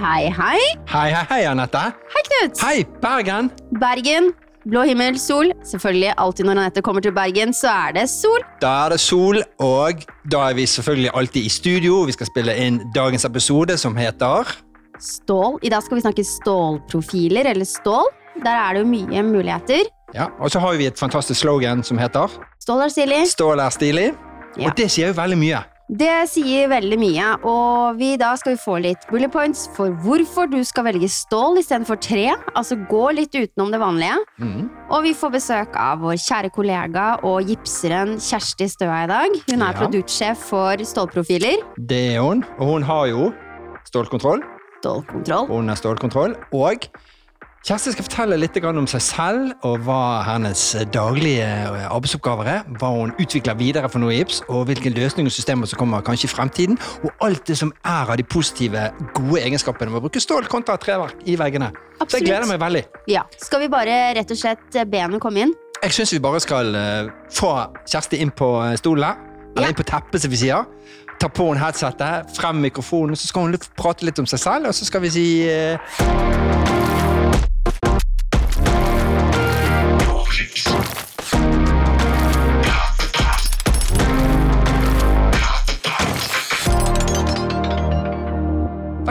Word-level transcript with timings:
hei, 0.00 0.30
hei. 0.36 0.60
Hei, 0.90 1.08
hei, 1.12 1.24
hei, 1.30 1.42
Anette. 1.50 1.82
Hei, 2.14 2.22
Knut. 2.28 2.62
Hei, 2.64 2.84
Bergen. 3.02 3.50
Bergen. 3.80 4.30
Blå 4.68 4.82
himmel, 4.84 5.16
sol. 5.18 5.52
Selvfølgelig, 5.64 6.12
alltid 6.20 6.44
når 6.44 6.58
Anette 6.60 6.82
kommer 6.84 7.00
til 7.04 7.14
Bergen, 7.16 7.54
så 7.56 7.70
er 7.88 7.94
det 7.96 8.06
sol. 8.12 8.42
Da 8.60 8.72
er 8.86 8.94
det 8.94 9.00
sol, 9.00 9.40
og 9.64 10.02
da 10.32 10.42
er 10.50 10.56
vi 10.58 10.66
selvfølgelig 10.68 11.10
alltid 11.16 11.46
i 11.48 11.52
studio. 11.52 12.02
Vi 12.08 12.12
skal 12.16 12.28
spille 12.28 12.56
inn 12.60 12.82
dagens 12.94 13.24
episode, 13.28 13.76
som 13.80 13.96
heter 13.96 14.52
Stål. 15.00 15.58
I 15.64 15.70
dag 15.72 15.82
skal 15.82 15.96
vi 15.96 16.02
snakke 16.04 16.24
stålprofiler, 16.28 17.48
eller 17.54 17.64
stål. 17.64 18.10
Der 18.44 18.52
er 18.52 18.76
det 18.76 18.82
jo 18.84 18.90
mye 18.90 19.22
muligheter. 19.24 19.88
Ja, 20.14 20.26
Og 20.40 20.50
så 20.50 20.58
har 20.60 20.76
vi 20.76 20.86
et 20.90 20.98
fantastisk 20.98 21.40
slogan 21.40 21.84
som 21.86 21.98
heter 21.98 22.28
Stål 22.60 22.84
er 22.84 22.92
stilig. 22.92 23.20
Stål 23.30 23.60
er 23.64 23.70
stilig. 23.70 24.10
Ja. 24.58 24.66
Og 24.66 24.76
det 24.76 24.90
sier 24.90 25.12
jo 25.12 25.16
veldig 25.16 25.38
mye. 25.38 25.60
Det 25.90 26.28
sier 26.30 26.68
veldig 26.70 26.96
mye, 27.02 27.28
og 27.50 27.96
vi 27.98 28.12
da 28.20 28.28
skal 28.38 28.54
vi 28.54 28.60
få 28.62 28.76
litt 28.78 29.08
bullet 29.10 29.32
points 29.34 29.64
for 29.74 29.90
hvorfor 30.04 30.46
du 30.46 30.60
skal 30.62 30.84
velge 30.86 31.08
stål 31.10 31.58
istedenfor 31.58 31.98
tre. 31.98 32.28
Altså 32.54 32.76
gå 32.86 33.08
litt 33.16 33.34
utenom 33.34 33.72
det 33.74 33.80
vanlige. 33.82 34.20
Mm. 34.38 34.68
Og 34.86 35.02
vi 35.08 35.14
får 35.18 35.32
besøk 35.34 35.74
av 35.74 35.98
vår 36.04 36.14
kjære 36.22 36.52
kollega 36.54 37.08
og 37.26 37.50
gipseren 37.50 38.14
Kjersti 38.22 38.68
Støa 38.70 39.00
i 39.02 39.10
dag. 39.10 39.34
Hun 39.50 39.62
er 39.66 39.72
Ja. 39.74 39.78
produktsjef 39.80 40.38
for 40.52 40.76
stålprofiler. 40.78 41.58
Det 41.76 42.14
er 42.14 42.20
hun. 42.22 42.44
Og 42.60 42.66
hun 42.70 42.82
har 42.86 43.06
jo 43.10 43.32
stålkontroll. 43.90 44.44
Stålkontroll. 44.84 45.48
Hun 45.48 45.68
har 45.68 45.76
stålkontroll. 45.76 46.36
Og 46.54 46.86
Kjersti 47.60 47.92
skal 47.92 48.06
fortelle 48.06 48.36
litt 48.40 48.54
om 48.64 48.86
seg 48.88 49.02
selv 49.04 49.66
og 49.68 49.82
hva 49.84 50.22
hennes 50.24 50.60
daglige 50.94 51.44
arbeidsoppgaver 51.92 52.48
er. 52.48 52.62
Hva 52.80 52.88
hun 52.94 53.10
utvikler 53.20 53.58
videre 53.58 53.90
for 53.92 54.00
noe 54.00 54.14
Ips, 54.16 54.38
og 54.48 54.64
hvilke 54.70 54.88
løsninger 54.94 55.28
og 55.28 55.34
systemer 55.34 55.68
som 55.68 55.82
kommer 55.82 56.00
kanskje 56.00 56.24
i 56.24 56.32
fremtiden. 56.32 56.78
Og 57.04 57.12
alt 57.26 57.44
det 57.50 57.58
som 57.60 57.74
er 57.84 58.08
av 58.08 58.16
de 58.16 58.24
positive, 58.24 58.86
gode 59.12 59.42
egenskapene 59.44 59.92
med 59.92 60.00
å 60.00 60.06
bruke 60.06 60.22
stål 60.24 60.48
kontra 60.48 60.78
treverk 60.80 61.20
i 61.28 61.36
veggene. 61.36 61.68
Så 62.06 62.16
jeg 62.22 62.30
gleder 62.30 62.48
meg 62.48 62.62
veldig. 62.64 62.82
Ja. 63.12 63.26
Skal 63.36 63.66
vi 63.66 63.68
bare 63.76 63.98
rett 64.16 64.32
og 64.32 64.40
slett 64.40 64.80
be 64.88 65.04
henne 65.04 65.20
komme 65.20 65.44
inn? 65.44 65.52
Jeg 65.82 65.98
syns 65.98 66.14
vi 66.16 66.22
bare 66.24 66.40
skal 66.40 66.72
eh, 66.76 67.12
få 67.36 67.52
Kjersti 67.84 68.22
inn 68.24 68.32
på 68.32 68.54
eh, 68.70 68.78
stolen. 68.80 69.26
Eller 69.52 69.68
Ja. 69.68 69.74
inn 69.74 69.76
på 69.76 69.84
teppet, 69.84 70.24
som 70.24 70.32
vi 70.32 70.40
sier. 70.40 70.64
Ta 71.20 71.28
på 71.28 71.50
henne 71.50 71.60
headsetet, 71.60 72.32
frem 72.40 72.64
mikrofonen, 72.64 73.20
så 73.20 73.28
skal 73.28 73.50
hun 73.50 73.60
prate 73.76 74.08
litt 74.08 74.18
om 74.22 74.28
seg 74.30 74.40
selv, 74.40 74.70
og 74.72 74.72
så 74.80 74.88
skal 74.88 75.04
vi 75.04 75.10
si 75.12 75.26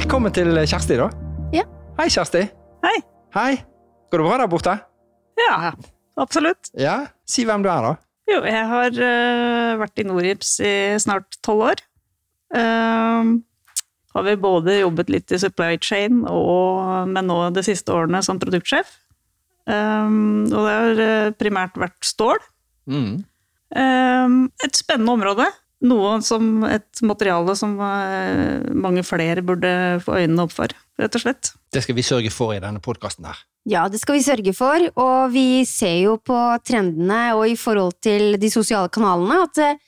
Velkommen 0.09 0.33
til 0.33 0.57
Kjersti, 0.65 0.95
da. 0.97 1.05
Ja. 1.53 1.61
Hei, 1.99 2.07
Kjersti. 2.09 2.39
Hei. 2.81 2.95
Hei. 3.35 3.59
Går 4.09 4.17
det 4.17 4.23
bra 4.25 4.38
der 4.41 4.47
borte? 4.49 4.71
Ja, 5.38 5.57
absolutt. 6.17 6.71
Ja? 6.73 6.95
Si 7.29 7.45
hvem 7.45 7.61
du 7.61 7.69
er, 7.69 7.85
da. 7.85 7.91
Jo, 8.25 8.39
jeg 8.49 8.63
har 8.71 8.97
uh, 8.97 9.75
vært 9.83 10.02
i 10.02 10.07
Norips 10.09 10.55
i 10.65 10.71
snart 10.97 11.37
tolv 11.45 11.67
år. 11.67 11.83
Ehm, 12.57 13.35
har 14.17 14.25
vi 14.25 14.35
både 14.41 14.80
jobbet 14.80 15.13
litt 15.13 15.30
i 15.30 15.41
supply 15.45 15.77
chain, 15.77 16.23
og, 16.25 17.05
men 17.13 17.30
nå 17.30 17.37
de 17.53 17.67
siste 17.69 17.93
årene 17.93 18.25
som 18.25 18.41
produktsjef. 18.41 18.89
Um, 19.69 20.49
og 20.49 20.57
det 20.57 20.73
har 20.73 21.03
eh, 21.05 21.31
primært 21.37 21.77
vært 21.77 22.02
stål. 22.15 22.41
Mm. 22.89 23.19
Um, 23.77 24.41
et 24.65 24.81
spennende 24.81 25.20
område. 25.21 25.52
Noe 25.79 26.17
som 26.19 26.65
et 26.67 26.99
materiale 27.07 27.53
som 27.55 27.77
eh, 27.79 28.65
mange 28.75 28.99
flere 29.07 29.39
burde 29.47 29.69
få 30.03 30.17
øynene 30.19 30.43
opp 30.43 30.51
for, 30.51 30.73
rett 30.99 31.13
og 31.15 31.21
slett. 31.23 31.53
Det 31.71 31.85
skal 31.85 31.95
vi 31.95 32.03
sørge 32.03 32.31
for 32.35 32.51
i 32.51 32.59
denne 32.59 32.81
podkasten 32.83 33.29
her. 33.29 33.37
Ja, 33.69 33.85
det 33.87 34.01
skal 34.01 34.17
vi 34.17 34.25
sørge 34.25 34.53
for, 34.57 34.83
og 34.99 35.31
vi 35.31 35.63
ser 35.69 36.01
jo 36.01 36.17
på 36.19 36.35
trendene 36.67 37.29
og 37.37 37.45
i 37.47 37.55
forhold 37.59 37.95
til 38.03 38.35
de 38.41 38.49
sosiale 38.51 38.91
kanalene 38.91 39.37
at 39.45 39.61
eh, 39.63 39.79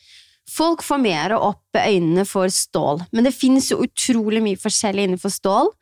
folk 0.52 0.86
får 0.86 1.02
mer 1.04 1.36
opp 1.36 1.76
øynene 1.82 2.24
for 2.30 2.48
stål. 2.48 3.04
Men 3.12 3.28
det 3.28 3.36
finnes 3.36 3.68
jo 3.74 3.82
utrolig 3.84 4.40
mye 4.48 4.62
forskjellig 4.64 5.10
innenfor 5.10 5.36
stål. 5.36 5.74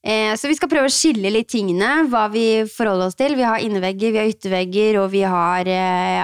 Eh, 0.00 0.32
Så 0.40 0.48
vi 0.48 0.56
skal 0.56 0.72
prøve 0.72 0.88
å 0.88 0.96
skille 0.96 1.34
litt 1.36 1.52
tingene, 1.52 2.06
hva 2.08 2.30
vi 2.32 2.64
forholder 2.64 3.12
oss 3.12 3.20
til. 3.20 3.36
Vi 3.36 3.44
har 3.44 3.60
innevegger, 3.60 4.16
vi 4.16 4.22
har 4.24 4.32
yttervegger, 4.32 5.02
og 5.04 5.12
vi 5.12 5.20
har 5.28 5.68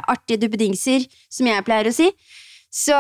artige 0.08 0.40
duppedingser, 0.46 1.04
som 1.28 1.52
jeg 1.52 1.68
pleier 1.68 1.92
å 1.92 1.96
si. 2.00 2.08
Så 2.76 2.92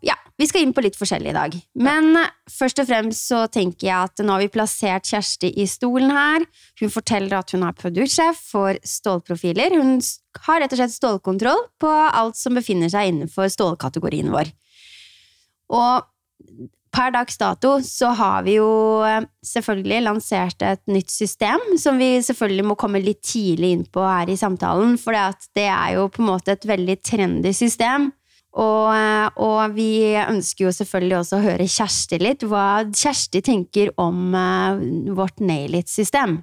ja, 0.00 0.14
vi 0.40 0.46
skal 0.48 0.64
inn 0.64 0.72
på 0.72 0.80
litt 0.84 0.96
forskjellig 0.96 1.34
i 1.34 1.36
dag. 1.36 1.56
Men 1.84 2.14
ja. 2.16 2.24
først 2.48 2.80
og 2.80 2.88
fremst 2.88 3.26
så 3.28 3.42
tenker 3.52 3.90
jeg 3.90 3.96
at 4.06 4.22
nå 4.24 4.32
har 4.32 4.40
vi 4.40 4.52
plassert 4.54 5.10
Kjersti 5.10 5.50
i 5.60 5.66
stolen 5.68 6.14
her. 6.14 6.46
Hun 6.80 6.92
forteller 6.94 7.36
at 7.36 7.52
hun 7.52 7.66
er 7.68 7.76
produktsjef 7.76 8.40
for 8.54 8.78
stålprofiler. 8.88 9.76
Hun 9.76 9.98
har 10.46 10.62
rett 10.62 10.72
og 10.72 10.80
slett 10.80 10.96
stålkontroll 10.96 11.60
på 11.82 11.92
alt 11.92 12.40
som 12.40 12.56
befinner 12.56 12.88
seg 12.92 13.10
innenfor 13.12 13.52
stålkategorien 13.52 14.32
vår. 14.32 14.54
Og 15.76 16.08
per 16.94 17.12
dags 17.12 17.36
dato 17.36 17.74
så 17.84 18.14
har 18.16 18.46
vi 18.46 18.54
jo 18.56 18.68
eh, 19.04 19.26
selvfølgelig 19.44 19.98
lansert 20.06 20.64
et 20.64 20.80
nytt 20.88 21.12
system, 21.12 21.60
som 21.76 22.00
vi 22.00 22.14
selvfølgelig 22.24 22.64
må 22.70 22.78
komme 22.80 23.02
litt 23.04 23.20
tidlig 23.28 23.74
inn 23.76 23.84
på 23.92 24.06
her 24.08 24.32
i 24.32 24.38
samtalen, 24.40 24.96
for 24.96 25.12
det 25.58 25.66
er 25.68 25.98
jo 25.98 26.08
på 26.08 26.24
en 26.24 26.30
måte 26.30 26.56
et 26.56 26.64
veldig 26.68 26.96
trendy 27.04 27.52
system. 27.52 28.08
Og, 28.58 28.90
eh, 28.90 29.28
og 29.38 29.76
vi 29.76 30.16
ønsker 30.18 30.66
jo 30.66 30.74
selvfølgelig 30.74 31.18
også 31.20 31.38
å 31.38 31.44
høre 31.44 31.68
Kjersti 31.70 32.18
litt, 32.22 32.42
hva 32.48 32.82
Kjersti 32.90 33.42
tenker 33.46 33.92
om 34.00 34.34
eh, 34.34 34.82
vårt 35.14 35.38
Nail-It-system. 35.38 36.40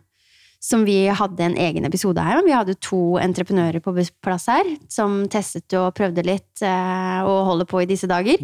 Som 0.65 0.85
vi 0.87 1.03
hadde 1.13 1.43
en 1.45 1.57
egen 1.61 1.85
episode 1.85 2.23
her 2.25 2.39
om. 2.39 2.47
Vi 2.47 2.55
hadde 2.55 2.77
to 2.81 3.19
entreprenører 3.21 3.83
på 3.85 3.93
plass 4.23 4.47
her 4.49 4.65
som 4.89 5.25
testet 5.29 5.75
og 5.77 5.91
prøvde 5.97 6.23
litt 6.25 6.63
eh, 6.65 7.19
og 7.21 7.51
holder 7.51 7.69
på 7.69 7.83
i 7.83 7.89
disse 7.89 8.09
dager. 8.09 8.41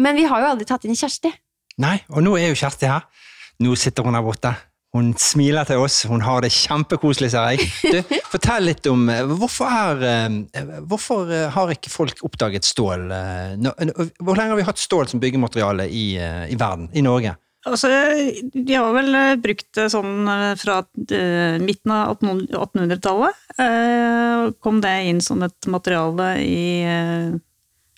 Men 0.00 0.16
vi 0.16 0.24
har 0.30 0.40
jo 0.40 0.52
aldri 0.54 0.68
tatt 0.70 0.86
inn 0.88 0.96
Kjersti. 0.96 1.34
Nei, 1.82 1.98
og 2.08 2.24
nå 2.24 2.38
er 2.38 2.52
jo 2.52 2.60
Kjersti 2.62 2.88
her. 2.88 3.04
Nå 3.60 3.74
sitter 3.76 4.06
hun 4.06 4.16
her 4.16 4.24
borte. 4.24 4.54
Hun 4.92 5.14
smiler 5.16 5.64
til 5.64 5.80
oss, 5.80 6.02
hun 6.04 6.20
har 6.20 6.42
det 6.44 6.50
kjempekoselig, 6.52 7.30
ser 7.32 7.54
jeg. 7.54 7.68
Du, 7.80 8.16
fortell 8.34 8.66
litt 8.68 8.84
om 8.90 9.06
eh, 9.08 9.22
hvorfor, 9.24 9.70
er, 9.72 10.02
eh, 10.04 10.74
hvorfor 10.84 11.30
eh, 11.32 11.46
har 11.54 11.72
ikke 11.72 11.92
folk 11.92 12.20
oppdaget 12.28 12.68
stål? 12.68 13.06
Hvor 13.08 14.36
lenge 14.36 14.52
har 14.52 14.60
vi 14.60 14.66
hatt 14.68 14.82
stål 14.82 15.08
som 15.08 15.22
byggemateriale 15.22 15.86
i, 15.88 16.04
i 16.20 16.58
verden, 16.60 16.90
i 16.92 17.04
Norge? 17.04 17.32
Altså, 17.64 17.88
de 18.52 18.74
har 18.74 18.90
vel 18.92 19.16
brukt 19.40 19.68
det 19.78 19.86
sånn 19.94 20.26
fra 20.58 20.80
midten 21.62 21.92
av 21.94 22.16
1800 22.18 22.60
1800-tallet. 22.60 23.42
Eh, 23.62 24.44
Kom 24.60 24.82
det 24.84 24.92
inn 25.08 25.24
som 25.24 25.40
et 25.46 25.70
materiale 25.70 26.34
i 26.42 26.62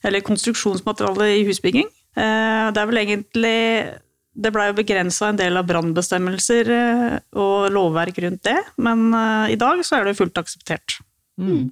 Eller 0.05 0.23
konstruksjonsmateriale 0.23 1.31
i 1.41 1.45
husbygging. 1.49 1.89
Det 2.15 2.79
er 2.79 2.91
vel 2.91 3.01
egentlig 3.01 3.59
Det 4.35 4.51
blei 4.55 4.69
jo 4.71 4.77
begrensa 4.81 5.29
en 5.31 5.39
del 5.39 5.57
av 5.57 5.67
brannbestemmelser 5.69 6.71
eh, 6.75 7.19
og 7.39 7.69
lovverk 7.75 8.19
rundt 8.25 8.43
det, 8.49 8.57
men 8.83 9.07
eh, 9.15 9.53
i 9.55 9.59
dag 9.61 9.83
så 9.87 10.01
er 10.01 10.09
det 10.11 10.17
fullt 10.19 10.41
akseptert. 10.43 10.99
Mm. 11.39 11.71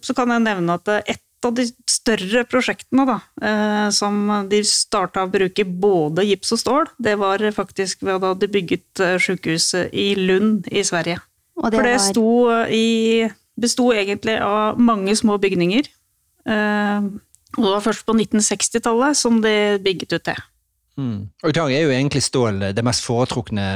Så 0.00 0.14
kan 0.16 0.30
jeg 0.32 0.44
nevne 0.46 0.76
at 0.78 0.88
et 1.10 1.20
av 1.44 1.52
de 1.58 1.66
større 1.90 2.44
prosjektene 2.48 3.04
da, 3.08 3.16
eh, 3.44 3.88
som 3.92 4.22
de 4.48 4.62
starta 4.64 5.24
å 5.26 5.30
bruke 5.30 5.64
både 5.66 6.24
gips 6.24 6.54
og 6.56 6.60
stål, 6.62 6.88
det 7.02 7.16
var 7.20 7.42
faktisk 7.52 8.04
ved 8.06 8.22
da 8.24 8.30
de 8.38 8.48
bygget 8.48 9.02
eh, 9.04 9.16
sykehuset 9.20 9.92
i 9.92 10.14
Lund 10.16 10.68
i 10.72 10.84
Sverige. 10.86 11.18
Og 11.56 11.68
For 11.72 11.82
det 11.82 11.96
var- 11.98 12.06
sto 12.06 12.30
i, 12.72 13.28
besto 13.60 13.90
egentlig 13.92 14.38
av 14.40 14.78
mange 14.80 15.14
små 15.16 15.38
bygninger. 15.40 15.88
Eh, 16.46 17.00
Og 17.56 17.62
det 17.64 17.72
var 17.72 17.80
først 17.80 18.04
på 18.04 18.12
1960-tallet 18.12 19.16
som 19.16 19.40
de 19.40 19.78
bygget 19.80 20.12
ut 20.12 20.24
det. 20.24 20.36
Mm. 20.96 21.28
Og 21.44 21.52
i 21.52 21.76
er 21.76 21.84
jo 21.84 21.92
egentlig 21.92 22.22
stål 22.24 22.70
det 22.76 22.84
mest 22.84 23.04
foretrukne 23.04 23.66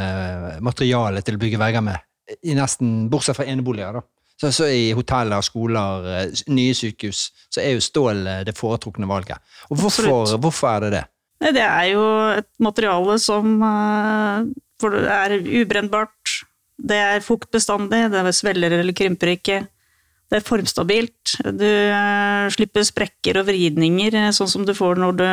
materialet 0.65 1.27
til 1.27 1.37
å 1.37 1.43
bygge 1.43 1.61
vegger 1.61 1.85
med. 1.85 2.07
I 2.47 2.55
nesten, 2.57 3.09
Bortsett 3.13 3.37
fra 3.37 3.47
eneboliger, 3.51 3.99
da. 3.99 4.07
Så, 4.41 4.49
så 4.57 4.69
I 4.73 4.93
hoteller, 4.97 5.45
skoler, 5.45 6.07
eh, 6.09 6.45
nye 6.49 6.77
sykehus, 6.77 7.27
så 7.53 7.61
er 7.61 7.75
jo 7.75 7.85
stål 7.85 8.23
eh, 8.25 8.45
det 8.49 8.57
foretrukne 8.57 9.09
valget. 9.09 9.43
Og 9.69 9.83
hvorfor, 9.83 10.39
hvorfor 10.41 10.71
er 10.71 10.87
det 10.87 10.93
det? 10.95 11.03
Nei, 11.45 11.53
Det 11.57 11.67
er 11.67 11.89
jo 11.93 12.07
et 12.39 12.49
materiale 12.63 13.19
som 13.21 13.61
eh, 13.67 14.47
er 15.19 15.37
ubrennbart, 15.61 16.39
det 16.81 16.97
er 16.97 17.25
fuktbestandig, 17.25 18.07
det 18.15 18.33
svelger 18.33 18.79
eller 18.79 18.97
krymper 18.97 19.35
ikke. 19.35 19.61
Det 20.31 20.39
er 20.39 20.45
formstabilt. 20.47 21.33
Du 21.59 21.67
eh, 21.67 22.47
slipper 22.55 22.85
sprekker 22.87 23.41
og 23.41 23.49
vridninger, 23.49 24.15
eh, 24.15 24.31
sånn 24.37 24.49
som 24.53 24.63
du 24.69 24.71
får 24.79 25.01
når 25.03 25.17
du 25.19 25.25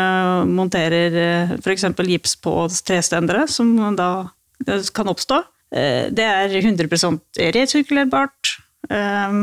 monterer 0.58 1.18
f.eks. 1.60 1.86
gips 2.08 2.34
på 2.42 2.54
trestendere, 2.88 3.44
som 3.52 3.76
da 3.96 4.10
eh, 4.66 4.82
kan 4.98 5.12
oppstå. 5.14 5.44
Eh, 5.72 6.08
Det 6.10 6.26
er 6.26 6.50
100 6.62 6.90
resirkulerbart. 7.54 8.56
Eh, 8.90 9.38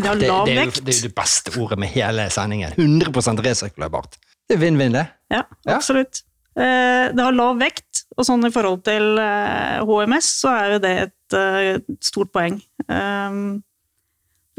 Det 0.00 0.06
har 0.06 0.16
lav 0.20 0.46
vekt. 0.48 0.82
det 0.84 0.94
er 0.94 0.98
jo 1.00 1.08
det 1.08 1.14
beste 1.16 1.54
ordet 1.60 1.78
med 1.78 1.88
hele 1.96 2.28
sendingen. 2.30 2.72
100% 2.76 3.40
resirkulerbart. 3.44 4.18
Det 4.48 4.56
er 4.58 4.62
vinn-vinn, 4.66 4.92
det. 4.92 5.06
Ja, 5.30 5.42
absolutt. 5.66 6.22
Eh, 6.56 7.08
Det 7.14 7.24
har 7.24 7.32
lav 7.32 7.56
vekt, 7.60 8.04
Og 8.18 8.26
sånn 8.26 8.44
i 8.44 8.50
forhold 8.52 8.82
til 8.84 9.16
eh, 9.22 9.80
HMS, 9.86 10.26
så 10.42 10.50
er 10.52 10.72
jo 10.74 10.78
det 10.82 10.90
et 11.06 11.36
eh, 11.38 11.78
stort 12.04 12.32
poeng. 12.34 12.58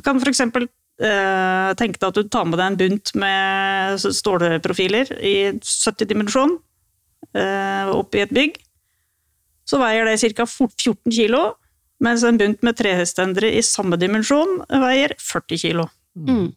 Du 0.02 0.06
kan 0.08 0.18
for 0.18 0.32
eksempel 0.32 0.64
eh, 0.66 1.72
tenke 1.78 2.00
deg 2.02 2.08
at 2.08 2.18
du 2.18 2.26
tar 2.26 2.48
med 2.50 2.58
deg 2.58 2.72
en 2.72 2.78
bunt 2.80 3.12
med 3.22 4.02
stålprofiler 4.02 5.12
i 5.22 5.36
70 5.62 6.10
dimensjon 6.10 6.56
uh, 7.38 7.92
opp 7.94 8.18
i 8.18 8.24
et 8.24 8.34
bygg. 8.34 8.58
Så 9.70 9.78
veier 9.78 10.10
det 10.10 10.34
ca. 10.34 10.48
14 10.50 11.14
kilo, 11.14 11.44
mens 12.02 12.26
en 12.26 12.42
bunt 12.42 12.66
med 12.66 12.80
trestendere 12.82 13.54
i 13.54 13.62
samme 13.62 14.00
dimensjon 14.02 14.64
veier 14.82 15.14
40 15.22 15.62
kilo. 15.68 15.86
Mm. 16.18 16.50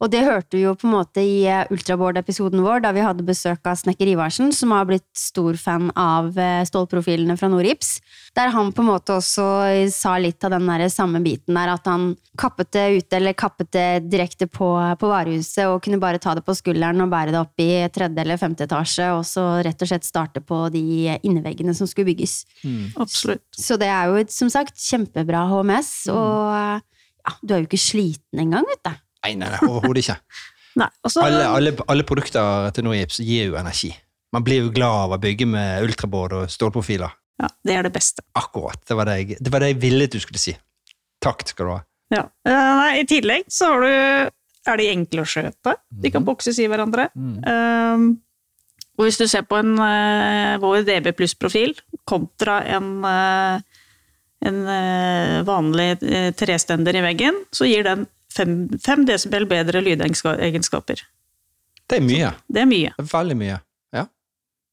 Og 0.00 0.08
det 0.08 0.22
hørte 0.24 0.56
vi 0.56 0.62
jo 0.64 0.72
på 0.78 0.86
en 0.88 0.94
måte 0.94 1.22
i 1.22 1.42
eh, 1.44 1.68
Ultraboard-episoden 1.72 2.62
vår, 2.64 2.80
da 2.84 2.92
vi 2.96 3.02
hadde 3.04 3.26
besøk 3.26 3.66
av 3.68 3.76
Snekker 3.76 4.08
Ivarsen, 4.08 4.48
som 4.56 4.72
har 4.72 4.86
blitt 4.88 5.08
stor 5.16 5.58
fan 5.60 5.90
av 5.92 6.32
eh, 6.40 6.62
stålprofilene 6.64 7.36
fra 7.36 7.50
Norips. 7.52 7.98
Der 8.36 8.52
han 8.54 8.72
på 8.72 8.80
en 8.80 8.88
måte 8.88 9.18
også 9.18 9.44
sa 9.92 10.14
litt 10.16 10.40
av 10.46 10.54
den 10.54 10.68
der 10.70 10.86
samme 10.92 11.20
biten 11.24 11.58
der, 11.58 11.74
at 11.74 11.90
han 11.90 12.14
kappet 12.40 12.70
det 12.72 12.86
ute, 12.96 13.18
eller 13.18 13.36
kappet 13.36 13.72
det 13.76 13.88
direkte 14.08 14.48
på, 14.48 14.70
på 15.00 15.10
varehuset, 15.10 15.66
og 15.68 15.82
kunne 15.84 16.00
bare 16.00 16.22
ta 16.22 16.32
det 16.38 16.46
på 16.46 16.56
skulderen 16.56 17.04
og 17.04 17.12
bære 17.12 17.34
det 17.34 17.42
opp 17.42 17.60
i 17.60 17.70
tredje 17.92 18.24
eller 18.24 18.40
femte 18.40 18.64
etasje, 18.64 19.10
og 19.12 19.26
så 19.28 19.46
rett 19.66 19.84
og 19.84 19.92
slett 19.92 20.08
starte 20.08 20.40
på 20.40 20.62
de 20.72 21.18
inneveggene 21.20 21.76
som 21.76 21.90
skulle 21.90 22.08
bygges. 22.14 22.40
Mm. 22.64 22.96
Absolutt. 23.04 23.44
Så 23.52 23.76
det 23.80 23.92
er 23.92 24.08
jo 24.08 24.24
som 24.32 24.48
sagt 24.52 24.80
kjempebra 24.80 25.44
HMS, 25.52 25.92
og 26.14 26.80
ja, 27.20 27.36
du 27.44 27.52
er 27.52 27.60
jo 27.60 27.68
ikke 27.68 27.84
sliten 27.84 28.46
engang, 28.46 28.64
vet 28.72 28.84
du. 28.88 28.96
Nei, 29.24 29.34
nei, 29.36 29.50
nei 29.52 29.60
overhodet 29.68 30.04
ikke. 30.04 30.18
Nei, 30.80 30.86
også, 31.02 31.24
Alle, 31.26 31.46
alle, 31.50 31.72
alle 31.90 32.04
produkter 32.06 32.70
til 32.76 32.86
Norgips 32.86 33.18
gir 33.26 33.48
jo 33.50 33.56
energi. 33.58 33.90
Man 34.30 34.44
blir 34.46 34.62
jo 34.62 34.70
glad 34.70 35.06
av 35.08 35.16
å 35.16 35.20
bygge 35.20 35.48
med 35.50 35.82
ultraboard 35.82 36.36
og 36.38 36.52
stålprofiler. 36.52 37.10
ja, 37.42 37.48
det 37.66 37.74
er 37.74 37.88
det 37.88 37.92
beste. 37.96 38.22
Akkurat. 38.38 38.78
Det 38.86 38.94
var 38.94 39.10
det, 39.10 39.16
jeg, 39.18 39.38
det 39.42 39.52
var 39.52 39.64
det 39.64 39.72
jeg 39.72 39.80
ville 39.82 40.06
du 40.06 40.20
skulle 40.22 40.38
si. 40.38 40.54
Takk 41.20 41.42
skal 41.48 41.66
du 41.66 41.72
ha. 41.74 41.80
Ja. 42.14 42.22
Eh, 42.46 42.70
nei, 42.80 42.90
I 43.02 43.06
tillegg 43.08 43.50
så 43.50 43.72
har 43.72 43.84
du, 43.84 44.30
er 44.70 44.80
de 44.80 44.88
enkle 44.92 45.24
å 45.24 45.30
skjøte. 45.34 45.74
De 45.90 46.12
kan 46.14 46.26
bokses 46.26 46.58
i 46.62 46.68
hverandre. 46.70 47.08
Um, 47.16 48.06
og 48.98 49.06
hvis 49.06 49.18
du 49.20 49.26
ser 49.30 49.46
på 49.48 49.58
en 49.58 49.74
uh, 49.80 50.58
vår 50.62 50.84
DB 50.86 51.10
pluss-profil 51.16 51.74
kontra 52.08 52.60
en, 52.76 52.90
uh, 53.02 53.84
en 54.46 54.62
uh, 54.68 55.36
vanlig 55.48 55.94
trestender 56.38 56.98
i 56.98 57.04
veggen, 57.10 57.42
så 57.54 57.68
gir 57.68 57.86
den 57.86 58.06
5 58.34 59.06
desibel 59.08 59.46
bedre 59.50 59.82
lydegenskaper. 59.84 61.02
Det 61.90 61.98
er 61.98 62.06
mye. 62.06 62.30
Det 62.46 62.62
er 62.62 62.70
mye. 62.70 62.92
Det 62.96 63.04
er 63.04 63.10
veldig 63.10 63.36
mye. 63.40 63.56
Ja. 63.96 64.04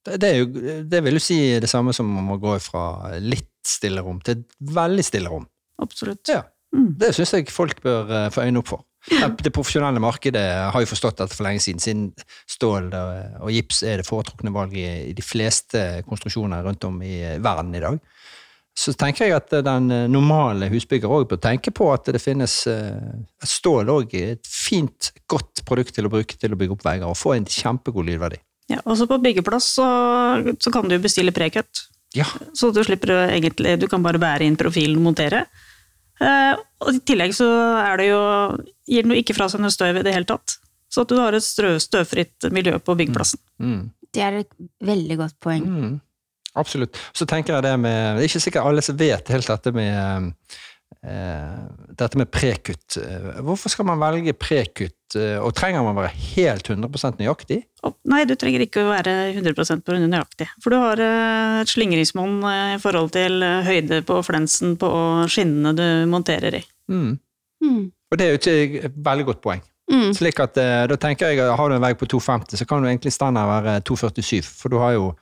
Det, 0.06 0.20
det, 0.22 0.30
er 0.30 0.44
jo, 0.44 0.82
det 0.92 1.02
vil 1.06 1.18
jo 1.18 1.24
si 1.24 1.40
det 1.62 1.70
samme 1.72 1.96
som 1.98 2.12
om 2.22 2.36
å 2.36 2.42
gå 2.42 2.58
fra 2.64 3.16
litt 3.22 3.50
stille 3.68 4.04
rom 4.06 4.20
til 4.24 4.46
veldig 4.74 5.06
stille 5.06 5.32
rom. 5.32 5.48
Absolutt. 5.82 6.24
Ja. 6.30 6.44
Mm. 6.76 6.92
Det 7.00 7.14
syns 7.16 7.34
jeg 7.34 7.50
folk 7.54 7.80
bør 7.84 8.12
uh, 8.12 8.28
få 8.34 8.46
øynene 8.46 8.62
opp 8.62 8.72
for. 8.76 8.86
Det, 9.44 9.54
profesjonelle 9.56 10.02
markedet 10.04 10.44
har 10.74 10.84
jo 10.84 10.90
forstått 10.90 11.22
dette 11.22 11.36
for 11.38 11.48
lenge 11.48 11.62
siden, 11.64 11.80
siden 11.80 12.10
stål 12.50 12.90
og, 12.92 13.48
gips 13.56 13.80
er 13.88 14.02
det 14.02 14.08
foretrukne 14.08 14.52
valget 14.52 14.82
i, 14.84 15.12
i 15.12 15.16
de 15.16 15.24
fleste 15.24 15.84
konstruksjoner 16.10 16.66
rundt 16.68 16.84
om 16.90 17.00
i 17.06 17.22
verden 17.40 17.78
i 17.78 17.84
dag. 17.86 18.02
Så 18.78 18.94
tenker 18.94 19.26
jeg 19.26 19.34
at 19.34 19.54
den 19.66 19.92
eh, 19.94 20.08
normale 20.12 20.70
husbygger 20.70 21.10
òg 21.10 21.28
bør 21.32 21.40
tenke 21.42 21.74
på 21.74 21.90
at 21.94 22.10
det 22.14 22.22
finnes 22.22 22.54
et 22.70 23.48
Stål 23.50 23.90
òg 23.90 24.14
et 24.20 24.46
fint, 24.46 25.12
godt 25.30 25.64
produkt 25.66 25.96
til 25.98 26.06
å 26.06 26.12
bruke 26.14 26.38
til 26.38 26.54
å 26.54 26.60
bygge 26.60 26.78
opp 26.78 26.86
vegger, 26.86 27.10
og 27.10 27.18
få 27.18 27.34
en 27.38 27.48
kjempegod 27.50 28.06
lydverdi. 28.06 28.38
Ja, 28.70 28.82
også 28.84 29.08
på 29.10 29.18
byggeplass 29.24 29.70
så, 29.80 29.88
så 30.60 30.74
kan 30.76 30.90
du 30.92 30.98
bestille 31.02 31.34
prekøtt. 31.34 31.88
Ja, 32.16 32.26
Så 32.56 32.70
du 32.72 32.80
slipper 32.88 33.12
egentlig 33.28 33.74
Du 33.82 33.88
kan 33.92 34.04
bare 34.04 34.20
bære 34.22 34.46
inn 34.48 34.56
profilen 34.60 34.96
og 35.00 35.10
montere. 35.10 35.44
Eh, 36.24 36.54
og 36.82 36.96
I 36.96 37.02
tillegg 37.06 37.36
så 37.36 37.48
er 37.82 38.00
det 38.00 38.08
jo 38.10 38.22
gir 38.88 39.04
den 39.06 39.14
jo 39.14 39.20
ikke 39.22 39.36
fra 39.38 39.50
seg 39.52 39.62
noe 39.62 39.74
støv 39.74 40.00
i 40.00 40.06
det 40.08 40.16
hele 40.16 40.30
tatt. 40.30 40.58
Så 40.90 41.04
at 41.04 41.12
du 41.12 41.18
har 41.20 41.36
et 41.36 41.44
strø, 41.44 41.76
støvfritt 41.84 42.48
miljø 42.56 42.78
på 42.80 42.96
byggeplassen. 42.98 43.42
mm. 43.60 43.86
Det 44.16 44.22
er 44.24 44.38
et 44.40 44.54
veldig 44.88 45.18
godt 45.20 45.36
poeng. 45.44 45.66
Mm, 45.68 45.96
absolutt. 46.60 46.98
Så 47.14 47.28
tenker 47.30 47.58
jeg 47.58 47.68
det 47.68 47.76
med 47.80 48.18
Det 48.18 48.26
er 48.26 48.32
ikke 48.32 48.46
sikkert 48.48 48.70
alle 48.70 48.84
som 48.86 48.98
vet 49.00 49.34
helt 49.34 49.52
dette 49.54 49.74
med 49.76 50.34
eh, 51.06 51.60
dette 51.98 52.18
med 52.20 52.30
prekutt. 52.32 52.98
Eh, 52.98 53.42
Hvorfor 53.46 53.72
skal 53.72 53.88
man 53.88 54.00
velge 54.02 54.34
prekutt, 54.38 55.16
eh, 55.16 55.38
og 55.42 55.54
trenger 55.58 55.84
man 55.86 55.98
være 55.98 56.14
helt 56.36 56.70
100 56.70 57.18
nøyaktig? 57.20 57.62
Nei, 58.10 58.24
du 58.28 58.36
trenger 58.36 58.66
ikke 58.66 58.84
å 58.84 58.92
være 58.92 59.16
100% 59.36 59.94
nøyaktig. 60.08 60.50
For 60.64 60.74
du 60.74 60.80
har 60.82 61.02
eh, 61.04 61.62
et 61.62 61.72
slingringsmonn 61.72 62.42
i 62.76 62.82
forhold 62.84 63.14
til 63.16 63.44
høyde 63.44 64.02
på 64.08 64.20
flensen 64.26 64.76
på 64.80 64.92
skinnene 65.32 65.76
du 65.78 65.88
monterer 66.12 66.62
i. 66.62 66.66
Mm. 66.92 67.18
Mm. 67.64 67.84
Og 68.12 68.20
det 68.20 68.26
er 68.26 68.36
jo 68.36 68.42
et 68.42 68.86
et 68.88 69.02
veldig 69.04 69.26
godt 69.32 69.44
poeng. 69.44 69.64
Mm. 69.88 70.12
Slik 70.16 70.40
at 70.44 70.58
da 70.60 70.96
tenker 71.00 71.32
jeg 71.32 71.40
Har 71.40 71.70
du 71.70 71.78
en 71.78 71.82
vegg 71.82 71.96
på 71.96 72.10
250, 72.12 72.60
så 72.60 72.66
kan 72.68 72.84
du 72.84 72.90
egentlig 72.90 73.14
standard 73.16 73.48
være 73.48 73.80
247, 73.88 74.44
for 74.44 74.70
du 74.70 74.82
har 74.84 74.98
jo 74.98 75.14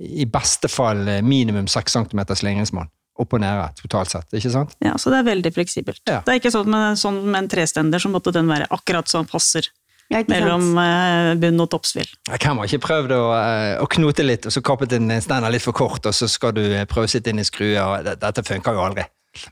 i 0.00 0.26
beste 0.26 0.68
fall 0.68 1.08
eh, 1.08 1.20
minimum 1.22 1.68
6 1.68 1.92
cm 1.92 2.24
slingringsmål. 2.34 2.88
Opp 3.20 3.36
og 3.36 3.42
nede, 3.42 3.66
totalt 3.82 4.12
sett. 4.12 4.30
Ikke 4.32 4.52
sant? 4.52 4.72
Ja, 4.80 4.94
Så 4.98 5.12
det 5.12 5.20
er 5.20 5.28
veldig 5.28 5.52
fleksibelt. 5.52 6.00
Ja. 6.08 6.22
Det 6.24 6.32
er 6.32 6.40
ikke 6.40 6.52
sånn 6.54 6.70
med, 6.72 6.96
sånn 7.00 7.20
med 7.26 7.42
en 7.42 7.50
trestender, 7.52 8.00
så 8.00 8.08
måtte 8.12 8.32
den 8.32 8.48
være 8.48 8.70
akkurat 8.72 9.10
sånn 9.12 9.28
passer 9.28 9.68
Ja, 10.10 10.22
mellom 10.26 10.72
eh, 10.80 11.34
bunn 11.38 11.60
og 11.60 11.68
toppsvill. 11.74 12.08
Hvem 12.32 12.62
har 12.62 12.70
ikke 12.70 12.82
prøvd 12.86 13.12
å, 13.14 13.22
eh, 13.36 13.74
å 13.82 13.86
knote 13.92 14.24
litt, 14.24 14.48
og 14.48 14.56
så 14.56 14.64
kappet 14.64 14.96
en 14.96 15.12
stender 15.20 15.52
litt 15.52 15.66
for 15.66 15.76
kort, 15.76 16.08
og 16.08 16.16
så 16.16 16.26
skal 16.30 16.56
du 16.56 16.64
eh, 16.64 16.86
prøve 16.88 17.10
å 17.10 17.12
sitte 17.12 17.30
inn 17.30 17.42
i 17.42 17.46
skruer, 17.46 17.82
og 17.84 18.08
dette 18.24 18.46
funker 18.46 18.74
jo 18.74 18.86
aldri. 18.88 19.04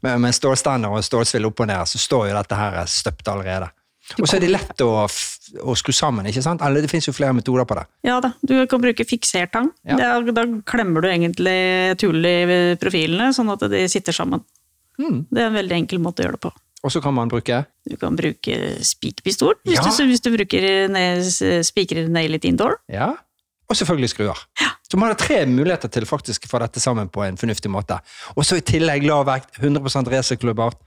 Men 0.03 0.19
med 0.23 0.33
en 0.33 0.35
stålstender 0.35 0.91
og 0.91 1.05
stålsvill 1.07 1.47
opp 1.47 1.61
og 1.63 1.69
ned, 1.71 1.87
så 1.87 2.01
står 2.03 2.31
jo 2.31 2.39
dette 2.41 2.59
her 2.59 2.81
støpt 2.91 3.29
allerede. 3.31 3.69
Og 4.17 4.25
så 4.29 4.37
er 4.39 4.41
det 4.41 4.51
lett 4.51 4.81
å, 4.81 5.05
å 5.05 5.75
skru 5.77 5.93
sammen, 5.93 6.25
ikke 6.31 6.43
sant? 6.43 6.63
Eller 6.65 6.81
det 6.85 6.89
finnes 6.91 7.07
jo 7.07 7.13
flere 7.13 7.35
metoder 7.37 7.67
på 7.69 7.77
det. 7.77 7.85
Ja 8.09 8.21
da, 8.25 8.33
du 8.41 8.55
kan 8.71 8.81
bruke 8.81 9.05
fiksertang. 9.05 9.69
Ja. 9.85 9.99
Er- 10.17 10.33
Da 10.33 10.45
klemmer 10.65 11.03
du 11.05 11.09
egentlig 11.11 11.97
tull 12.01 12.25
i 12.25 12.75
profilene, 12.81 13.33
sånn 13.37 13.53
at 13.53 13.67
de 13.69 13.85
sitter 13.89 14.13
sammen. 14.17 14.41
Mm. 14.99 15.27
Det 15.31 15.43
er 15.43 15.47
en 15.51 15.59
veldig 15.61 15.77
enkel 15.83 16.01
måte 16.01 16.23
å 16.23 16.27
gjøre 16.27 16.39
det 16.39 16.45
på. 16.49 16.53
Og 16.85 16.93
så 16.95 17.01
kan 17.03 17.13
man 17.15 17.29
bruke 17.29 17.65
Du 17.89 17.97
kan 17.99 18.15
bruke 18.17 18.55
spikerpistol, 18.87 19.55
hvis, 19.67 19.79
Ja. 19.83 20.07
hvis 20.07 20.23
du 20.23 20.31
bruker 20.31 20.63
spikrer 21.67 22.09
nail 22.09 22.35
it 22.35 22.45
indoor. 22.45 22.79
Ja. 22.89 23.15
Og 23.69 23.77
selvfølgelig 23.77 24.11
skruer. 24.15 24.39
Så 24.89 24.97
man 24.97 25.11
har 25.11 25.17
tre 25.21 25.45
muligheter 25.45 25.91
til 25.93 26.07
faktisk 26.09 26.47
å 26.47 26.49
få 26.49 26.59
dette 26.63 26.81
sammen 26.81 27.11
på 27.13 27.21
en 27.27 27.37
fornuftig 27.37 27.69
måte. 27.71 27.99
Og 28.37 28.45
så 28.45 28.57
i 28.57 28.61
tillegg 28.65 29.05
lav 29.05 29.27
vekt, 29.27 29.59
100 29.61 30.09
resirkulerbart, 30.09 30.79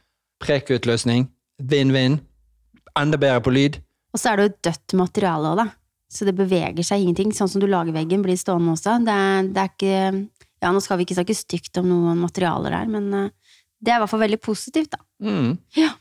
prekutløsning, 0.41 1.27
vinn-vinn, 1.61 2.19
enda 2.99 3.19
bedre 3.21 3.43
på 3.45 3.53
lyd. 3.53 3.79
Og 4.11 4.19
så 4.19 4.31
er 4.31 4.39
det 4.39 4.47
jo 4.47 4.57
dødt 4.69 4.97
materiale 4.99 5.51
òg, 5.53 5.61
da. 5.61 5.67
Så 6.11 6.27
det 6.27 6.35
beveger 6.35 6.83
seg 6.83 7.03
ingenting. 7.03 7.31
Sånn 7.35 7.49
som 7.51 7.63
du 7.63 7.69
lager 7.71 7.95
veggen, 7.95 8.23
blir 8.25 8.39
stående 8.39 8.73
også. 8.75 8.97
Det 9.05 9.15
er, 9.15 9.51
det 9.51 9.65
er 9.65 9.71
ikke 9.71 9.99
Ja, 10.61 10.69
nå 10.69 10.81
skal 10.83 10.99
vi 10.99 11.07
ikke 11.07 11.15
snakke 11.17 11.33
stygt 11.33 11.79
om 11.81 11.87
noen 11.89 12.19
materialer 12.21 12.75
her, 12.75 12.89
men 12.91 13.07
eh, 13.17 13.55
det 13.81 13.89
er 13.89 13.97
i 13.97 14.01
hvert 14.03 14.11
fall 14.11 14.21
veldig 14.21 14.37
positivt, 14.45 14.91
da. 14.93 14.99
Mm. 15.25 15.55
Ja. 15.73 15.95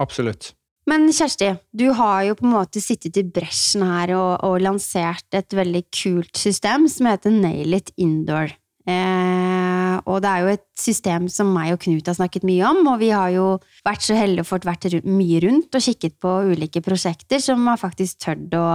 Absolutt. 0.00 0.54
Men 0.88 1.10
Kjersti, 1.12 1.50
du 1.76 1.90
har 1.92 2.22
jo 2.24 2.38
på 2.38 2.46
en 2.46 2.54
måte 2.54 2.80
sittet 2.80 3.18
i 3.20 3.26
bresjen 3.26 3.84
her 3.84 4.14
og, 4.16 4.46
og 4.46 4.62
lansert 4.64 5.36
et 5.36 5.52
veldig 5.52 5.82
kult 5.92 6.40
system 6.40 6.86
som 6.88 7.10
heter 7.10 7.34
Nail 7.34 7.76
It 7.76 7.92
Indoor. 8.00 8.54
Eh, 8.88 9.94
og 10.08 10.22
det 10.24 10.30
er 10.30 10.44
jo 10.44 10.50
et 10.54 10.66
system 10.80 11.28
som 11.32 11.50
meg 11.52 11.74
og 11.74 11.82
Knut 11.84 12.08
har 12.08 12.16
snakket 12.16 12.46
mye 12.48 12.64
om, 12.70 12.82
og 12.94 13.00
vi 13.02 13.12
har 13.12 13.30
jo 13.34 13.46
vært 13.86 14.06
så 14.06 14.16
heldige 14.16 14.46
og 14.46 14.52
fått 14.54 14.68
vært 14.68 14.88
mye 15.04 15.44
rundt 15.44 15.74
og 15.76 15.84
kikket 15.84 16.18
på 16.22 16.34
ulike 16.54 16.82
prosjekter 16.84 17.42
som 17.42 17.66
har 17.68 17.80
faktisk 17.80 18.22
tørt 18.24 18.54
å, 18.56 18.68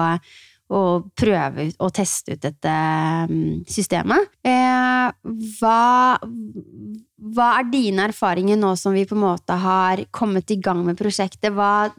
å 0.70 0.82
prøve 1.18 1.70
ut 1.70 1.80
og 1.82 1.94
teste 1.98 2.36
ut 2.36 2.44
dette 2.46 2.74
mm, 3.32 3.64
systemet. 3.70 4.30
Eh, 4.46 5.08
hva, 5.58 6.20
hva 7.34 7.48
er 7.58 7.72
dine 7.72 8.06
erfaringer 8.12 8.60
nå 8.60 8.76
som 8.78 8.94
vi 8.94 9.08
på 9.10 9.18
en 9.18 9.26
måte 9.26 9.58
har 9.64 10.04
kommet 10.14 10.54
i 10.54 10.60
gang 10.62 10.84
med 10.86 11.00
prosjektet? 11.00 11.50
Hva, 11.58 11.90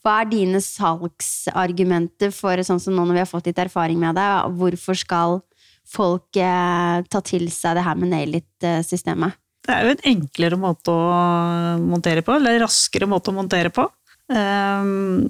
hva 0.00 0.16
er 0.22 0.32
dine 0.32 0.62
salgsargumenter 0.64 2.32
for 2.32 2.64
sånn 2.64 2.80
som 2.80 2.96
nå 2.96 3.04
når 3.04 3.20
vi 3.20 3.24
har 3.26 3.30
fått 3.34 3.52
litt 3.52 3.60
erfaring 3.66 4.00
med 4.00 4.16
det? 4.16 4.30
Hvorfor 4.56 4.96
skal 5.04 5.40
folk 5.88 6.36
eh, 6.36 7.02
ta 7.08 7.20
til 7.24 7.48
seg 7.52 7.78
det 7.78 7.84
her 7.86 7.98
med 7.98 8.12
nail 8.12 8.38
it-systemet? 8.40 9.36
Det 9.68 9.74
er 9.74 9.84
jo 9.84 9.94
en 9.96 10.06
enklere 10.14 10.56
måte 10.60 10.92
å 10.94 11.78
montere 11.82 12.22
på, 12.24 12.36
eller 12.38 12.62
raskere 12.62 13.08
måte 13.10 13.32
å 13.32 13.36
montere 13.36 13.72
på. 13.74 13.84
Um, 14.32 15.28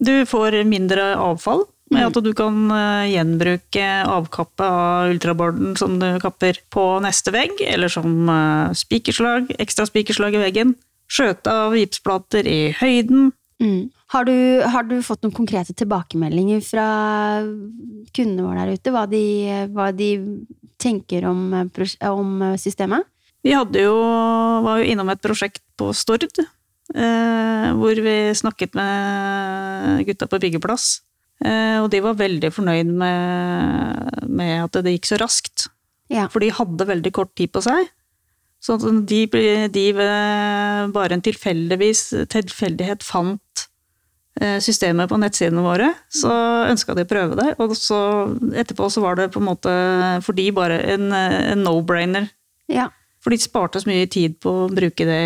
Du 0.00 0.24
får 0.26 0.62
mindre 0.64 1.12
avfall 1.20 1.66
med 1.90 2.06
at 2.06 2.22
du 2.22 2.30
kan 2.38 2.70
eh, 2.70 3.10
gjenbruke 3.16 3.86
avkappet 4.06 4.62
av 4.62 5.10
ultraboarden 5.10 5.74
som 5.78 5.98
du 5.98 6.06
kapper 6.22 6.60
på 6.70 6.84
neste 7.02 7.34
vegg, 7.34 7.58
eller 7.66 7.90
som 7.90 8.30
eh, 8.30 8.70
spikerslag, 8.78 9.50
ekstra 9.58 9.88
spikerslag 9.90 10.38
i 10.38 10.44
veggen. 10.44 10.76
Skjøte 11.10 11.50
av 11.50 11.74
gipsplater 11.74 12.46
i 12.46 12.70
høyden. 12.78 13.32
Mm. 13.60 13.90
Har, 14.10 14.26
du, 14.26 14.62
har 14.66 14.86
du 14.90 14.96
fått 15.06 15.22
noen 15.22 15.34
konkrete 15.34 15.74
tilbakemeldinger 15.78 16.62
fra 16.66 16.86
kundene 18.10 18.42
våre 18.42 18.64
der 18.64 18.80
ute? 18.80 18.94
Hva 18.94 19.04
de, 19.06 19.22
hva 19.70 19.90
de 19.94 20.08
tenker 20.82 21.28
om, 21.30 21.44
eh, 21.54 22.08
om 22.10 22.40
eh, 22.42 22.56
systemet? 22.58 23.06
Vi 23.46 23.54
jo, 23.54 23.92
var 24.66 24.80
jo 24.80 24.88
innom 24.90 25.12
et 25.14 25.22
prosjekt 25.22 25.62
på 25.78 25.92
Stord, 25.96 26.26
eh, 26.42 27.68
hvor 27.78 28.02
vi 28.02 28.16
snakket 28.36 28.74
med 28.76 30.02
gutta 30.10 30.26
på 30.26 30.42
byggeplass. 30.42 30.90
Eh, 31.46 31.78
og 31.78 31.88
de 31.94 32.02
var 32.04 32.18
veldig 32.18 32.50
fornøyd 32.52 32.90
med, 32.90 34.26
med 34.26 34.56
at 34.66 34.82
det 34.82 34.98
gikk 34.98 35.08
så 35.12 35.22
raskt. 35.22 35.70
Ja. 36.10 36.26
For 36.26 36.42
de 36.42 36.50
hadde 36.50 36.90
veldig 36.90 37.14
kort 37.14 37.32
tid 37.38 37.54
på 37.54 37.62
seg. 37.62 37.86
Så 38.60 38.74
de, 38.82 39.22
de 39.72 39.84
bare 39.94 41.14
en 41.14 41.22
tilfeldigvis, 41.24 42.08
tilfeldighet 42.34 43.06
fant 43.06 43.69
systemet 44.62 45.10
på 45.10 45.18
nettsidene 45.20 45.64
våre, 45.64 45.90
så 46.08 46.30
ønska 46.70 46.94
de 46.96 47.04
å 47.04 47.10
prøve 47.10 47.36
det. 47.36 47.48
Og 47.60 47.74
så 47.76 47.98
etterpå 48.56 48.86
så 48.92 49.02
var 49.04 49.18
det 49.18 49.30
på 49.34 49.42
en 49.42 49.48
måte 49.50 49.74
for 50.24 50.38
de 50.38 50.46
bare 50.54 50.78
en, 50.94 51.10
en 51.12 51.66
no-brainer. 51.66 52.30
ja. 52.70 52.88
For 53.20 53.34
de 53.34 53.36
sparte 53.36 53.82
så 53.82 53.90
mye 53.90 54.06
tid 54.08 54.38
på 54.40 54.52
å 54.62 54.68
bruke 54.72 55.04
det, 55.04 55.24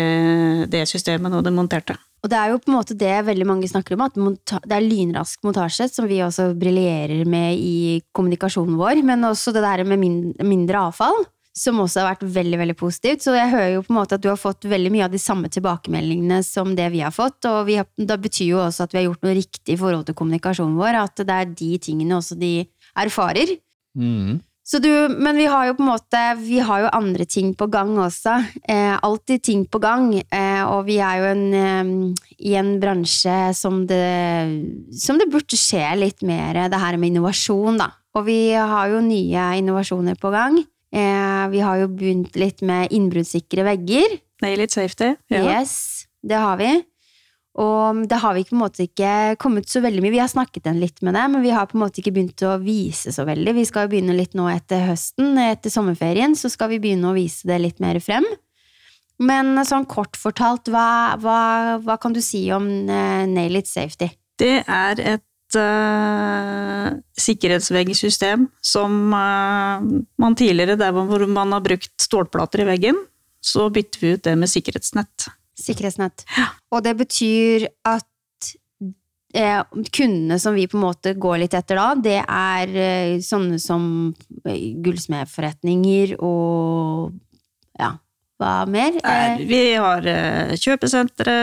det 0.67 0.81
systemet 0.89 1.31
når 1.31 1.45
de 1.45 1.53
monterte. 1.55 1.95
Og 2.25 2.31
det 2.31 2.39
er 2.41 2.49
jo 2.51 2.57
på 2.59 2.71
en 2.71 2.77
måte 2.79 2.97
det 2.97 3.13
veldig 3.27 3.45
mange 3.47 3.69
snakker 3.69 3.95
om, 3.95 4.07
at 4.07 4.55
det 4.65 4.73
er 4.73 4.83
lynrask 4.83 5.45
montasje, 5.45 5.85
som 5.93 6.07
vi 6.09 6.23
også 6.25 6.49
briljerer 6.57 7.21
med 7.29 7.55
i 7.61 8.01
kommunikasjonen 8.17 8.79
vår, 8.79 9.03
men 9.05 9.27
også 9.29 9.53
det 9.55 9.61
der 9.63 9.85
med 9.87 10.01
mindre 10.41 10.87
avfall, 10.89 11.21
som 11.55 11.79
også 11.79 12.01
har 12.01 12.09
vært 12.13 12.25
veldig, 12.35 12.57
veldig 12.61 12.77
positivt. 12.79 13.23
Så 13.23 13.35
jeg 13.37 13.51
hører 13.53 13.75
jo 13.77 13.83
på 13.85 13.93
en 13.93 13.99
måte 14.01 14.17
at 14.17 14.23
du 14.23 14.27
har 14.31 14.39
fått 14.39 14.67
veldig 14.69 14.91
mye 14.93 15.05
av 15.07 15.13
de 15.13 15.21
samme 15.21 15.51
tilbakemeldingene 15.51 16.41
som 16.43 16.73
det 16.75 16.89
vi 16.93 17.03
har 17.05 17.15
fått, 17.15 17.47
og 17.47 17.61
vi 17.69 17.79
har, 17.79 17.87
da 17.95 18.19
betyr 18.19 18.51
jo 18.51 18.63
også 18.65 18.87
at 18.87 18.95
vi 18.95 19.01
har 19.01 19.07
gjort 19.09 19.23
noe 19.23 19.37
riktig 19.37 19.77
i 19.77 19.79
forhold 19.79 20.09
til 20.09 20.17
kommunikasjonen 20.19 20.75
vår, 20.79 20.99
at 21.05 21.23
det 21.23 21.37
er 21.37 21.55
de 21.63 21.71
tingene 21.87 22.19
også 22.19 22.37
de 22.39 22.57
erfarer. 23.05 23.55
Mm. 23.95 24.43
Så 24.65 24.79
du, 24.81 24.89
men 25.21 25.37
vi 25.37 25.45
har 25.45 25.67
jo 25.67 25.75
på 25.77 25.83
en 25.83 25.91
måte 25.91 26.21
Vi 26.41 26.57
har 26.65 26.79
jo 26.81 26.93
andre 26.97 27.27
ting 27.29 27.51
på 27.53 27.67
gang 27.69 27.91
også. 28.01 28.39
Eh, 28.65 28.95
alltid 28.97 29.43
ting 29.45 29.61
på 29.69 29.77
gang. 29.79 30.07
Eh, 30.25 30.63
og 30.65 30.87
vi 30.87 30.97
er 30.97 31.19
jo 31.21 31.27
en, 31.29 31.43
eh, 31.53 31.91
i 32.49 32.55
en 32.57 32.71
bransje 32.81 33.53
som 33.53 33.83
det, 33.85 34.01
som 34.89 35.21
det 35.21 35.29
burde 35.29 35.59
skje 35.59 35.85
litt 36.01 36.25
mer 36.25 36.65
det 36.65 36.81
her 36.81 36.97
med 36.97 37.13
innovasjon, 37.13 37.77
da. 37.77 37.91
Og 38.17 38.25
vi 38.25 38.39
har 38.57 38.89
jo 38.89 39.05
nye 39.05 39.51
innovasjoner 39.59 40.17
på 40.17 40.33
gang. 40.33 40.57
Eh, 40.93 41.45
vi 41.51 41.61
har 41.63 41.79
jo 41.81 41.91
begynt 41.91 42.35
litt 42.39 42.61
med 42.65 42.93
innbruddssikre 42.95 43.65
vegger. 43.67 44.19
Nail 44.43 44.65
it 44.65 44.75
safety. 44.75 45.15
Ja. 45.31 45.45
Yes, 45.59 46.05
det 46.25 46.37
har 46.41 46.59
vi. 46.61 46.73
Og 47.55 48.01
det 48.11 48.17
har 48.19 48.33
vi 48.35 48.43
på 48.43 48.55
en 48.55 48.63
måte 48.65 48.83
ikke 48.83 49.37
kommet 49.39 49.69
så 49.71 49.79
veldig 49.83 50.01
mye. 50.03 50.11
Vi 50.11 50.19
har 50.19 50.31
snakket 50.31 50.67
en 50.67 50.81
litt 50.81 50.99
med 51.05 51.15
det, 51.15 51.23
men 51.31 51.43
vi 51.45 51.53
har 51.55 51.69
på 51.69 51.77
en 51.77 51.85
måte 51.85 52.01
ikke 52.01 52.11
begynt 52.17 52.43
å 52.43 52.57
vise 52.59 53.13
så 53.15 53.23
veldig. 53.27 53.53
Vi 53.55 53.67
skal 53.67 53.85
jo 53.85 53.93
begynne 53.93 54.15
litt 54.17 54.35
nå 54.35 54.49
etter 54.51 54.83
høsten, 54.89 55.37
etter 55.39 55.71
sommerferien, 55.71 56.35
så 56.35 56.51
skal 56.51 56.73
vi 56.73 56.81
begynne 56.83 57.13
å 57.13 57.15
vise 57.15 57.47
det 57.47 57.61
litt 57.63 57.79
mer 57.83 58.01
frem. 58.03 58.27
Men 59.23 59.55
sånn 59.63 59.87
kort 59.87 60.19
fortalt, 60.19 60.67
hva, 60.67 61.15
hva, 61.23 61.39
hva 61.79 61.95
kan 62.01 62.15
du 62.15 62.19
si 62.19 62.43
om 62.51 62.67
eh, 62.67 63.23
Nail 63.31 63.61
It 63.61 63.71
Safety? 63.71 64.09
Det 64.35 64.57
er 64.67 64.99
et 64.99 65.23
uh, 65.59 66.93
sikkerhetsveggsystem 67.19 68.47
som 68.63 68.97
uh, 69.13 69.83
man 70.21 70.37
tidligere, 70.37 70.77
der 70.79 70.95
hvor 70.95 71.25
man 71.27 71.55
har 71.55 71.63
brukt 71.65 71.93
stålplater 72.01 72.63
i 72.63 72.69
veggen, 72.69 72.99
så 73.45 73.69
bytter 73.69 74.01
vi 74.01 74.13
ut 74.15 74.25
det 74.25 74.35
med 74.39 74.51
sikkerhetsnett. 74.51 75.29
Sikkerhetsnett. 75.59 76.25
Og 76.73 76.83
det 76.83 76.95
betyr 76.99 77.67
at 77.87 78.49
eh, 79.35 79.61
kundene 79.91 80.39
som 80.41 80.55
vi 80.57 80.67
på 80.67 80.79
en 80.79 80.85
måte 80.85 81.13
går 81.19 81.43
litt 81.43 81.55
etter 81.57 81.79
da, 81.79 81.87
det 81.95 82.17
er 82.23 82.73
eh, 82.73 83.13
sånne 83.23 83.59
som 83.61 83.85
eh, 84.45 84.73
gullsmedforretninger 84.83 86.17
og 86.19 87.13
ja, 87.79 87.93
hva 88.41 88.53
mer? 88.67 88.99
Er, 89.03 89.35
Eh, 89.39 89.45
vi 89.47 89.61
har 89.79 90.07
eh, 90.09 90.55
kjøpesentre, 90.59 91.37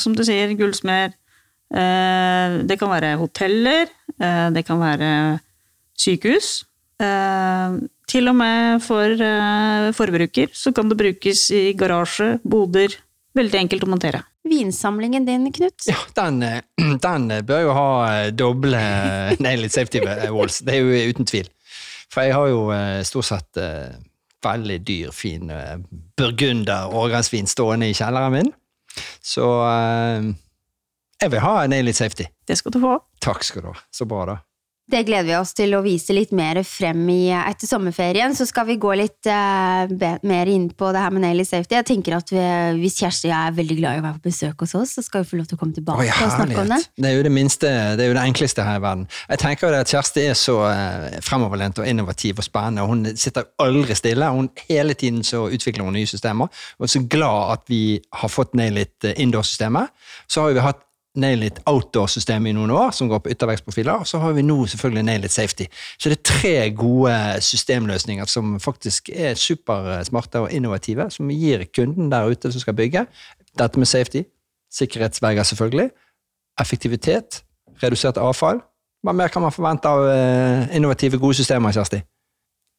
som 0.00 0.16
du 0.16 0.24
sier, 0.26 0.52
gullsmed. 0.58 1.16
Eh, 1.70 2.56
det 2.66 2.76
kan 2.80 2.90
være 2.90 3.14
hoteller, 3.20 3.90
eh, 4.18 4.48
det 4.50 4.64
kan 4.66 4.80
være 4.82 5.10
sykehus. 5.98 6.64
Eh, 7.00 7.78
til 8.10 8.28
og 8.28 8.36
med 8.36 8.82
for 8.82 9.22
forbruker 9.94 10.50
så 10.52 10.72
kan 10.74 10.88
det 10.90 10.98
brukes 10.98 11.50
i 11.54 11.70
garasje, 11.78 12.40
boder. 12.42 12.96
Veldig 13.38 13.60
enkelt 13.62 13.86
å 13.86 13.92
montere. 13.92 14.24
vinsamlingen 14.42 15.26
din, 15.26 15.52
Knut. 15.52 15.86
Ja, 15.86 15.98
den, 16.16 16.40
den 17.06 17.46
bør 17.46 17.60
jo 17.62 17.74
ha 17.76 18.30
doble 18.32 18.80
nailed 19.44 19.70
safety 19.70 20.00
walls. 20.32 20.58
Det 20.64 20.74
er 20.74 20.80
jo 20.80 21.12
uten 21.12 21.28
tvil. 21.28 21.46
For 22.10 22.26
jeg 22.26 22.34
har 22.34 22.48
jo 22.48 22.62
stort 23.06 23.28
sett 23.28 23.60
veldig 24.42 24.78
dyr, 24.82 25.12
fin 25.14 25.52
burgunder 26.18 26.90
årgangsvin 26.90 27.46
stående 27.46 27.92
i 27.92 27.94
kjelleren 27.94 28.34
min. 28.34 28.50
Så 29.22 29.46
jeg 31.20 31.34
vil 31.34 31.42
ha 31.44 31.56
en 31.64 31.72
alien 31.76 31.96
safety. 31.96 32.28
Det 32.48 32.58
skal 32.58 32.72
du 32.72 32.80
få. 32.82 32.98
Takk 33.20 33.44
skal 33.44 33.66
du 33.66 33.72
ha. 33.72 33.76
Så 33.92 34.08
bra, 34.08 34.24
da. 34.26 34.40
Det 34.90 35.04
gleder 35.06 35.26
vi 35.28 35.34
oss 35.38 35.52
til 35.54 35.74
å 35.76 35.82
vise 35.84 36.14
litt 36.16 36.32
mer 36.34 36.58
frem 36.66 37.04
i 37.12 37.30
etter 37.30 37.68
sommerferien. 37.68 38.32
Så 38.34 38.46
skal 38.48 38.66
vi 38.66 38.74
gå 38.80 38.90
litt 38.98 39.28
uh, 39.30 39.86
be, 39.86 40.16
mer 40.26 40.50
inn 40.50 40.66
på 40.74 40.88
det 40.90 41.02
her 41.04 41.14
med 41.14 41.22
Nail 41.22 41.44
Safety. 41.46 41.76
Jeg 41.76 41.86
tenker 41.86 42.16
at 42.16 42.32
vi, 42.32 42.42
Hvis 42.80 42.98
Kjersti 42.98 43.30
er 43.34 43.54
veldig 43.54 43.76
glad 43.78 43.98
i 43.98 44.02
å 44.02 44.06
være 44.08 44.18
på 44.18 44.32
besøk 44.32 44.64
hos 44.64 44.74
oss, 44.80 44.96
så 44.98 45.04
skal 45.06 45.22
vi 45.22 45.30
få 45.30 45.38
lov 45.38 45.46
til 45.50 45.58
å 45.58 45.60
komme 45.60 45.76
tilbake 45.76 46.02
Oi, 46.02 46.08
og 46.10 46.34
snakke 46.34 46.64
om 46.64 46.74
det. 46.74 46.80
Det 46.98 47.10
er 47.12 47.14
jo 47.14 47.22
det 47.28 47.34
minste, 47.36 47.70
det 48.00 48.04
er 48.04 48.10
jo 48.10 48.18
det 48.18 48.26
enkleste 48.32 48.66
her 48.66 48.80
i 48.80 48.84
verden. 48.88 49.06
Jeg 49.30 49.42
tenker 49.44 49.68
jo 49.68 49.72
det 49.76 49.84
at 49.86 49.94
Kjersti 49.94 50.26
er 50.32 50.36
så 50.42 50.58
eh, 50.72 51.06
fremoverlent 51.28 51.78
og 51.78 51.86
innovativ 51.86 52.42
og 52.42 52.48
spennende. 52.48 52.82
og 52.82 52.94
Hun 52.96 53.06
sitter 53.14 53.46
aldri 53.62 53.98
stille. 53.98 54.34
Hun 54.34 54.50
Hele 54.66 54.98
tiden 54.98 55.22
så 55.26 55.46
utvikler 55.46 55.86
hun 55.86 55.94
nye 55.94 56.10
systemer. 56.10 56.50
Og 56.80 56.88
er 56.88 56.94
så 56.96 57.06
glad 57.06 57.54
at 57.54 57.66
vi 57.70 58.00
har 58.22 58.32
fått 58.32 58.58
ned 58.58 58.74
litt 58.74 59.06
eh, 59.06 59.14
Indoor-systemet. 59.22 59.94
Så 60.26 60.48
har 60.48 60.56
vi 60.56 60.66
hatt 60.66 60.82
Nail 61.18 61.42
It 61.42 61.58
Outdoor-systemet 61.66 62.52
i 62.52 62.54
noen 62.54 62.70
år, 62.70 62.92
som 62.94 63.08
går 63.10 63.18
på 63.24 63.32
yttervekstprofiler. 63.32 64.04
Og 64.04 64.06
så 64.06 64.20
har 64.22 64.34
vi 64.36 64.44
nå 64.46 64.56
selvfølgelig 64.70 65.02
Nail 65.08 65.24
It 65.26 65.34
Safety. 65.34 65.66
Så 65.98 66.12
det 66.12 66.18
er 66.18 66.28
tre 66.28 66.54
gode 66.76 67.14
systemløsninger 67.42 68.30
som 68.30 68.60
faktisk 68.62 69.10
er 69.14 69.34
supersmarte 69.34 70.44
og 70.44 70.52
innovative, 70.54 71.08
som 71.10 71.32
gir 71.34 71.66
kunden 71.74 72.12
der 72.12 72.30
ute 72.30 72.52
som 72.52 72.62
skal 72.62 72.78
bygge, 72.78 73.06
dette 73.58 73.78
med 73.78 73.86
safety, 73.86 74.22
sikkerhetsverger 74.72 75.42
selvfølgelig, 75.42 75.90
effektivitet, 76.60 77.42
redusert 77.82 78.20
avfall. 78.20 78.60
Hva 79.02 79.12
mer 79.16 79.32
kan 79.32 79.42
man 79.42 79.52
forvente 79.52 79.88
av 79.88 80.06
eh, 80.12 80.76
innovative, 80.76 81.18
gode 81.18 81.34
systemer, 81.40 81.72
Kjersti? 81.72 82.02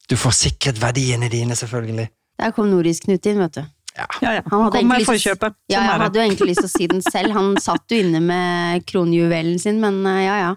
Du 0.10 0.16
får 0.16 0.38
sikret 0.38 0.82
verdiene 0.82 1.30
dine, 1.32 1.56
selvfølgelig. 1.56 2.08
Der 2.40 2.52
kom 2.56 2.70
Nordisk 2.70 3.08
Knut 3.08 3.26
inn, 3.26 3.42
vet 3.42 3.58
du. 3.58 3.64
Ja, 3.98 4.08
ja. 4.22 4.42
Han 4.52 4.72
Kom 4.72 4.88
med 4.88 5.04
forkjøpet. 5.08 5.56
Ja, 5.72 5.82
Sånn 5.82 5.88
jeg 5.90 6.02
hadde 6.06 6.20
jo 6.20 6.26
egentlig 6.26 6.50
lyst 6.54 6.64
til 6.64 6.70
å 6.70 6.74
si 6.78 6.88
den 6.88 7.02
selv. 7.06 7.34
Han 7.36 7.56
satt 7.62 7.92
jo 7.92 8.00
inne 8.02 8.22
med 8.24 8.86
kronjuvelen 8.88 9.60
sin, 9.60 9.82
men 9.84 10.00
eh, 10.08 10.22
ja, 10.26 10.38
ja. 10.46 10.52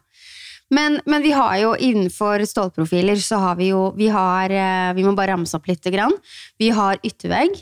Men, 0.74 1.00
men 1.06 1.22
vi 1.22 1.30
har 1.36 1.56
jo 1.60 1.74
innenfor 1.76 2.42
stålprofiler, 2.48 3.18
så 3.20 3.36
har 3.42 3.58
vi 3.58 3.68
jo 3.68 3.90
Vi 3.98 4.08
har 4.10 4.50
eh, 4.50 4.94
Vi 4.96 5.04
må 5.04 5.12
bare 5.14 5.34
ramse 5.34 5.54
opp 5.58 5.68
lite 5.68 5.92
grann. 5.94 6.14
Vi 6.58 6.70
har 6.74 6.98
yttervegg, 7.04 7.58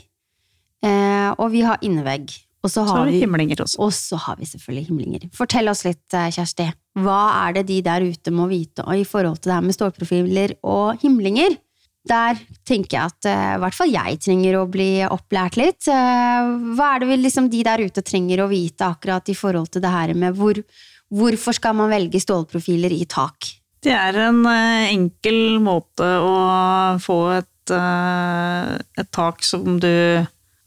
eh, 0.85 1.29
og 1.37 1.51
vi 1.53 1.61
har 1.67 1.81
innevegg. 1.83 2.31
Og 2.63 2.71
så 2.71 2.79
Så 2.79 2.85
har 2.87 3.01
har 3.01 3.09
vi 3.11 3.19
himlinger 3.19 3.59
også. 3.65 3.75
og 3.83 3.91
så 3.91 4.15
har 4.23 4.37
vi 4.39 4.45
selvfølgelig 4.47 4.87
himlinger. 4.87 5.25
Fortell 5.35 5.67
oss 5.67 5.83
litt, 5.83 6.05
Kjersti. 6.07 6.69
Hva 7.03 7.49
er 7.49 7.57
det 7.57 7.65
de 7.67 7.81
der 7.83 8.05
ute 8.07 8.31
må 8.31 8.47
vite 8.47 8.85
i 8.95 9.03
forhold 9.03 9.41
til 9.41 9.51
det 9.51 9.57
her 9.57 9.65
med 9.67 9.75
stålprofiler 9.75 10.53
og 10.63 11.01
himlinger? 11.03 11.57
Der 12.03 12.39
tenker 12.67 12.97
jeg 12.97 13.11
at 13.13 13.27
eh, 13.31 13.53
i 13.55 13.59
hvert 13.63 13.77
fall 13.77 13.91
jeg 13.93 14.19
trenger 14.25 14.57
å 14.59 14.67
bli 14.71 15.05
opplært 15.07 15.55
litt. 15.59 15.87
Eh, 15.87 16.49
hva 16.75 16.89
er 16.91 17.03
det 17.03 17.09
vel 17.13 17.23
liksom 17.23 17.47
de 17.51 17.61
der 17.63 17.85
ute 17.85 18.03
trenger 18.03 18.43
å 18.43 18.49
vite 18.51 18.89
akkurat 18.89 19.31
i 19.31 19.35
forhold 19.37 19.71
til 19.71 19.85
det 19.85 19.91
her 19.93 20.11
med 20.19 20.35
hvor, 20.35 20.59
hvorfor 21.07 21.55
skal 21.55 21.77
man 21.79 21.93
velge 21.93 22.19
stålprofiler 22.19 22.91
i 22.91 23.07
tak? 23.07 23.53
Det 23.83 23.95
er 23.95 24.19
en 24.25 24.43
eh, 24.51 24.91
enkel 24.91 25.63
måte 25.63 26.03
å 26.03 26.35
få 27.03 27.19
et, 27.39 27.71
et 27.71 29.11
tak 29.15 29.47
som, 29.47 29.79
du, 29.79 29.95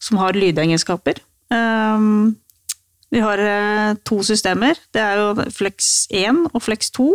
som 0.00 0.24
har 0.24 0.40
lydegenskaper. 0.40 1.20
Um, 1.52 2.32
vi 3.12 3.20
har 3.22 3.38
to 4.08 4.22
systemer. 4.24 4.80
Det 4.92 5.04
er 5.04 5.20
jo 5.20 5.50
Flex 5.52 6.08
1 6.10 6.46
og 6.48 6.64
Flex 6.64 6.88
2. 6.96 7.12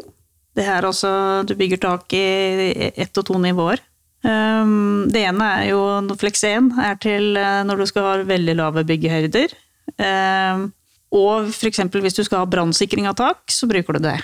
Det 0.56 0.66
er 0.68 0.86
også, 0.86 1.10
du 1.50 1.56
bygger 1.58 1.82
tak 1.82 2.14
i 2.14 2.92
ett 2.94 3.18
og 3.18 3.26
to 3.26 3.42
nivåer. 3.42 3.82
Um, 4.22 5.08
det 5.10 5.24
ene 5.26 5.48
er 5.58 5.72
jo 5.72 5.82
Flex 6.22 6.44
1 6.46 6.70
er 6.78 7.00
til 7.02 7.40
eh, 7.40 7.64
når 7.66 7.82
du 7.82 7.88
skal 7.90 8.06
ha 8.06 8.14
veldig 8.28 8.56
lave 8.60 8.84
byggehøyder. 8.86 9.56
Um, 9.98 10.70
og 11.12 11.50
f.eks. 11.52 11.82
hvis 11.92 12.16
du 12.16 12.24
skal 12.24 12.44
ha 12.44 12.50
brannsikring 12.50 13.10
av 13.10 13.18
tak, 13.20 13.44
så 13.52 13.68
bruker 13.68 13.98
du 13.98 14.06
det. 14.06 14.18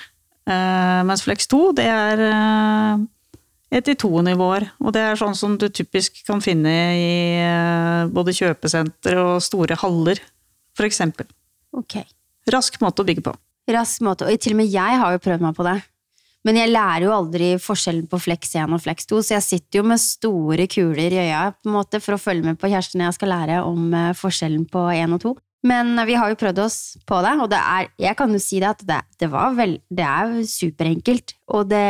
Eh, 0.47 1.01
mens 1.07 1.25
Flex 1.25 1.49
2, 1.51 1.61
det 1.75 1.87
er 1.91 2.21
uh, 2.23 3.01
ett 3.73 3.89
i 3.91 3.97
to 3.99 4.11
nivåer. 4.23 4.69
Og 4.79 4.93
det 4.95 5.03
er 5.03 5.19
sånn 5.19 5.35
som 5.35 5.57
du 5.59 5.67
typisk 5.67 6.21
kan 6.27 6.39
finne 6.43 6.75
i 6.95 7.09
eh, 7.41 8.07
både 8.13 8.35
kjøpesenter 8.37 9.19
og 9.19 9.33
store 9.43 9.75
haller, 9.83 10.21
f.eks. 10.77 11.03
Okay. 11.75 12.07
Rask 12.53 12.79
måte 12.79 13.03
å 13.03 13.07
bygge 13.07 13.25
på. 13.25 13.35
Rask 13.75 14.03
måte. 14.07 14.29
Og 14.29 14.39
til 14.39 14.55
og 14.55 14.61
med 14.61 14.71
jeg 14.71 15.01
har 15.01 15.15
jo 15.15 15.23
prøvd 15.25 15.43
meg 15.43 15.57
på 15.57 15.67
det. 15.67 15.77
Men 16.47 16.55
jeg 16.61 16.71
lærer 16.71 17.03
jo 17.03 17.11
aldri 17.11 17.49
forskjellen 17.59 18.05
på 18.07 18.19
Flex 18.23 18.53
1 18.55 18.71
og 18.71 18.79
Flex 18.79 19.09
2, 19.09 19.17
så 19.19 19.35
jeg 19.35 19.43
sitter 19.43 19.81
jo 19.81 19.87
med 19.89 19.99
store 19.99 20.67
kuler 20.71 21.11
i 21.11 21.25
øya 21.25 21.41
på 21.57 21.67
en 21.67 21.75
måte 21.75 21.99
for 22.03 22.15
å 22.15 22.21
følge 22.21 22.45
med 22.45 22.59
på 22.61 22.69
kjæresten 22.71 23.03
jeg 23.03 23.17
skal 23.17 23.33
lære 23.33 23.57
om 23.67 23.91
eh, 23.91 24.13
forskjellen 24.15 24.63
på 24.71 24.85
1 24.93 25.17
og 25.17 25.23
2. 25.25 25.33
Men 25.67 25.97
vi 26.07 26.15
har 26.15 26.31
jo 26.31 26.37
prøvd 26.39 26.61
oss 26.63 26.77
på 27.09 27.17
det, 27.25 27.33
og 27.43 27.49
det 27.51 27.59
er, 27.59 27.89
jeg 27.99 28.15
kan 28.15 28.31
jo 28.31 28.39
si 28.39 28.61
det 28.63 28.69
at 28.69 28.83
det, 28.87 28.99
det, 29.19 29.27
var 29.33 29.57
vel, 29.57 29.75
det 29.91 30.05
er 30.05 30.37
superenkelt. 30.47 31.33
Og 31.57 31.67
det 31.71 31.83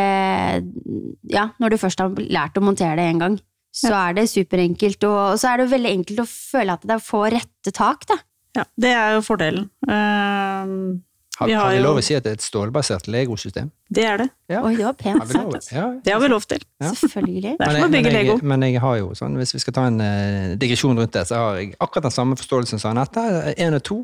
Ja, 1.30 1.50
når 1.62 1.76
du 1.76 1.78
først 1.82 2.02
har 2.02 2.16
lært 2.18 2.58
å 2.58 2.64
montere 2.64 2.98
det 2.98 3.10
én 3.12 3.22
gang, 3.22 3.38
så 3.76 3.92
er 3.94 4.18
det 4.18 4.30
superenkelt. 4.32 5.04
Og, 5.06 5.20
og 5.36 5.38
så 5.38 5.52
er 5.52 5.62
det 5.62 5.74
veldig 5.76 5.94
enkelt 6.00 6.24
å 6.24 6.30
føle 6.32 6.80
at 6.80 6.88
det 6.88 6.98
får 7.06 7.28
rette 7.36 7.76
tak, 7.76 8.08
da. 8.10 8.18
Ja, 8.58 8.64
det 8.80 8.94
er 8.96 9.18
jo 9.18 9.26
fordelen. 9.28 9.68
Uh, 9.86 10.98
Har, 11.38 11.48
Vi 11.48 11.54
har 11.54 11.68
har 11.68 11.76
vi 11.76 11.82
lov 11.84 12.00
å 12.00 12.02
si 12.02 12.16
at 12.18 12.26
det 12.26 12.32
er 12.32 12.38
et 12.40 12.42
stålbasert 12.42 13.06
legosystem? 13.14 13.70
det 13.94 14.04
er 14.10 14.18
det. 14.24 14.26
Ja. 14.50 14.64
Oi, 14.66 14.74
det 14.76 14.86
var 14.88 14.96
pent 14.98 15.28
sagt. 15.30 15.70
Ja. 15.72 15.86
Det 16.04 16.14
har 16.16 16.20
vi 16.24 16.30
lov 16.32 16.48
til. 16.50 16.64
Ja. 16.82 16.90
Selvfølgelig. 16.98 17.52
Det 17.60 17.68
er 17.68 17.78
som 17.78 17.86
å 17.86 17.94
bygge 17.94 18.14
Lego. 18.16 18.38
men 18.42 18.66
jeg 18.66 18.82
har 18.82 18.98
jo 18.98 19.12
sånn, 19.16 19.38
hvis 19.38 19.54
vi 19.54 19.62
skal 19.62 19.76
ta 19.78 19.86
en 19.92 20.02
uh, 20.02 20.56
digresjon 20.58 20.98
rundt 20.98 21.14
det, 21.14 21.28
så 21.30 21.38
har 21.44 21.60
jeg 21.62 21.76
akkurat 21.78 22.10
den 22.10 22.16
samme 22.18 22.38
forståelsen 22.42 22.82
som 22.82 22.96
Anette. 22.96 23.22
Én 23.54 23.78
og 23.78 23.86
to, 23.86 24.00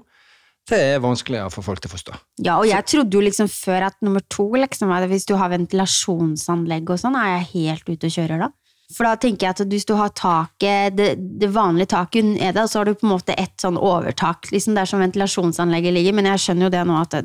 det 0.69 0.79
er 0.93 1.01
vanskeligere 1.03 1.49
for 1.51 1.65
folk 1.65 1.81
til 1.83 1.89
å 1.89 1.95
forstå. 1.97 2.19
Ja, 2.45 2.59
og 2.61 2.69
jeg 2.69 2.85
trodde 2.87 3.17
jo 3.17 3.23
liksom 3.25 3.49
før 3.51 3.89
at 3.89 3.97
nummer 4.05 4.23
to, 4.31 4.45
liksom, 4.53 4.93
hvis 5.11 5.25
du 5.27 5.33
har 5.39 5.51
ventilasjonsanlegg 5.51 6.93
og 6.93 7.01
sånn, 7.01 7.17
er 7.19 7.33
jeg 7.39 7.49
helt 7.55 7.89
ute 7.89 8.11
og 8.11 8.15
kjører 8.15 8.45
da. 8.45 8.53
For 8.91 9.07
da 9.07 9.15
tenker 9.17 9.47
jeg 9.47 9.55
at 9.55 9.71
hvis 9.71 9.87
du 9.89 9.95
har 9.97 10.11
taket, 10.17 10.97
det, 10.97 11.13
det 11.41 11.49
vanlige 11.53 11.93
taket 11.95 12.27
nede, 12.27 12.65
så 12.69 12.81
har 12.81 12.89
du 12.89 12.97
på 12.97 13.07
en 13.07 13.13
måte 13.15 13.35
et 13.39 13.55
sånn 13.61 13.79
overtak, 13.79 14.51
liksom 14.53 14.75
der 14.77 14.89
som 14.89 15.01
ventilasjonsanlegget 15.01 15.95
ligger, 15.95 16.17
men 16.17 16.29
jeg 16.33 16.43
skjønner 16.43 16.67
jo 16.67 16.73
det 16.75 16.83
nå 16.89 16.99
at 16.99 17.15
det, 17.15 17.23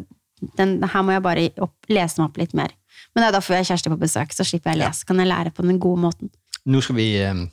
den, 0.56 0.78
her 0.86 1.04
må 1.04 1.16
jeg 1.16 1.24
bare 1.24 1.48
opp, 1.64 1.74
lese 1.90 2.20
meg 2.20 2.30
opp 2.30 2.40
litt 2.40 2.54
mer. 2.56 2.74
Men 3.12 3.24
det 3.24 3.28
er 3.28 3.36
derfor 3.36 3.56
jeg 3.56 3.64
har 3.64 3.70
kjæreste 3.72 3.92
på 3.92 4.00
besøk, 4.00 4.34
så 4.36 4.46
slipper 4.46 4.72
jeg 4.72 4.80
å 4.80 4.84
lese, 4.86 5.06
kan 5.08 5.20
jeg 5.20 5.30
lære 5.30 5.52
på 5.54 5.66
den 5.66 5.80
gode 5.82 6.02
måten. 6.06 6.32
Nå 6.68 6.80
skal 6.84 6.98
vi 6.98 7.08
eh, 7.20 7.44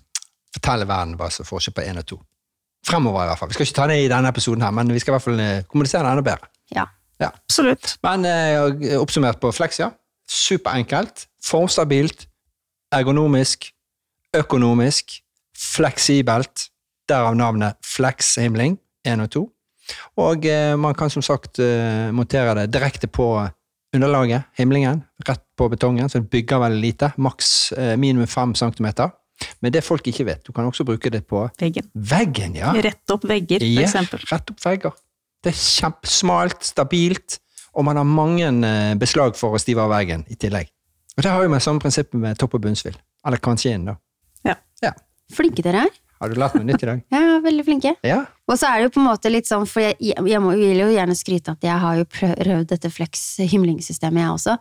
fortelle 0.53 0.87
verden 0.89 1.17
hva 1.19 1.31
som 1.33 1.45
er 1.45 1.49
forskjell 1.49 1.75
på 1.75 1.85
én 1.89 1.99
og 2.01 2.07
to. 2.13 2.19
Fremover, 2.85 3.25
i 3.25 3.31
hvert 3.31 3.41
fall. 3.41 3.49
Vi 3.49 3.57
skal 3.57 3.67
ikke 3.67 3.79
ta 3.79 3.87
det 3.89 3.99
i 4.03 4.09
denne 4.11 4.29
episoden, 4.29 4.63
her, 4.63 4.73
men 4.77 4.93
vi 4.93 5.01
skal 5.01 5.13
i 5.13 5.17
hvert 5.17 5.25
fall 5.25 5.41
eh, 5.41 5.63
kommunisere 5.65 6.05
det 6.05 6.13
enda 6.13 6.25
bedre. 6.25 6.51
Ja. 6.75 6.85
Ja. 7.21 7.31
Absolutt. 7.31 7.95
Men 8.05 8.27
eh, 8.29 8.97
oppsummert 8.99 9.39
på 9.41 9.51
Flexia, 9.55 9.89
superenkelt, 10.29 11.25
formstabilt, 11.45 12.27
ergonomisk, 12.93 13.71
økonomisk, 14.39 15.19
fleksibelt, 15.55 16.69
derav 17.09 17.35
navnet 17.37 17.77
Flexhimling 17.85 18.77
1 19.05 19.21
og 19.25 19.29
2. 19.35 19.43
Og 20.25 20.45
eh, 20.49 20.73
man 20.81 20.95
kan 20.97 21.11
som 21.13 21.21
sagt 21.25 21.59
eh, 21.61 22.09
montere 22.15 22.55
det 22.63 22.71
direkte 22.73 23.07
på 23.07 23.27
underlaget, 23.95 24.47
himlingen, 24.57 25.03
rett 25.27 25.43
på 25.55 25.69
betongen, 25.71 26.09
så 26.11 26.19
det 26.19 26.29
bygger 26.33 26.59
veldig 26.65 26.81
lite, 26.83 27.11
maks 27.21 27.51
eh, 27.77 27.93
minimum 28.01 28.27
5 28.27 28.55
cm. 28.59 28.87
Men 29.61 29.71
det 29.75 29.83
folk 29.85 30.07
ikke 30.09 30.25
vet, 30.27 30.41
du 30.47 30.51
kan 30.55 30.65
også 30.67 30.83
bruke 30.87 31.11
det 31.13 31.25
på 31.29 31.45
Veggen. 31.61 31.87
veggen, 31.93 32.55
ja. 32.59 32.73
Rett 32.73 33.11
opp 33.13 33.23
vegger, 33.29 33.59
for 33.63 33.67
Ja, 33.77 33.85
eksempel. 33.85 34.23
rett 34.31 34.51
opp 34.51 34.63
vegger. 34.65 34.95
Det 35.43 35.51
er 35.53 35.59
kjempesmalt, 35.61 36.63
stabilt, 36.65 37.37
og 37.75 37.85
man 37.85 37.99
har 37.99 38.07
mange 38.07 38.47
beslag 38.97 39.35
for 39.37 39.53
å 39.55 39.59
stive 39.61 39.83
av 39.83 39.91
veggen 39.91 40.23
i 40.31 40.35
tillegg. 40.39 40.71
Og 41.17 41.23
det 41.23 41.31
har 41.31 41.43
jo 41.45 41.51
med 41.51 41.61
samme 41.63 41.79
prinsippet 41.83 42.17
med 42.19 42.39
topp- 42.39 42.55
og 42.57 42.63
bunnsvill. 42.63 42.95
Eller 43.27 43.37
kanskje 43.43 43.75
inn, 43.75 43.85
da. 43.91 43.95
Flinke 45.33 45.63
dere 45.65 45.87
er. 45.87 46.01
Har 46.15 46.31
du 46.31 46.37
lært 46.39 46.55
noe 46.55 46.65
nytt 46.67 46.83
i 46.83 46.87
dag? 46.87 47.01
Ja, 47.15 47.39
veldig 47.43 47.63
flinke. 47.67 47.91
Ja. 48.07 48.21
Og 48.47 48.57
så 48.57 48.69
er 48.69 48.79
det 48.79 48.85
jo 48.87 48.91
på 48.95 49.01
en 49.01 49.07
måte 49.09 49.29
litt 49.31 49.49
sånn, 49.49 49.65
for 49.67 49.83
jeg, 49.83 49.97
jeg 49.99 50.39
må, 50.41 50.53
vil 50.55 50.79
jo 50.79 50.87
gjerne 50.93 51.15
skryte 51.17 51.55
at 51.55 51.65
jeg 51.65 51.75
har 51.81 51.97
jo 51.99 52.05
prøvd 52.07 52.69
dette 52.71 52.91
Flex 52.93 53.23
himlingssystemet, 53.51 54.21
jeg 54.23 54.31
også. 54.31 54.55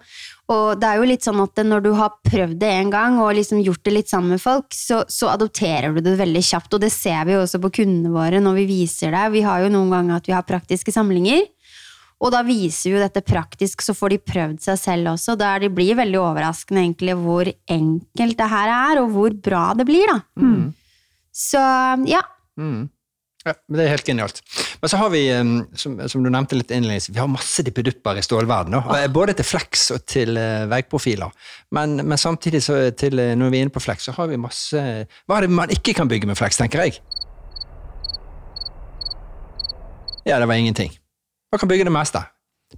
Og 0.54 0.80
det 0.80 0.88
er 0.88 0.98
jo 0.98 1.08
litt 1.08 1.26
sånn 1.26 1.40
at 1.44 1.62
når 1.64 1.84
du 1.84 1.90
har 1.96 2.16
prøvd 2.26 2.58
det 2.60 2.72
en 2.80 2.90
gang, 2.92 3.20
og 3.22 3.36
liksom 3.38 3.62
gjort 3.62 3.84
det 3.86 3.94
litt 3.94 4.10
sammen 4.10 4.34
med 4.34 4.42
folk, 4.42 4.66
så, 4.74 5.04
så 5.08 5.30
adopterer 5.32 5.94
du 5.94 6.02
det 6.04 6.16
veldig 6.20 6.44
kjapt, 6.44 6.74
og 6.74 6.82
det 6.82 6.90
ser 6.92 7.22
vi 7.28 7.36
jo 7.36 7.44
også 7.44 7.62
på 7.62 7.72
kundene 7.80 8.12
våre 8.12 8.42
når 8.42 8.58
vi 8.62 8.68
viser 8.74 9.14
det. 9.14 9.24
Vi 9.36 9.44
har 9.46 9.62
jo 9.64 9.72
noen 9.76 9.94
ganger 9.94 10.18
at 10.18 10.30
vi 10.30 10.34
har 10.36 10.48
praktiske 10.48 10.92
samlinger, 10.96 11.46
og 12.24 12.32
da 12.32 12.40
viser 12.46 12.88
vi 12.88 12.94
jo 12.96 13.02
dette 13.02 13.20
praktisk, 13.26 13.84
så 13.84 13.92
får 13.96 14.14
de 14.14 14.20
prøvd 14.32 14.62
seg 14.64 14.80
selv 14.80 15.12
også, 15.12 15.36
der 15.36 15.66
de 15.66 15.72
blir 15.76 15.98
veldig 15.98 16.20
overraskende 16.22 16.80
egentlig 16.80 17.18
hvor 17.20 17.50
enkelt 17.68 18.38
det 18.40 18.48
her 18.54 18.72
er, 18.72 19.02
og 19.02 19.12
hvor 19.12 19.36
bra 19.44 19.66
det 19.76 19.84
blir, 19.88 20.08
da. 20.08 20.22
Mm. 20.40 20.72
Så 21.34 21.60
ja, 22.08 22.22
Mm. 22.54 22.88
Ja, 23.44 23.52
men 23.68 23.76
Det 23.76 23.84
er 23.84 23.90
helt 23.92 24.06
genialt. 24.06 24.38
Men 24.80 24.88
så 24.88 24.96
har 24.96 25.10
vi, 25.12 25.20
som, 25.76 25.98
som 26.08 26.24
du 26.24 26.30
nevnte 26.32 26.56
litt 26.56 26.70
innledningsvis, 26.72 27.12
vi 27.12 27.20
har 27.20 27.28
masse 27.28 27.64
dippedupper 27.66 28.16
i 28.16 28.24
stålverden. 28.24 28.78
Ah. 28.78 29.04
Både 29.12 29.34
til 29.36 29.44
flex 29.44 29.90
og 29.92 30.06
til 30.08 30.38
eh, 30.40 30.64
veggprofiler. 30.70 31.34
Men, 31.76 31.98
men 32.00 32.20
samtidig, 32.20 32.62
så 32.64 32.78
til, 32.96 33.18
eh, 33.20 33.34
når 33.36 33.52
vi 33.52 33.60
er 33.60 33.66
inne 33.66 33.74
på 33.74 33.84
flex, 33.84 34.08
så 34.08 34.16
har 34.16 34.30
vi 34.32 34.40
masse 34.40 34.80
Hva 35.28 35.36
er 35.36 35.44
det 35.44 35.52
man 35.52 35.74
ikke 35.74 35.92
kan 35.98 36.08
bygge 36.08 36.30
med 36.30 36.40
flex, 36.40 36.56
tenker 36.56 36.86
jeg? 36.86 37.02
Ja, 40.24 40.38
det 40.40 40.48
var 40.48 40.56
ingenting. 40.56 40.94
Man 41.54 41.60
kan 41.62 41.70
bygge 41.70 41.84
det 41.86 41.92
meste. 41.94 42.18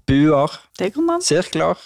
Buer, 0.04 0.52
Det 0.76 0.90
sirkler. 1.24 1.78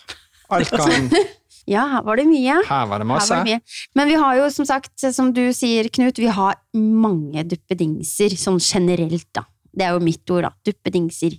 Alt 0.51 0.73
kan 0.75 1.05
ja, 1.71 1.85
her 1.87 2.03
var 2.03 2.19
det 2.19 2.25
mye. 2.27 2.57
Her 2.67 2.89
var 2.91 2.99
det 2.99 3.07
masse. 3.07 3.31
var 3.31 3.45
det 3.47 3.61
mye. 3.61 3.61
Men 3.95 4.09
vi 4.11 4.17
har 4.19 4.41
jo, 4.41 4.49
som 4.51 4.67
sagt, 4.67 5.05
som 5.15 5.29
du 5.31 5.53
sier, 5.55 5.87
Knut, 5.87 6.19
vi 6.19 6.27
har 6.27 6.59
mange 6.75 7.45
duppedingser, 7.47 8.35
sånn 8.35 8.59
generelt, 8.59 9.29
da. 9.39 9.45
Det 9.71 9.87
er 9.87 9.95
jo 9.95 10.03
mitt 10.03 10.35
ord, 10.35 10.49
da. 10.49 10.51
Duppedingser. 10.67 11.39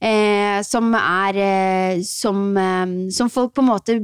Eh, 0.00 0.62
som 0.64 0.94
er 0.96 1.36
eh, 1.36 1.98
som, 2.08 2.38
eh, 2.56 3.10
som 3.12 3.28
folk 3.28 3.52
på 3.52 3.60
en 3.60 3.68
måte 3.68 3.96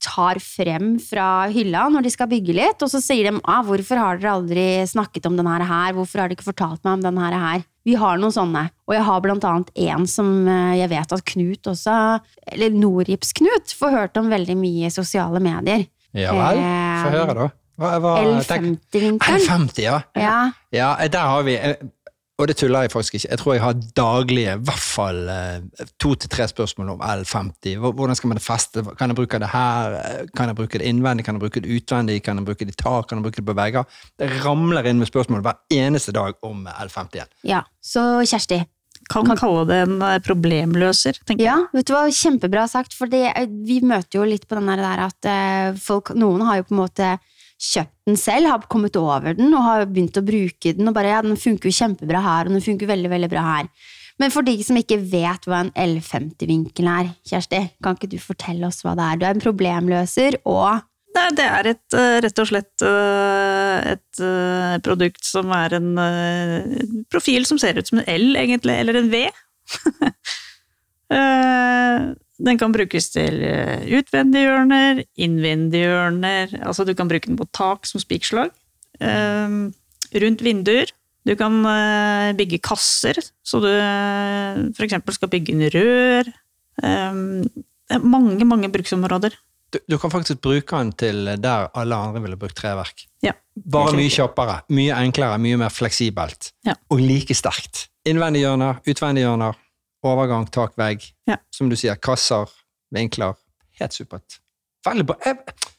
tar 0.00 0.38
frem 0.40 0.94
fra 1.04 1.44
hylla 1.52 1.82
når 1.92 2.06
de 2.06 2.12
skal 2.14 2.30
bygge 2.30 2.54
litt, 2.56 2.80
og 2.80 2.88
så 2.88 3.02
sier 3.04 3.28
de 3.28 3.40
ah, 3.44 3.60
'hvorfor 3.62 4.00
har 4.00 4.16
dere 4.16 4.32
aldri 4.32 4.64
snakket 4.88 5.26
om 5.28 5.36
denne 5.36 5.58
her', 5.60 5.92
'hvorfor 5.92 6.20
har 6.22 6.28
dere 6.32 6.38
ikke 6.38 6.48
fortalt 6.54 6.80
meg 6.84 6.94
om 6.94 7.02
denne 7.04 7.28
her'? 7.36 7.64
Vi 7.84 7.94
har 8.00 8.16
noen 8.16 8.32
sånne, 8.32 8.70
og 8.88 8.94
jeg 8.94 9.04
har 9.04 9.20
blant 9.20 9.44
annet 9.44 9.70
en 9.76 10.06
som 10.06 10.48
eh, 10.48 10.76
jeg 10.80 10.88
vet 10.88 11.12
at 11.12 11.24
Knut 11.24 11.62
også, 11.68 12.20
eller 12.48 12.70
Norips-Knut, 12.70 13.74
får 13.76 13.90
hørt 13.90 14.16
om 14.16 14.30
veldig 14.30 14.56
mye 14.56 14.86
i 14.86 14.90
sosiale 14.94 15.38
medier. 15.42 15.84
Ja 16.14 16.32
vel. 16.32 16.56
Få 16.56 17.08
Eh, 17.08 17.18
høre, 17.18 17.34
da. 17.34 17.48
Tenk- 17.82 18.78
L50-vinkelen. 18.92 19.40
L50, 19.42 19.82
ja. 19.82 20.00
Ja, 20.16 20.50
Ja, 20.72 20.96
der 21.08 21.18
har 21.26 21.42
vi 21.42 21.56
eh, 21.56 21.74
Og 22.42 22.48
det 22.50 22.56
tuller 22.58 22.82
jeg 22.88 22.90
faktisk 22.90 23.14
ikke. 23.20 23.28
Jeg 23.30 23.38
tror 23.38 23.54
jeg 23.54 23.62
har 23.62 23.76
daglige, 23.96 24.54
i 24.58 24.64
hvert 24.66 24.82
fall 24.82 25.20
eh, 25.30 25.86
to 26.02 26.14
til 26.18 26.30
tre 26.32 26.48
spørsmål 26.50 26.88
om 26.96 27.04
L50. 27.06 27.76
Hvordan 27.84 28.18
skal 28.18 28.32
man 28.32 28.40
det 28.40 28.44
feste? 28.44 28.82
Kan 28.98 29.12
jeg 29.12 29.18
bruke 29.20 29.38
det 29.38 29.50
her? 29.52 29.94
Eh, 30.00 30.26
Kan 30.34 30.50
jeg 30.50 30.58
bruke 30.58 30.80
det 30.82 30.88
innvendig? 30.90 31.24
Kan 31.28 31.38
jeg 31.38 31.44
bruke 31.44 31.62
det 31.62 31.70
utvendig? 31.76 32.18
Kan 32.26 32.40
jeg 32.42 32.48
bruke 32.50 32.66
det 32.66 32.74
i 32.74 32.82
tak? 32.82 33.06
Kan 33.08 33.20
jeg 33.20 33.28
bruke 33.28 33.38
det 33.38 33.46
på 33.46 33.54
vegger? 33.60 33.86
Det 34.18 34.30
ramler 34.42 34.90
inn 34.90 34.98
med 34.98 35.06
spørsmål 35.12 35.44
hver 35.46 35.60
eneste 35.78 36.12
dag 36.18 36.34
om 36.42 36.66
L50 36.66 37.20
igjen. 37.20 37.34
ja. 37.54 37.62
Så 37.82 38.02
Kjersti. 38.26 38.64
Kan, 39.10 39.26
man 39.26 39.36
kalle 39.36 39.64
det 39.66 39.78
en 39.82 39.96
eh, 40.06 40.18
problemløser, 40.22 41.16
tenker 41.26 41.42
jeg. 41.42 41.50
Ja, 41.50 41.56
vet 41.74 41.88
du 41.88 41.94
hva, 41.94 42.04
kjempebra 42.10 42.66
sagt, 42.70 42.94
for 42.94 43.10
det, 43.10 43.24
vi 43.66 43.80
møter 43.82 44.20
jo 44.20 44.26
litt 44.28 44.46
på 44.48 44.58
den 44.58 44.70
der 44.70 45.02
at 45.08 45.28
eh, 45.28 45.78
folk, 45.82 46.12
noen 46.18 46.44
har 46.46 46.60
jo 46.60 46.66
på 46.68 46.74
en 46.76 46.82
måte 46.84 47.08
kjøpt 47.62 47.94
den 48.08 48.18
selv, 48.18 48.50
har 48.50 48.68
kommet 48.70 48.96
over 48.98 49.36
den 49.38 49.52
og 49.54 49.66
har 49.66 49.84
begynt 49.86 50.18
å 50.18 50.24
bruke 50.26 50.74
den, 50.76 50.88
og 50.90 50.96
bare 50.96 51.14
ja, 51.14 51.24
den 51.24 51.38
funker 51.38 51.70
jo 51.70 51.78
kjempebra 51.78 52.22
her, 52.24 52.48
og 52.48 52.56
den 52.56 52.64
funker 52.64 52.90
veldig, 52.90 53.10
veldig 53.12 53.30
bra 53.32 53.44
her. 53.46 53.68
Men 54.20 54.32
for 54.34 54.46
de 54.46 54.54
som 54.62 54.76
ikke 54.78 55.00
vet 55.10 55.46
hva 55.48 55.62
en 55.64 55.74
L50-vinkel 55.78 56.88
er, 56.90 57.12
Kjersti, 57.28 57.62
kan 57.82 57.96
ikke 57.96 58.10
du 58.12 58.18
fortelle 58.22 58.68
oss 58.68 58.82
hva 58.84 58.94
det 58.98 59.06
er? 59.06 59.20
Du 59.20 59.26
er 59.26 59.36
en 59.36 59.44
problemløser, 59.44 60.42
og 60.48 60.88
Nei, 61.12 61.26
det 61.36 61.44
er 61.44 61.66
et, 61.74 61.88
eh, 61.92 62.18
rett 62.24 62.38
og 62.40 62.46
slett 62.48 62.84
eh, 62.88 63.90
et 63.90 64.20
eh, 64.24 64.78
produkt 64.80 65.26
som 65.28 65.50
er 65.52 65.74
en 65.76 65.90
profil 67.12 67.44
som 67.44 67.60
ser 67.60 67.76
ut 67.76 67.90
som 67.90 68.00
en 68.00 68.08
L, 68.08 68.30
egentlig, 68.40 68.78
eller 68.80 68.96
en 69.02 69.10
V. 69.12 69.26
Eh, 72.38 72.44
Den 72.44 72.58
kan 72.58 72.72
brukes 72.72 73.10
til 73.12 73.42
eh, 73.44 73.84
utvendige 73.98 74.46
hjørner, 74.48 75.02
innvendige 75.16 75.86
hjørner, 75.90 76.54
altså 76.66 76.84
du 76.88 76.94
kan 76.94 77.08
bruke 77.08 77.26
den 77.28 77.36
på 77.38 77.46
tak 77.52 77.86
som 77.86 78.00
spikerslag. 78.00 78.50
Eh, 79.00 79.70
Rundt 80.12 80.42
vinduer. 80.44 80.90
Du 81.24 81.36
kan 81.38 81.54
eh, 81.64 82.32
bygge 82.34 82.58
kasser, 82.60 83.14
så 83.46 83.60
du 83.62 83.68
f.eks. 83.70 84.76
for 84.76 84.84
eksempel 84.88 85.14
skal 85.14 85.30
bygge 85.32 85.54
en 85.54 85.68
rør. 85.70 86.32
Eh, 86.82 87.22
Det 87.88 87.98
er 87.98 88.04
mange, 88.08 88.44
mange 88.48 88.68
bruksområder. 88.72 89.34
Du, 89.72 89.78
du 89.88 89.96
kan 89.98 90.10
faktisk 90.12 90.40
bruke 90.44 90.76
den 90.78 90.92
til 90.92 91.24
der 91.40 91.68
alle 91.76 91.96
andre 91.96 92.20
ville 92.24 92.36
brukt 92.40 92.56
treverk. 92.58 93.06
Ja. 93.24 93.32
Bare 93.56 93.92
mye 93.96 94.10
kjappere, 94.12 94.58
mye 94.72 94.96
enklere, 95.00 95.38
mye 95.40 95.56
mer 95.60 95.72
fleksibelt. 95.72 96.50
Ja. 96.66 96.74
Og 96.92 97.00
like 97.00 97.32
sterkt. 97.36 97.86
Innvendige 98.08 98.46
hjørner, 98.48 98.80
utvendige 98.88 99.28
hjørner, 99.28 99.56
overgang, 100.06 100.46
tak, 100.52 100.76
vegg. 100.80 101.04
Ja. 101.30 101.38
Som 101.54 101.70
du 101.72 101.76
sier, 101.78 101.98
kasser, 102.00 102.50
vinkler. 102.94 103.38
Helt 103.80 103.96
supert. 103.96 104.40
Veldig 104.86 105.06
bra. 105.08 105.18
Jeg, 105.24 105.70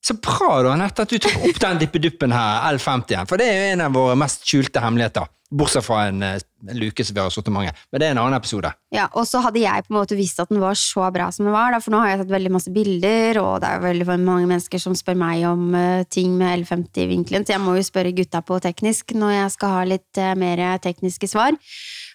så 0.00 0.16
bra, 0.16 0.62
da, 0.64 0.72
Anette, 0.72 1.04
at 1.04 1.12
du 1.12 1.20
tok 1.20 1.42
opp 1.44 1.58
den 1.60 1.82
dippeduppen 1.82 2.32
her, 2.32 2.64
L50-en. 2.72 3.28
For 3.28 3.40
det 3.40 3.50
er 3.50 3.58
jo 3.58 3.68
en 3.74 3.84
av 3.84 3.98
våre 3.98 4.16
mest 4.18 4.46
skjulte 4.48 4.80
hemmeligheter. 4.80 5.28
Bortsett 5.50 5.82
fra 5.82 6.04
en, 6.06 6.22
eh, 6.22 6.38
en 6.70 6.78
luke 6.78 7.04
som 7.04 7.14
vi 7.14 7.20
har 7.20 7.50
mange. 7.50 7.72
Men 7.90 8.00
det 8.00 8.06
er 8.06 8.12
en 8.12 8.18
annen 8.22 8.38
episode. 8.38 8.72
Ja, 8.94 9.08
Og 9.12 9.26
så 9.26 9.42
hadde 9.42 9.58
jeg 9.58 9.84
på 9.84 9.92
en 9.92 9.98
måte 10.00 10.16
visst 10.16 10.40
at 10.40 10.48
den 10.48 10.60
var 10.60 10.74
så 10.74 11.12
bra 11.12 11.30
som 11.30 11.44
den 11.44 11.52
var, 11.52 11.72
da, 11.72 11.80
for 11.80 11.90
nå 11.90 12.00
har 12.00 12.10
jeg 12.10 12.20
tatt 12.20 12.32
veldig 12.38 12.52
masse 12.52 12.72
bilder, 12.72 13.42
og 13.42 13.60
det 13.60 13.68
er 13.68 13.80
veldig 13.80 14.06
mange 14.24 14.46
mennesker 14.46 14.78
som 14.78 14.94
spør 14.94 15.16
meg 15.16 15.44
om 15.44 15.74
uh, 15.74 16.04
ting 16.04 16.38
med 16.38 16.64
L50-vinkelen, 16.64 17.44
så 17.44 17.56
jeg 17.56 17.60
må 17.60 17.74
jo 17.76 17.82
spørre 17.82 18.14
gutta 18.14 18.40
på 18.40 18.60
teknisk 18.60 19.12
når 19.12 19.32
jeg 19.34 19.50
skal 19.50 19.74
ha 19.74 19.84
litt 19.84 20.22
uh, 20.22 20.34
mer 20.38 20.78
tekniske 20.78 21.28
svar. 21.28 21.58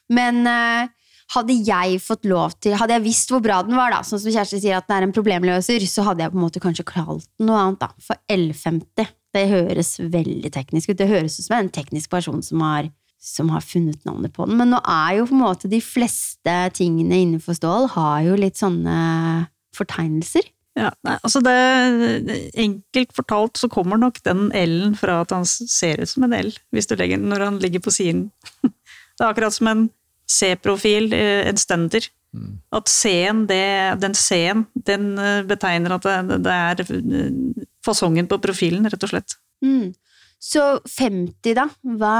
Men 0.09 0.47
uh, 0.47 0.87
hadde 1.33 1.55
jeg 1.65 1.99
fått 2.03 2.27
lov 2.29 2.53
til 2.61 2.75
Hadde 2.77 2.97
jeg 2.97 3.05
visst 3.07 3.31
hvor 3.33 3.41
bra 3.43 3.61
den 3.65 3.77
var, 3.77 3.93
da, 3.93 4.01
sånn 4.05 4.21
som 4.21 4.33
Kjersti 4.33 4.59
sier 4.61 4.77
at 4.77 4.87
den 4.89 4.97
er 4.99 5.07
en 5.07 5.15
problemløser, 5.15 5.85
så 5.89 6.05
hadde 6.05 6.25
jeg 6.25 6.33
på 6.33 6.37
en 6.37 6.45
måte 6.45 6.61
kanskje 6.63 6.85
kalt 6.87 7.25
den 7.39 7.49
noe 7.49 7.61
annet, 7.61 7.81
da. 7.81 7.89
For 8.03 8.19
L50, 8.31 9.09
det 9.35 9.47
høres 9.51 9.95
veldig 9.99 10.51
teknisk 10.53 10.93
ut. 10.93 10.99
Det 11.01 11.09
høres 11.09 11.39
ut 11.39 11.47
som 11.47 11.57
en 11.57 11.71
teknisk 11.73 12.13
person 12.13 12.43
som 12.45 12.61
har, 12.63 12.91
som 13.17 13.49
har 13.53 13.65
funnet 13.65 14.05
navnet 14.07 14.35
på 14.35 14.45
den. 14.47 14.59
Men 14.61 14.75
nå 14.75 14.81
er 14.81 15.19
jo 15.19 15.29
på 15.29 15.37
en 15.37 15.43
måte 15.43 15.71
de 15.71 15.81
fleste 15.83 16.57
tingene 16.77 17.23
innenfor 17.23 17.57
stål 17.57 17.89
har 17.97 18.21
jo 18.29 18.37
litt 18.39 18.61
sånne 18.61 18.99
fortegnelser. 19.75 20.45
Ja, 20.75 20.89
nei, 21.07 21.15
altså 21.23 21.39
det, 21.39 21.53
Enkelt 22.59 23.13
fortalt 23.15 23.59
så 23.59 23.69
kommer 23.71 23.99
nok 23.99 24.19
den 24.27 24.49
L-en 24.51 24.95
fra 24.99 25.21
at 25.23 25.31
han 25.31 25.45
ser 25.47 26.01
ut 26.03 26.11
som 26.11 26.25
en 26.27 26.35
L, 26.35 26.51
hvis 26.75 26.89
du 26.91 26.97
legger 26.99 27.21
når 27.21 27.47
han 27.47 27.59
ligger 27.63 27.83
på 27.83 27.95
siden. 27.95 28.27
Det 29.15 29.23
er 29.23 29.29
akkurat 29.31 29.55
som 29.55 29.69
en 29.71 29.85
C-profil, 30.27 31.13
eh, 31.13 31.47
en 31.49 31.57
stender. 31.57 32.07
Mm. 32.35 32.55
At 32.75 32.89
C-en, 32.91 33.45
den 33.47 34.15
C-en, 34.17 34.65
den 34.87 35.13
eh, 35.21 35.43
betegner 35.47 35.95
at 35.95 36.07
det, 36.07 36.39
det 36.43 36.55
er 36.55 36.81
eh, 36.83 37.61
fasongen 37.85 38.27
på 38.27 38.41
profilen, 38.43 38.87
rett 38.91 39.05
og 39.07 39.13
slett. 39.13 39.37
Mm. 39.63 39.93
Så 40.45 40.63
50, 40.91 41.53
da? 41.57 41.69
Hva, 41.97 42.15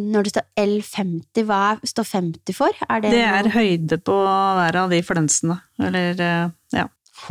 når 0.00 0.26
det 0.26 0.32
står 0.32 0.46
L50, 0.58 1.44
hva 1.46 1.64
står 1.86 2.08
50 2.08 2.56
for? 2.56 2.80
Er 2.88 3.04
det, 3.04 3.12
det 3.14 3.26
er 3.26 3.44
noe? 3.46 3.52
høyde 3.54 4.00
på 4.00 4.16
hver 4.16 4.80
av 4.80 4.94
de 4.94 5.02
flensene. 5.06 5.60
Eller, 5.78 6.24
ja. 6.74 6.86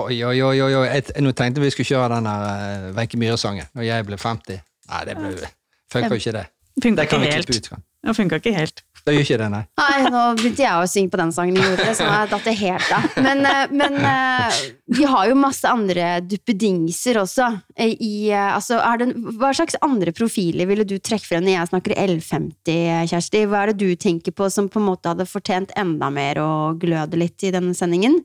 Oi, 0.06 0.22
oi, 0.22 0.38
oi, 0.46 0.54
oi. 0.62 0.86
Jeg, 0.86 1.10
nå 1.26 1.34
tenkte 1.36 1.64
vi 1.64 1.74
skulle 1.74 1.90
kjøre 1.90 2.14
den 2.14 2.30
der 2.30 2.94
Wenche 2.96 3.20
Myhre-sangen 3.20 3.72
når 3.74 3.90
jeg 3.90 4.08
ble 4.08 4.22
50. 4.22 4.62
Nei, 4.90 5.04
det 5.10 5.18
ble, 5.18 5.52
funker 5.92 6.16
jo 6.16 6.22
ikke 6.22 6.38
det. 6.38 6.46
Funka 6.84 7.06
ikke 7.06 7.20
helt. 7.26 7.50
Ut, 7.50 7.70
det 8.06 8.16
funka 8.16 8.40
ikke 8.40 8.54
helt. 8.56 8.84
Det 9.10 9.18
gjør 9.18 9.26
ikke 9.26 9.38
det, 9.42 9.48
nei. 9.50 9.62
Nei, 9.80 10.10
Nå 10.14 10.24
begynte 10.38 10.62
jeg 10.62 10.78
å 10.78 10.90
synge 10.90 11.10
på 11.14 11.20
den 11.20 11.32
sangen 11.34 11.58
i 11.58 11.64
hodet, 11.64 11.88
så 11.98 12.06
jeg 12.06 12.30
datt 12.30 12.46
det 12.46 12.54
helt 12.60 12.92
av. 12.94 13.08
Men, 13.26 13.42
eh, 13.50 13.72
men, 13.82 13.96
eh, 14.06 14.60
vi 15.00 15.08
har 15.10 15.30
jo 15.30 15.38
masse 15.40 15.66
andre 15.70 16.12
duppedingser 16.22 17.18
også. 17.24 17.48
Eh, 17.76 17.96
I, 17.98 18.14
altså, 18.36 18.78
det, 19.02 19.10
hva 19.40 19.50
slags 19.58 19.80
andre 19.86 20.14
profiler 20.16 20.70
ville 20.70 20.86
du 20.86 20.98
trekke 21.00 21.26
frem 21.26 21.46
når 21.46 21.56
jeg 21.56 21.72
snakker 21.72 21.98
L50, 22.06 23.10
Kjersti? 23.10 23.44
Hva 23.50 23.64
er 23.64 23.74
det 23.74 23.82
du 23.82 23.96
tenker 23.98 24.36
på 24.36 24.50
som 24.54 24.70
på 24.70 24.82
en 24.82 24.90
måte 24.92 25.10
hadde 25.10 25.30
fortjent 25.30 25.74
enda 25.80 26.12
mer 26.14 26.42
å 26.44 26.52
gløde 26.80 27.18
litt 27.18 27.42
i 27.48 27.54
denne 27.56 27.74
sendingen? 27.78 28.22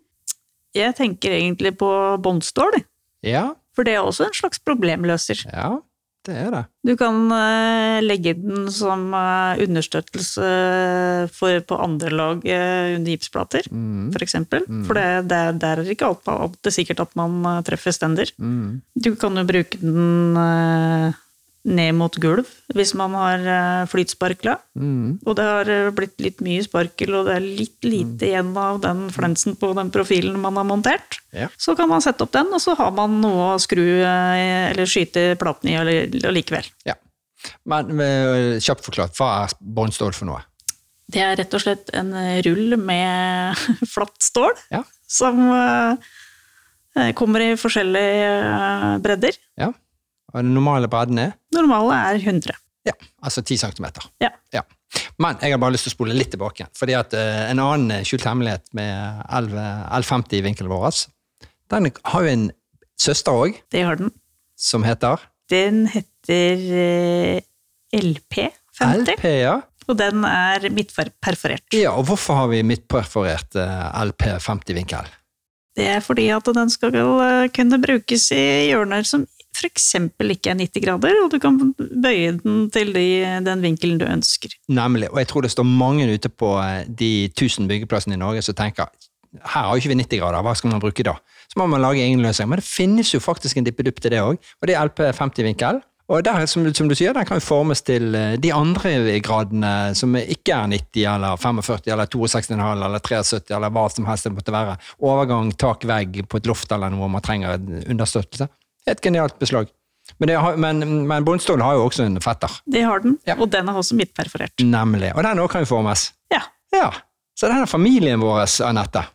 Jeg 0.75 0.97
tenker 0.99 1.33
egentlig 1.33 1.77
på 1.81 1.89
båndstål. 2.21 2.83
Ja. 3.25 3.55
For 3.75 3.87
det 3.87 3.97
er 3.97 4.05
også 4.05 4.29
en 4.29 4.37
slags 4.37 4.61
problemløser. 4.63 5.47
Ja. 5.49 5.79
Det 6.25 6.35
er 6.41 6.53
det. 6.55 6.63
Du 6.85 6.95
kan 7.01 7.17
uh, 7.29 8.01
legge 8.05 8.33
den 8.39 8.69
som 8.73 9.11
uh, 9.13 9.61
understøttelse 9.61 10.47
for, 11.37 11.59
på 11.69 11.81
andre 11.85 12.13
lag 12.13 12.47
uh, 12.49 12.95
under 12.97 13.11
gipsplater, 13.13 13.69
mm. 13.69 14.09
for 14.15 14.25
eksempel. 14.25 14.65
Mm. 14.65 14.87
For 14.89 14.97
det, 14.97 15.09
det, 15.29 15.43
der 15.61 15.75
er 15.75 15.85
det 15.85 15.97
ikke 15.97 16.15
alltid 16.15 16.73
sikkert 16.79 17.05
at 17.05 17.13
man 17.21 17.45
treffer 17.67 17.93
stender. 17.93 18.33
Mm. 18.41 18.81
Du 18.97 19.13
kan 19.21 19.37
jo 19.37 19.45
bruke 19.49 19.81
den 19.83 21.13
ned 21.65 21.97
mot 21.97 22.17
gulv 22.21 22.49
hvis 22.77 22.93
man 22.97 23.15
har 23.17 23.45
eh, 23.49 23.85
flytsparkla. 23.89 24.57
Mm. 24.77 25.21
Og 25.25 25.37
det 25.39 25.45
har 25.49 25.71
eh, 25.73 25.91
blitt 25.97 26.21
litt 26.23 26.43
mye 26.45 26.65
sparkel, 26.65 27.15
og 27.17 27.29
det 27.29 27.39
er 27.39 27.45
litt 27.45 27.87
lite 27.87 28.21
mm. 28.21 28.27
igjen 28.29 28.51
av 28.61 28.81
den 28.85 29.05
flensen 29.15 29.57
på 29.61 29.73
den 29.77 29.93
profilen 29.95 30.37
man 30.43 30.61
har 30.61 30.69
montert. 30.69 31.21
Ja. 31.33 31.49
Så 31.57 31.77
kan 31.79 31.89
man 31.91 32.05
sette 32.05 32.27
opp 32.27 32.35
den, 32.37 32.53
og 32.53 32.61
så 32.63 32.77
har 32.79 32.93
man 32.97 33.17
noe 33.23 33.55
å 33.55 33.63
skru 33.63 33.85
eh, 33.85 34.71
eller 34.73 34.91
skyte 34.91 35.33
platen 35.41 35.73
i 35.73 35.79
allikevel. 35.79 36.69
Ja. 36.89 36.99
Men 37.69 38.01
kjapt 38.65 38.87
forklart, 38.87 39.17
hva 39.19 39.31
er 39.43 39.55
båndstål 39.61 40.15
for 40.17 40.29
noe? 40.31 40.41
Det 41.13 41.21
er 41.21 41.35
rett 41.37 41.53
og 41.53 41.61
slett 41.61 41.91
en 41.97 42.15
rull 42.47 42.79
med 42.81 43.61
flatt 43.95 44.17
stål 44.25 44.55
ja. 44.73 44.81
som 45.05 45.43
kommer 47.19 47.45
i 47.45 47.51
forskjellige 47.61 49.01
bredder. 49.05 49.37
Ja. 49.61 49.75
Og 50.35 50.43
den 50.43 50.55
normale 50.57 50.91
bredden 50.91 51.21
er? 51.23 51.35
Normale 51.55 51.99
er 52.11 52.19
100. 52.19 52.57
Ja, 52.85 52.93
altså 53.25 53.41
10 53.41 53.57
cm. 53.63 53.87
Ja. 54.21 54.33
ja. 54.53 54.65
Men 55.19 55.39
jeg 55.41 55.55
har 55.55 55.61
bare 55.63 55.75
lyst 55.75 55.87
til 55.87 55.95
å 55.95 55.97
spole 55.97 56.17
litt 56.17 56.33
tilbake. 56.35 56.67
fordi 56.77 56.97
at 56.99 57.15
uh, 57.17 57.47
En 57.51 57.63
annen 57.63 58.05
skjult 58.07 58.27
hemmelighet 58.29 58.67
med 58.77 59.23
L50-vinkelen 59.31 60.71
vår, 60.71 61.05
den 61.73 61.89
har 62.13 62.27
jo 62.27 62.33
en 62.35 62.49
søster 63.01 63.45
òg. 63.45 63.61
Det 63.73 63.87
har 63.87 64.01
den. 64.01 64.13
Som 64.59 64.85
heter? 64.87 65.23
Den 65.51 65.87
heter 65.91 66.67
uh, 66.75 67.39
LP50. 67.95 69.05
LP, 69.05 69.25
ja. 69.45 69.59
Og 69.85 69.99
den 70.01 70.25
er 70.27 70.65
midtperforert. 70.73 71.67
Ja, 71.77 71.93
og 71.95 72.09
hvorfor 72.09 72.41
har 72.41 72.49
vi 72.53 72.63
midtperforert 72.67 73.55
uh, 73.57 73.63
eh, 73.63 74.01
LP50-vinkel? 74.09 75.11
Det 75.75 75.89
er 75.91 76.03
fordi 76.05 76.29
at 76.31 76.47
den 76.55 76.71
skal 76.71 76.95
kunne 77.51 77.81
brukes 77.83 78.29
i 78.33 78.45
hjørner 78.71 79.03
som 79.09 79.25
f.eks. 79.55 79.89
ikke 80.35 80.53
er 80.53 80.61
90 80.61 80.85
grader, 80.85 81.23
og 81.23 81.31
du 81.33 81.39
kan 81.43 81.59
bøye 81.79 82.35
den 82.43 82.69
til 82.75 82.93
de, 82.97 83.07
den 83.47 83.65
vinkelen 83.65 84.03
du 84.03 84.07
ønsker. 84.09 84.55
Nemlig, 84.69 85.11
og 85.13 85.23
jeg 85.23 85.31
tror 85.31 85.47
det 85.47 85.55
står 85.55 85.69
mange 85.69 86.09
ute 86.11 86.31
på 86.31 86.55
eh, 86.61 86.85
de 86.89 87.13
1000 87.33 87.71
byggeplassene 87.71 88.19
i 88.19 88.23
Norge 88.23 88.45
som 88.45 88.59
tenker 88.59 88.91
her 89.43 89.67
har 89.67 89.73
jo 89.75 89.83
ikke 89.83 89.91
vi 89.91 90.03
90 90.03 90.21
grader, 90.23 90.45
hva 90.47 90.53
skal 90.55 90.71
man 90.71 90.83
bruke 90.83 91.07
da? 91.07 91.17
Så 91.51 91.59
må 91.61 91.67
man 91.71 91.83
lage 91.83 92.05
egen 92.05 92.23
løsning. 92.23 92.51
Men 92.51 92.61
det 92.61 92.69
finnes 92.69 93.11
jo 93.15 93.23
faktisk 93.23 93.59
en 93.59 93.67
dippedupp 93.67 93.99
til 94.03 94.15
det 94.15 94.23
òg, 94.23 94.39
og 94.39 94.71
det 94.71 94.77
er 94.77 94.91
LP50-vinkel. 94.91 95.83
Og 96.13 96.21
der, 96.21 96.43
som, 96.45 96.67
som, 96.77 96.89
du 96.91 96.93
sier, 96.93 97.15
den 97.17 97.25
kan 97.25 97.39
jo 97.39 97.45
formes 97.47 97.81
til 97.81 98.13
eh, 98.19 98.35
de 98.37 98.51
andre 98.53 99.17
gradene 99.25 99.95
som 99.97 100.13
ikke 100.21 100.53
er 100.53 100.69
90 100.75 101.07
eller 101.15 101.39
45 101.41 101.89
eller 101.95 102.11
62,5 102.13 102.61
eller 102.75 103.01
73 103.07 103.55
eller 103.57 103.73
hva 103.73 103.85
som 103.89 104.11
helst 104.11 104.29
det 104.29 104.35
måtte 104.35 104.53
være. 104.53 104.75
Overgang, 105.01 105.55
tak, 105.57 105.87
vegg 105.89 106.21
på 106.29 106.43
et 106.43 106.51
loft 106.51 106.77
eller 106.77 106.93
noe 106.93 107.09
man 107.09 107.25
trenger 107.25 107.57
understøttelse. 107.57 108.51
Et 108.85 109.01
genialt 109.01 109.39
beslag. 109.41 109.71
Men, 110.21 110.35
har, 110.37 110.57
men, 110.61 111.07
men 111.09 111.25
Bondstål 111.25 111.63
har 111.65 111.79
jo 111.79 111.87
også 111.87 112.05
en 112.05 112.21
fetter. 112.21 112.53
Det 112.69 112.83
har 112.85 113.01
den, 113.01 113.17
ja. 113.25 113.39
og 113.41 113.49
den 113.53 113.69
er 113.71 113.79
også 113.81 113.97
midtperforert. 113.97 114.53
Nemlig. 114.61 115.15
Og 115.17 115.25
den 115.25 115.41
òg 115.41 115.49
kan 115.55 115.65
jo 115.65 115.71
formes. 115.71 116.11
Ja. 116.33 116.43
ja. 116.75 116.91
Så 117.39 117.49
den 117.49 117.65
er 117.65 117.71
familien 117.71 118.21
vår, 118.21 118.45
Anette. 118.69 119.07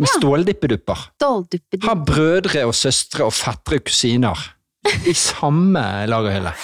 Med 0.00 0.08
ja. 0.08 0.16
ståldippedupper. 0.16 1.04
Har 1.84 2.00
brødre 2.08 2.64
og 2.64 2.72
søstre 2.74 3.28
og 3.28 3.36
fettere 3.36 3.82
kusiner 3.84 4.40
i 5.04 5.12
samme 5.12 5.84
lagerhylle. 6.08 6.54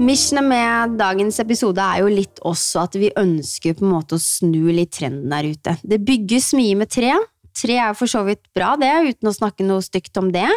Missionet 0.00 0.46
med 0.46 0.94
dagens 0.96 1.36
episode 1.42 1.82
er 1.82 2.00
jo 2.00 2.12
litt 2.14 2.38
også 2.46 2.86
at 2.86 2.94
vi 2.96 3.10
ønsker 3.20 3.74
på 3.76 3.84
en 3.84 3.90
måte 3.98 4.16
å 4.16 4.22
snu 4.22 4.70
litt 4.72 4.94
trenden 4.96 5.34
der 5.34 5.50
ute. 5.50 5.74
Det 5.82 5.98
bygges 6.06 6.54
mye 6.56 6.78
med 6.78 6.88
tre, 6.94 7.10
Tre 7.60 7.76
er 7.76 7.96
for 7.98 8.10
så 8.10 8.24
vidt 8.26 8.42
bra, 8.56 8.74
det, 8.80 8.90
uten 9.10 9.30
å 9.30 9.36
snakke 9.36 9.66
noe 9.66 9.84
stygt 9.84 10.16
om 10.20 10.30
det. 10.34 10.48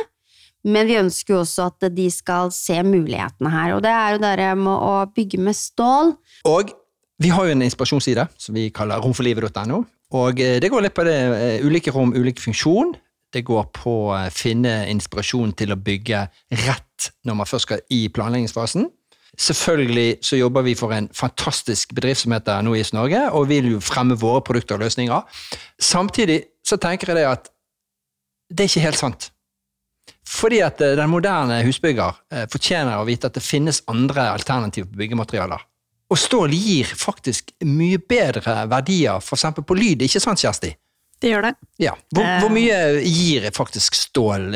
Men 0.64 0.88
vi 0.88 0.96
ønsker 0.96 1.36
jo 1.36 1.42
også 1.42 1.68
at 1.74 1.90
de 1.92 2.06
skal 2.14 2.52
se 2.56 2.78
mulighetene 2.88 3.52
her, 3.52 3.74
og 3.76 3.84
det 3.84 3.92
er 3.92 4.16
jo 4.16 4.22
det 4.24 4.52
med 4.62 4.72
å 4.72 4.94
bygge 5.12 5.42
med 5.44 5.58
stål. 5.60 6.14
Og 6.48 6.72
vi 7.20 7.32
har 7.34 7.48
jo 7.48 7.56
en 7.56 7.66
inspirasjonsside 7.66 8.26
som 8.40 8.56
vi 8.56 8.70
kaller 8.76 9.04
romforlivet.no. 9.04 9.84
Og 10.14 10.40
eh, 10.40 10.60
det 10.62 10.72
går 10.72 10.86
litt 10.86 10.96
på 10.96 11.06
det 11.08 11.18
eh, 11.18 11.66
ulike 11.66 11.92
rom, 11.94 12.14
ulik 12.16 12.40
funksjon. 12.42 12.94
Det 13.34 13.44
går 13.46 13.70
på 13.76 13.94
å 14.08 14.18
eh, 14.18 14.32
finne 14.34 14.84
inspirasjon 14.92 15.56
til 15.58 15.74
å 15.74 15.80
bygge 15.80 16.26
rett 16.64 17.10
når 17.28 17.40
man 17.40 17.50
først 17.50 17.68
skal 17.68 17.84
i 17.94 18.06
planleggingsfasen. 18.14 18.88
Selvfølgelig 19.34 20.20
så 20.22 20.38
jobber 20.38 20.62
vi 20.68 20.76
for 20.78 20.94
en 20.94 21.08
fantastisk 21.18 21.96
bedrift 21.98 22.22
som 22.24 22.36
heter 22.36 22.62
Nois 22.62 22.94
Norge, 22.94 23.24
og 23.34 23.48
vil 23.50 23.72
jo 23.72 23.82
fremme 23.82 24.18
våre 24.20 24.44
produkter 24.46 24.78
og 24.78 24.86
løsninger. 24.86 25.40
Samtidig 25.82 26.44
så 26.64 26.80
tenker 26.82 27.12
jeg 27.12 27.22
det 27.22 27.30
at 27.30 27.50
det 28.54 28.66
er 28.66 28.72
ikke 28.72 28.88
helt 28.88 29.00
sant. 29.00 29.30
Fordi 30.28 30.62
at 30.64 30.82
eh, 30.82 30.96
den 30.98 31.12
moderne 31.12 31.62
husbygger 31.66 32.18
eh, 32.34 32.46
fortjener 32.52 33.00
å 33.00 33.08
vite 33.08 33.30
at 33.30 33.38
det 33.38 33.44
finnes 33.44 33.84
andre 33.92 34.30
alternativer 34.34 34.90
på 34.90 35.02
byggematerialer. 35.04 35.64
Og 36.14 36.20
stål 36.20 36.54
gir 36.54 36.90
faktisk 37.00 37.54
mye 37.66 37.98
bedre 37.98 38.64
verdier, 38.70 39.24
f.eks. 39.24 39.48
på 39.66 39.78
lyd, 39.78 40.04
ikke 40.06 40.22
sant, 40.22 40.42
Kjersti? 40.44 40.74
Det 41.24 41.32
gjør 41.32 41.48
det. 41.48 41.54
Ja. 41.82 41.96
Hvor, 42.14 42.28
hvor, 42.44 42.52
eh. 42.52 42.56
mye 42.60 42.80
gir 43.08 43.50
faktisk 43.56 43.98
stål 43.98 44.50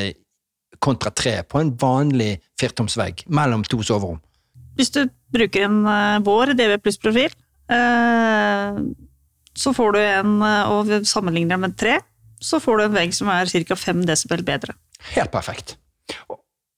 kontra 0.84 1.10
tre 1.15 1.39
på 1.48 1.62
en 1.62 1.72
vanlig 1.80 2.36
firtomsvegg 2.60 3.26
mellom 3.34 3.63
to 3.65 3.80
soverom? 3.86 4.20
Hvis 4.78 4.91
du 4.93 5.08
bruker 5.34 5.65
en 5.65 5.80
vår 6.22 6.52
DV 6.54 6.76
pluss-profil, 6.84 7.34
så 9.58 9.74
får 9.76 9.96
du 9.96 10.00
en, 10.04 10.38
eh, 10.46 10.72
og 10.72 10.93
sammenligner 11.08 11.56
den 11.56 11.65
med 11.65 11.76
tre, 11.80 11.98
så 12.39 12.62
får 12.62 12.78
du 12.78 12.86
en 12.86 12.98
vegg 13.00 13.13
som 13.17 13.30
er 13.34 13.50
ca. 13.50 13.76
5 13.76 14.06
desibel 14.06 14.46
bedre. 14.46 14.78
Helt 15.15 15.34
perfekt. 15.34 15.78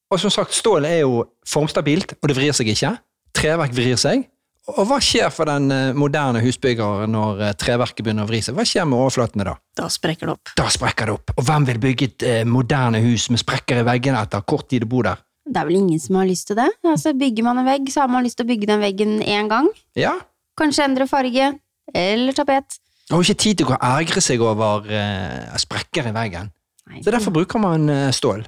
Og 0.10 0.18
som 0.20 0.32
sagt, 0.34 0.56
stål 0.58 0.88
er 0.89 1.02
jo 1.04 1.24
formstabilt, 1.48 2.15
og 2.18 2.32
det 2.32 2.38
vrir 2.38 2.56
seg 2.56 2.72
ikke. 2.72 2.96
Treverk 3.36 3.76
vrir 3.78 4.00
seg. 4.00 4.26
Og 4.70 4.86
hva 4.86 5.00
skjer 5.02 5.32
for 5.34 5.50
den 5.50 5.72
eh, 5.74 5.96
moderne 5.98 6.42
husbygger 6.44 7.08
når 7.10 7.42
eh, 7.46 7.56
treverket 7.58 8.04
begynner 8.06 8.28
å 8.28 8.30
vri 8.30 8.42
seg? 8.46 8.58
Hva 8.58 8.65
skjer 8.68 8.86
med 8.89 9.00
overflatene 9.00 9.48
da? 9.48 9.56
Da 9.78 9.88
sprekker 9.89 10.30
det 10.30 10.36
opp. 10.36 10.52
Da 10.60 10.68
sprekker 10.74 11.10
det 11.10 11.15
opp. 11.15 11.34
Og 11.38 11.46
hvem 11.48 11.65
vil 11.70 11.82
bygge 11.82 12.10
et 12.10 12.26
eh, 12.28 12.42
moderne 12.46 13.02
hus 13.02 13.30
med 13.34 13.42
sprekker 13.42 13.82
i 13.82 13.88
veggene 13.88 14.22
etter 14.22 14.46
kort 14.50 14.70
tid 14.70 14.86
å 14.86 14.92
bo 14.92 15.02
der? 15.06 15.22
Det 15.50 15.58
er 15.58 15.65
vel 15.65 15.80
ingen 15.80 16.02
som 16.02 16.20
har 16.20 16.28
lyst 16.30 16.52
til 16.52 16.60
det. 16.60 16.68
Altså, 16.86 17.15
bygger 17.18 17.48
man 17.48 17.62
en 17.62 17.70
vegg, 17.70 17.89
så 17.89 18.04
har 18.04 18.12
man 18.13 18.26
lyst 18.26 18.38
til 18.38 18.46
å 18.46 18.52
bygge 18.52 18.70
den 18.70 18.84
veggen 18.84 19.15
én 19.26 19.50
gang. 19.50 19.72
Ja. 19.98 20.13
Kanskje 20.60 20.86
endre 20.86 21.10
farge. 21.10 21.56
Eller 21.95 22.36
tapet. 22.38 22.80
Og 23.10 23.17
har 23.17 23.25
ikke 23.25 23.41
tid 23.41 23.60
til 23.60 23.69
å 23.69 23.78
ergre 23.82 24.21
seg 24.21 24.41
over 24.45 24.86
uh, 24.86 25.58
sprekker 25.58 26.12
i 26.12 26.15
veggen. 26.15 26.52
Nei, 26.89 27.04
Så 27.06 27.13
derfor 27.13 27.34
bruker 27.34 27.62
man 27.62 27.89
uh, 27.89 28.10
stål. 28.13 28.45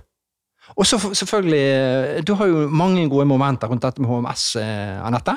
Og 0.78 0.88
så 0.88 0.96
selvfølgelig, 1.02 1.60
eh, 1.60 2.20
du 2.24 2.32
har 2.40 2.48
jo 2.48 2.68
mange 2.70 3.04
gode 3.12 3.26
momenter 3.28 3.68
rundt 3.68 3.84
dette 3.84 4.00
med 4.00 4.08
HMS, 4.08 4.46
Anette. 5.04 5.34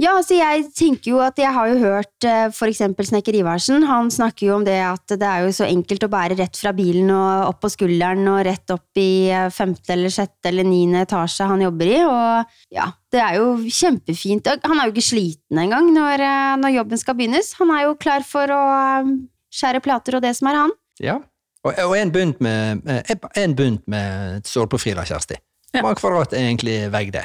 Ja, 0.00 0.16
altså 0.18 0.34
jeg 0.34 0.64
tenker 0.74 1.12
jo 1.12 1.20
at 1.22 1.38
jeg 1.38 1.54
har 1.54 1.68
jo 1.70 1.76
hørt 1.78 2.24
f.eks. 2.26 2.56
for 2.56 2.66
eksempel 2.66 3.06
Snekkerivarsen, 3.06 3.84
han 3.86 4.08
snakker 4.10 4.48
jo 4.48 4.56
om 4.56 4.64
det 4.66 4.80
at 4.82 5.14
det 5.14 5.28
er 5.28 5.44
jo 5.44 5.52
så 5.54 5.68
enkelt 5.68 6.06
å 6.06 6.10
bære 6.10 6.38
rett 6.40 6.58
fra 6.58 6.72
bilen 6.74 7.12
og 7.14 7.52
opp 7.52 7.60
på 7.62 7.70
skulderen 7.76 8.26
og 8.32 8.40
rett 8.48 8.74
opp 8.74 8.98
i 8.98 9.30
eh, 9.30 9.46
femte 9.54 9.94
eller 9.94 10.10
sjette 10.10 10.50
eller 10.50 10.66
niende 10.66 11.04
etasje 11.06 11.46
han 11.46 11.62
jobber 11.62 11.92
i, 11.92 12.00
og 12.08 12.74
ja, 12.74 12.88
det 13.14 13.22
er 13.22 13.38
jo 13.38 13.52
kjempefint. 13.62 14.50
Han 14.66 14.80
er 14.80 14.90
jo 14.90 14.96
ikke 14.96 15.06
sliten 15.12 15.62
engang 15.62 15.92
når, 15.94 16.26
eh, 16.26 16.56
når 16.64 16.76
jobben 16.80 17.00
skal 17.04 17.18
begynnes. 17.20 17.54
Han 17.60 17.70
er 17.76 17.86
jo 17.86 17.94
klar 18.00 18.26
for 18.26 18.50
å 18.50 18.62
eh, 18.74 19.14
skjære 19.54 19.82
plater 19.84 20.18
og 20.18 20.26
det 20.26 20.34
som 20.34 20.50
er 20.50 20.58
han. 20.64 20.74
Ja. 21.02 21.20
Og, 21.64 21.70
og 21.86 21.94
en 21.96 22.10
bunt 22.12 22.42
med, 22.44 22.82
eh, 22.90 23.14
en 23.40 23.54
bunt 23.56 23.86
med 23.90 24.42
stålprofiler, 24.50 25.06
Kjersti. 25.06 25.38
Ja. 25.70 25.80
Hvor 25.80 25.88
mange 25.88 26.02
kvadrat 26.02 26.34
er 26.34 26.48
egentlig 26.48 26.76
vegg 26.90 27.14
det? 27.14 27.24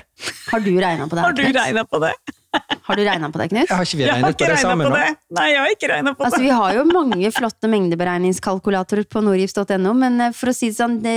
Har 0.49 0.61
du 0.61 0.71
regna 0.77 1.09
på 1.09 1.17
det? 1.17 1.25
Har 1.25 1.35
du 1.37 1.43
regna 1.57 1.83
på 1.85 2.01
det? 2.05 2.13
Har 2.89 2.97
du 2.97 3.03
regnet 3.05 3.33
på 3.33 3.37
det, 3.41 3.47
Knut? 3.51 3.67
Jeg 3.69 3.77
har 3.77 3.85
ikke 3.85 3.97
vi 3.99 4.05
regnet 4.09 4.31
ikke 4.33 4.45
på 4.45 4.49
det 4.49 4.59
sammen 4.63 4.87
på 4.89 4.95
det. 4.97 5.09
Nei, 5.37 5.47
jeg 5.51 5.59
har 5.61 5.73
ikke 5.75 5.89
regna 5.91 6.13
på 6.17 6.23
Altså, 6.25 6.39
det. 6.39 6.45
vi 6.47 6.53
har 6.57 6.73
jo 6.79 6.85
mange 6.89 7.31
flotte 7.35 7.69
mengdeberegningskalkulatorer 7.69 9.05
på 9.13 9.21
norgips.no, 9.25 9.91
men 9.93 10.21
eh, 10.25 10.31
for 10.33 10.49
å 10.49 10.55
si 10.57 10.71
det 10.71 10.77
sånn, 10.79 10.95
det, 11.03 11.13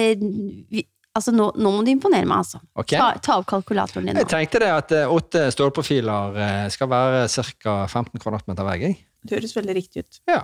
vi, 0.68 0.83
altså, 1.16 1.33
nå, 1.33 1.47
nå 1.57 1.73
må 1.73 1.81
du 1.87 1.90
imponere 1.95 2.29
meg, 2.29 2.42
altså. 2.45 2.61
Okay. 2.77 2.99
Ta, 3.01 3.14
ta 3.25 3.38
opp 3.40 3.49
kalkulatoren 3.49 4.11
din 4.11 4.18
Nå. 4.18 4.25
Jeg 4.27 4.31
tenkte 4.35 4.61
det 4.64 4.71
at 4.75 4.92
eh, 4.99 5.09
åtte 5.16 5.47
stålprofiler 5.57 6.37
eh, 6.37 6.66
skal 6.75 6.92
være 6.92 7.25
ca. 7.64 7.77
15 7.88 8.21
kvadratmeter 8.21 8.68
hver. 8.68 8.85
jeg. 8.85 8.99
Det 9.25 9.38
høres 9.38 9.57
veldig 9.57 9.79
riktig 9.81 10.05
ut. 10.05 10.21
Ja. 10.29 10.42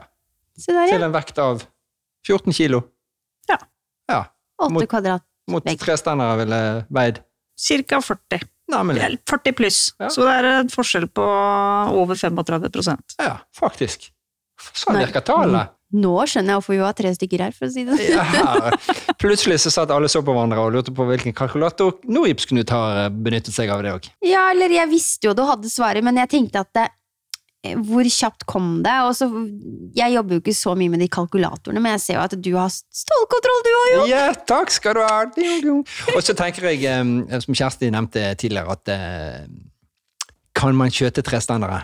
Se 0.58 0.72
der, 0.74 0.88
Til 0.90 1.04
en 1.06 1.12
vekt 1.14 1.38
av 1.44 1.64
14 2.26 2.56
kilo. 2.56 2.80
Ja. 3.50 3.60
Ja. 4.10 4.22
8 4.58 4.72
mot- 4.74 4.88
kvadrat. 4.90 5.24
Mot 5.48 5.64
tre 5.64 5.76
trestandere 5.80 6.34
ville 6.42 6.56
veid 6.92 7.22
Ca. 7.56 8.00
40. 8.04 8.42
Nemlig. 8.68 9.18
40 9.30 9.56
pluss. 9.56 9.80
Ja. 9.98 10.10
Så 10.12 10.26
det 10.26 10.36
er 10.40 10.50
en 10.58 10.70
forskjell 10.72 11.08
på 11.08 11.24
over 11.24 12.18
35% 12.18 13.18
Ja, 13.22 13.38
faktisk. 13.56 14.10
Sånn 14.74 14.98
virker 14.98 15.24
tallet. 15.24 15.74
Nå 15.88 16.18
skjønner 16.28 16.52
jeg 16.52 16.58
hvorfor 16.58 16.74
vi 16.74 16.80
var 16.82 16.96
tre 16.98 17.10
stykker 17.16 17.42
her, 17.46 17.54
for 17.56 17.64
å 17.64 17.72
si 17.72 17.86
det 17.88 17.96
sånn. 17.96 18.34
Ja. 18.36 18.72
Plutselig 19.22 19.56
så 19.62 19.70
satt 19.72 19.92
alle 19.94 20.10
så 20.12 20.20
på 20.20 20.34
hverandre 20.36 20.60
og 20.60 20.74
lurte 20.74 20.92
på 20.92 21.06
hvilken 21.08 21.32
kalkulator 21.36 21.94
Norgips-Knut 22.04 22.72
har 22.74 23.06
benyttet 23.14 23.56
seg 23.56 23.72
av 23.72 23.80
det 23.86 23.94
òg. 23.96 24.10
Ja, 24.26 24.50
eller 24.52 24.74
jeg 24.74 24.90
visste 24.92 25.30
jo 25.30 25.36
du 25.38 25.46
hadde 25.48 25.70
svaret, 25.72 26.04
men 26.04 26.20
jeg 26.20 26.28
tenkte 26.34 26.60
at 26.66 26.74
det, 26.76 26.84
hvor 27.58 28.06
kjapt 28.06 28.44
kom 28.46 28.82
det? 28.84 28.94
Og 29.08 29.16
så, 29.18 29.26
jeg 29.96 30.14
jobber 30.14 30.36
jo 30.36 30.42
ikke 30.44 30.54
så 30.54 30.74
mye 30.78 30.92
med 30.92 31.02
de 31.02 31.08
kalkulatorene, 31.10 31.82
men 31.82 31.96
jeg 31.96 32.04
ser 32.04 32.18
jo 32.18 32.24
at 32.28 32.36
du 32.38 32.50
har 32.54 32.70
stålkontroll, 32.70 33.64
du 33.66 33.70
òg, 33.72 33.88
jo! 33.96 34.04
Ja, 34.12 34.28
takk 34.46 34.70
skal 34.70 34.98
du 34.98 35.02
ha! 35.02 35.24
Og 36.14 36.20
så 36.22 36.36
tenker 36.38 36.70
jeg, 36.70 36.84
eh, 36.86 37.40
som 37.42 37.58
Kjersti 37.58 37.90
nevnte 37.94 38.30
tidligere, 38.38 38.78
at 38.78 38.92
eh, 38.94 39.48
kan 40.58 40.78
man 40.78 40.94
kjøte 40.94 41.24
trestandere? 41.26 41.82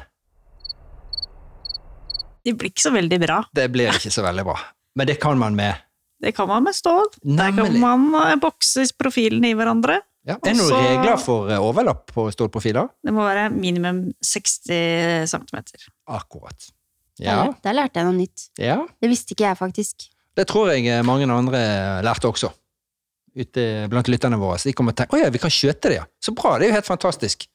Det 2.45 2.55
blir 2.61 2.71
ikke 2.71 2.85
så 2.85 2.93
veldig 2.95 3.19
bra. 3.23 3.43
Det 3.57 3.67
blir 3.73 3.99
ikke 3.99 4.13
så 4.13 4.23
veldig 4.25 4.45
bra. 4.47 4.57
Men 4.95 5.09
det 5.11 5.19
kan 5.23 5.39
man 5.41 5.57
med 5.59 5.81
Det 6.23 6.33
kan 6.37 6.47
man 6.49 6.63
med 6.65 6.77
stål. 6.77 7.09
Der 7.25 7.55
kan 7.57 7.79
man 7.83 8.07
eh, 8.23 8.37
bokse 8.41 8.87
profilene 9.01 9.51
i 9.51 9.57
hverandre. 9.59 9.99
Ja. 10.25 10.39
Er 10.41 10.55
det 10.55 10.57
noen 10.57 10.73
regler 10.81 11.19
for 11.21 11.51
eh, 11.53 11.61
overlapp 11.61 12.07
på 12.15 12.27
stålprofiler? 12.33 12.89
Det 13.05 13.13
må 13.13 13.27
være 13.27 13.51
minimum 13.53 13.99
60 14.25 15.29
cm. 15.29 15.59
Akkurat. 16.09 16.71
Ja, 17.21 17.45
Der, 17.45 17.53
der 17.63 17.77
lærte 17.77 18.01
jeg 18.01 18.09
noe 18.09 18.17
nytt. 18.17 18.47
ja. 18.59 18.79
Det 19.03 19.11
visste 19.13 19.35
ikke 19.37 19.45
jeg, 19.51 19.57
faktisk. 19.61 20.07
Det 20.35 20.47
tror 20.51 20.73
jeg 20.73 20.87
eh, 20.91 21.03
mange 21.07 21.29
andre 21.31 21.61
lærte 22.03 22.27
også. 22.33 22.51
Ute 23.37 23.89
blant 23.91 24.09
lytterne 24.09 24.39
våre. 24.41 24.57
Så 24.59 24.71
de 24.71 24.73
kommer 24.79 24.95
og 24.95 24.99
tenker 24.99 25.19
å 25.19 25.21
ja, 25.25 25.29
vi 25.35 25.39
kan 25.43 25.51
skjøte 25.53 25.91
det, 25.93 25.99
ja. 26.01 26.05
Så 26.23 26.33
bra, 26.35 26.57
det 26.59 26.67
er 26.69 26.73
jo 26.73 26.79
helt 26.79 26.89
fantastisk. 26.89 27.47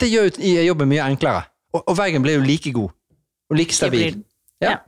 Det 0.00 0.08
gjør 0.10 0.28
jo 0.40 0.64
jobben 0.70 0.88
mye 0.90 1.04
enklere. 1.10 1.44
Og, 1.74 1.82
og 1.90 1.96
veggen 1.98 2.22
blir 2.24 2.38
jo 2.38 2.44
like 2.46 2.72
god. 2.72 2.92
Og 3.50 3.56
like 3.60 3.74
stabil. 3.76 4.12
blir- 4.14 4.24
Ja. 4.64 4.70
ja. 4.70 4.78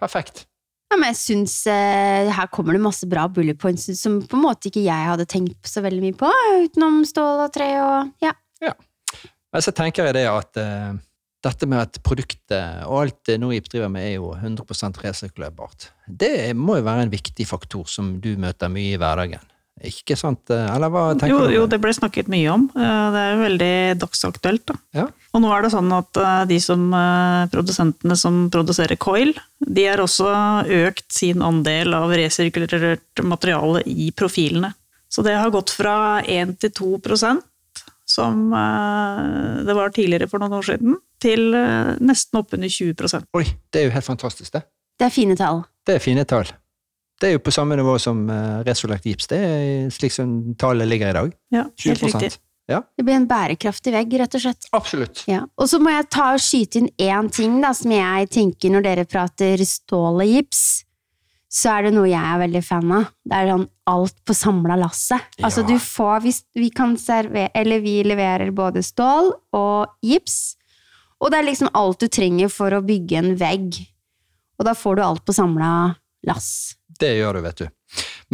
Perfekt. 0.00 0.46
Ja, 0.90 0.98
men 0.98 1.12
jeg 1.12 1.20
syns 1.20 1.54
eh, 1.70 2.30
her 2.34 2.48
kommer 2.50 2.74
det 2.74 2.82
masse 2.82 3.06
bra 3.06 3.28
bullet 3.30 3.58
points 3.62 3.86
som 4.00 4.18
på 4.26 4.38
en 4.38 4.42
måte 4.42 4.70
ikke 4.70 4.82
jeg 4.82 5.10
hadde 5.12 5.28
tenkt 5.30 5.70
så 5.70 5.84
veldig 5.84 6.02
mye 6.02 6.16
på, 6.18 6.30
utenom 6.64 7.04
stål 7.06 7.44
og 7.46 7.52
tre 7.54 7.68
og 7.78 8.24
ja. 8.24 8.34
Men 9.50 9.64
så 9.64 9.72
tenker 9.74 10.10
det 10.14 10.26
at 10.30 10.58
eh, 10.62 10.90
dette 11.46 11.68
med 11.70 11.82
at 11.82 12.00
produktet 12.06 12.84
og 12.86 12.98
alt 13.04 13.30
Norip 13.40 13.70
driver 13.70 13.90
med, 13.92 14.06
er 14.06 14.18
jo 14.18 14.32
100% 14.36 15.00
resirkulerbart. 15.02 15.88
Det 16.06 16.52
må 16.58 16.78
jo 16.78 16.86
være 16.86 17.06
en 17.06 17.14
viktig 17.14 17.46
faktor 17.48 17.88
som 17.90 18.18
du 18.22 18.34
møter 18.40 18.70
mye 18.72 18.94
i 18.94 19.00
hverdagen. 19.00 19.42
Ikke 19.88 20.16
sant? 20.18 20.42
Eller 20.52 20.90
hva 20.92 21.02
tenker 21.16 21.32
Jo, 21.32 21.44
du? 21.48 21.54
jo, 21.54 21.62
det 21.70 21.78
ble 21.80 21.92
snakket 21.96 22.28
mye 22.28 22.50
om. 22.52 22.66
Eh, 22.76 23.06
Det 23.14 23.20
er 23.22 23.30
jo 23.32 23.42
veldig 23.46 23.74
dagsaktuelt. 24.02 24.64
Da. 24.68 24.74
Ja. 24.98 25.06
Og 25.32 25.40
nå 25.40 25.52
er 25.56 25.62
det 25.64 25.70
sånn 25.72 25.92
at 25.96 26.16
eh, 26.20 26.44
de 26.50 26.58
som, 26.60 26.82
eh, 26.92 27.46
produsentene 27.52 28.16
som 28.18 28.50
produserer 28.52 28.98
coil, 29.00 29.32
de 29.64 29.86
har 29.86 30.02
også 30.04 30.28
økt 30.84 31.06
sin 31.16 31.40
andel 31.40 31.94
av 31.96 32.10
resirkulert 32.12 33.22
materiale 33.24 33.80
i 33.86 34.10
profilene. 34.12 34.74
Så 35.08 35.24
det 35.24 35.34
har 35.38 35.50
gått 35.50 35.70
fra 35.74 36.20
1 36.22 36.58
til 36.60 36.70
2 36.70 36.98
prosent, 37.02 37.42
som 38.06 38.50
det 38.50 39.74
var 39.74 39.90
tidligere 39.94 40.28
for 40.30 40.38
noen 40.42 40.54
år 40.58 40.66
siden, 40.66 40.96
til 41.22 41.50
nesten 42.02 42.38
oppunder 42.38 42.70
20 42.70 42.94
prosent. 42.98 43.26
Oi, 43.34 43.44
det 43.72 43.80
er 43.80 43.88
jo 43.88 43.94
helt 43.96 44.06
fantastisk, 44.06 44.52
det. 44.54 44.62
Det 44.98 45.06
er 45.08 45.14
fine 45.14 45.36
tall. 45.38 45.64
Det 45.86 45.96
er 45.96 46.02
fine 46.04 46.24
tall. 46.28 46.50
Det 47.20 47.28
er 47.28 47.36
jo 47.36 47.42
på 47.44 47.52
samme 47.52 47.76
nivå 47.76 47.98
som 48.00 48.22
uh, 48.32 48.60
resolagt 48.66 49.04
gips. 49.04 49.28
Det 49.28 49.40
er 49.40 49.90
slik 49.92 50.14
som 50.14 50.54
tallet 50.60 50.88
ligger 50.88 51.10
i 51.10 51.16
dag. 51.18 51.34
Ja, 51.52 51.66
helt 51.68 52.00
20% 52.00 52.16
riktig. 52.16 52.38
Det 52.70 53.02
blir 53.02 53.16
en 53.18 53.26
bærekraftig 53.26 53.92
vegg, 53.94 54.12
rett 54.20 54.36
og 54.38 54.44
slett. 54.44 54.68
Absolutt. 54.76 55.24
Ja. 55.30 55.42
Og 55.58 55.66
så 55.70 55.80
må 55.82 55.90
jeg 55.90 56.06
ta 56.12 56.28
og 56.36 56.42
skyte 56.42 56.78
inn 56.78 56.92
én 57.02 57.30
ting 57.34 57.58
da, 57.62 57.72
som 57.74 57.90
jeg 57.94 58.30
tenker 58.30 58.70
når 58.70 58.86
dere 58.86 59.06
prater 59.10 59.64
stål 59.66 60.22
og 60.22 60.30
gips. 60.30 60.62
Så 61.50 61.72
er 61.72 61.88
det 61.88 61.96
noe 61.96 62.06
jeg 62.06 62.22
er 62.22 62.38
veldig 62.44 62.62
fan 62.62 62.92
av. 62.94 63.08
Det 63.26 63.38
er 63.40 63.50
sånn 63.50 63.66
alt 63.90 64.18
på 64.22 64.36
samla 64.38 64.76
lasset. 64.78 65.40
Altså 65.42 65.64
du 65.66 65.74
får, 65.82 66.22
hvis 66.22 66.44
vi 66.54 66.70
kan 66.70 66.94
servere, 67.00 67.50
eller 67.58 67.82
vi 67.82 67.96
leverer 68.06 68.52
både 68.54 68.84
stål 68.86 69.32
og 69.58 69.96
gips, 70.06 70.54
og 71.20 71.32
det 71.32 71.40
er 71.40 71.48
liksom 71.50 71.72
alt 71.76 72.00
du 72.00 72.06
trenger 72.08 72.52
for 72.54 72.72
å 72.72 72.84
bygge 72.86 73.18
en 73.18 73.34
vegg. 73.40 73.80
Og 74.60 74.68
da 74.68 74.76
får 74.78 74.96
du 74.96 75.02
alt 75.04 75.24
på 75.26 75.34
samla 75.34 75.72
lass. 76.28 76.78
Det 77.00 77.14
gjør 77.16 77.38
du, 77.38 77.44
vet 77.46 77.62
du. 77.62 77.68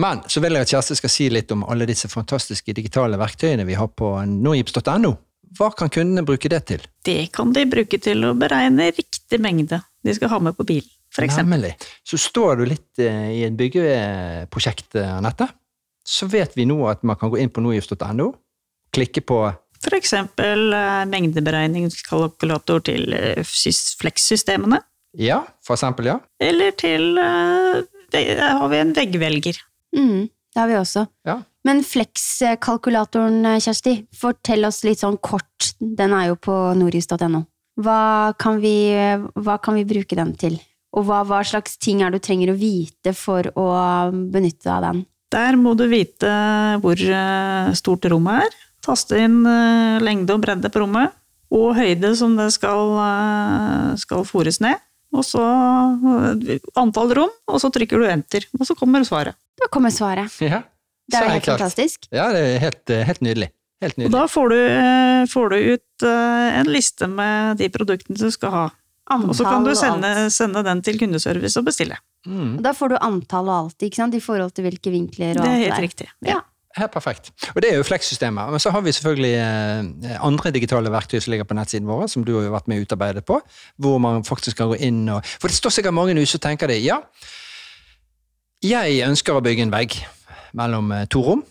Men 0.03 0.21
så 0.29 0.43
vil 0.45 0.59
jeg 0.59 0.67
at 0.67 0.73
Kjersti 0.75 0.97
skal 0.99 1.13
si 1.13 1.29
litt 1.33 1.53
om 1.55 1.63
alle 1.65 1.87
disse 1.89 2.11
fantastiske 2.13 2.75
digitale 2.77 3.17
verktøyene 3.21 3.65
vi 3.69 3.79
har 3.79 3.89
på 3.89 4.13
norgips.no. 4.29 5.15
Hva 5.57 5.71
kan 5.79 5.91
kundene 5.93 6.25
bruke 6.27 6.51
det 6.53 6.63
til? 6.69 6.83
Det 7.07 7.31
kan 7.35 7.53
de 7.55 7.65
bruke 7.71 7.99
til 8.03 8.27
å 8.27 8.35
beregne 8.37 8.91
riktig 8.91 9.39
mengde 9.41 9.81
de 10.07 10.15
skal 10.15 10.31
ha 10.35 10.41
med 10.43 10.57
på 10.59 10.67
bilen, 10.67 10.91
eksempel. 11.17 11.53
Nemlig. 11.55 11.73
Så 12.07 12.19
står 12.21 12.61
du 12.61 12.67
litt 12.69 13.03
eh, 13.03 13.31
i 13.39 13.45
et 13.47 13.57
byggeprosjekt, 13.57 14.99
eh, 15.01 15.15
Anette, 15.17 15.49
så 16.07 16.29
vet 16.31 16.55
vi 16.59 16.67
nå 16.69 16.77
at 16.91 17.03
man 17.07 17.19
kan 17.19 17.33
gå 17.33 17.41
inn 17.43 17.51
på 17.51 17.65
norgips.no, 17.65 18.33
klikke 18.95 19.25
på 19.27 19.41
eksempel 19.97 20.73
eh, 20.75 21.03
mengdeberegningskalkulator 21.09 22.85
til 22.91 23.17
flekssystemene. 23.47 24.83
Ja, 25.17 25.41
for 25.65 25.79
eksempel, 25.79 26.11
ja. 26.11 26.19
Eller 26.43 26.75
til 26.77 27.17
har 28.41 28.69
vi 28.73 28.81
en 28.83 28.93
veggvelger. 28.97 29.59
Mm, 29.97 30.29
det 30.55 30.61
har 30.61 30.69
vi 30.71 30.79
også. 30.81 31.07
Ja. 31.29 31.39
Men 31.67 31.83
Flex-kalkulatoren, 31.83 33.43
Kjersti, 33.61 33.97
fortell 34.17 34.65
oss 34.69 34.83
litt 34.87 35.01
sånn 35.03 35.19
kort. 35.19 35.73
Den 35.81 36.13
er 36.17 36.29
jo 36.31 36.37
på 36.39 36.55
noris.no. 36.79 37.45
Hva, 37.83 38.33
kan 38.39 38.61
vi- 38.61 39.19
hva 39.37 39.59
kan 39.61 39.75
vi 39.75 39.85
bruke 39.85 40.17
den 40.17 40.35
til? 40.35 40.59
Og 40.97 41.05
hva, 41.05 41.25
hva 41.29 41.43
slags 41.45 41.77
ting 41.77 42.01
er 42.03 42.11
det 42.11 42.23
du 42.23 42.27
trenger 42.29 42.53
å 42.55 42.59
vite 42.59 43.13
for 43.15 43.43
å 43.55 43.67
benytte 44.33 44.65
deg 44.65 44.73
av 44.73 44.83
den? 44.87 45.07
Der 45.31 45.57
må 45.57 45.75
du 45.77 45.87
vite 45.91 46.31
hvor 46.81 46.97
eh, 46.97 47.73
stort 47.75 48.07
rommet 48.09 48.47
er. 48.47 48.51
Taste 48.87 49.19
inn 49.19 49.43
eh, 49.45 49.99
lengde 50.01 50.33
og 50.33 50.41
bredde 50.47 50.71
på 50.73 50.81
rommet. 50.81 51.13
Og 51.53 51.75
høyde 51.77 52.15
som 52.17 52.37
det 52.39 52.49
skal, 52.55 52.95
eh, 53.03 53.97
skal 54.01 54.25
fòres 54.25 54.61
ned. 54.63 54.79
Og 55.17 55.25
så 55.27 55.43
eh, 55.43 56.59
antall 56.79 57.15
rom, 57.17 57.33
og 57.49 57.61
så 57.63 57.71
trykker 57.75 58.03
du 58.03 58.09
enter. 58.11 58.47
Og 58.61 58.67
så 58.69 58.77
kommer 58.79 59.05
svaret. 59.09 59.37
Da 59.61 59.69
kommer 59.73 59.95
svaret. 59.95 60.33
ja. 60.45 60.63
Det 61.07 61.15
er 61.21 61.23
jo 61.29 61.35
helt 61.37 61.45
klart. 61.45 61.61
fantastisk. 61.63 62.09
Ja, 62.11 62.25
det 62.35 62.41
er 62.43 62.57
helt, 62.65 62.91
eh, 62.91 63.05
helt 63.07 63.21
nydelig. 63.23 63.51
Helt 63.85 63.99
Og 64.09 64.11
da 64.11 64.25
får 64.27 64.49
du, 64.51 64.57
eh, 64.57 65.27
får 65.31 65.53
du 65.53 65.57
ut 65.77 66.07
en 66.07 66.67
liste 66.73 67.07
med 67.09 67.59
de 67.61 67.69
produktene 67.71 68.17
du 68.19 68.31
skal 68.35 68.51
ha. 68.51 68.65
Og 69.15 69.35
så 69.39 69.45
kan 69.47 69.63
du 69.63 69.71
sende, 69.79 70.11
sende 70.35 70.65
den 70.67 70.81
til 70.83 70.99
kundeservice 70.99 71.57
og 71.61 71.69
bestille. 71.69 71.95
Mm. 72.27 72.57
Da 72.65 72.73
får 72.75 72.89
du 72.91 72.97
antall 73.07 73.47
og 73.47 73.57
alt, 73.61 73.79
ikke 73.87 74.01
sant? 74.01 74.17
I 74.19 74.23
forhold 74.25 74.51
til 74.57 74.67
hvilke 74.67 74.91
vinkler 74.91 75.37
og 75.39 75.45
alt 75.45 75.47
Det 75.47 75.53
er 75.53 75.63
helt 75.63 75.77
der. 75.77 75.85
riktig. 75.87 76.09
Ja. 76.27 76.41
Helt 76.77 76.93
perfekt. 76.93 77.31
Og 77.55 77.63
det 77.65 77.71
er 77.71 77.79
jo 77.79 77.85
Flex-systemet. 77.89 78.51
Men 78.53 78.61
så 78.61 78.71
har 78.71 78.83
vi 78.85 78.93
selvfølgelig 78.93 79.33
eh, 79.41 80.17
andre 80.21 80.51
digitale 80.53 80.93
verktøy 80.93 81.19
som 81.25 81.33
ligger 81.33 81.49
på 81.49 81.57
nettsiden 81.57 81.89
vår, 81.89 82.05
som 82.13 82.25
du 82.25 82.35
har 82.37 82.45
jo 82.45 82.53
vært 82.53 82.69
med 82.69 82.83
og 82.83 82.89
utarbeidet 82.89 83.25
på, 83.25 83.41
hvor 83.81 83.99
man 84.03 84.25
faktisk 84.29 84.61
kan 84.61 84.69
gå 84.73 84.77
inn 84.85 85.07
og 85.09 85.25
For 85.25 85.49
det 85.49 85.57
står 85.57 85.79
sikkert 85.79 85.97
mange 85.97 86.13
ute 86.13 86.29
som 86.35 86.45
tenker 86.45 86.69
det. 86.69 86.83
Ja, 86.85 87.01
jeg 88.61 89.01
ønsker 89.09 89.39
å 89.39 89.45
bygge 89.45 89.65
en 89.65 89.73
vegg 89.73 89.97
mellom 90.57 90.93
eh, 90.93 91.09
to 91.09 91.25
rom, 91.25 91.45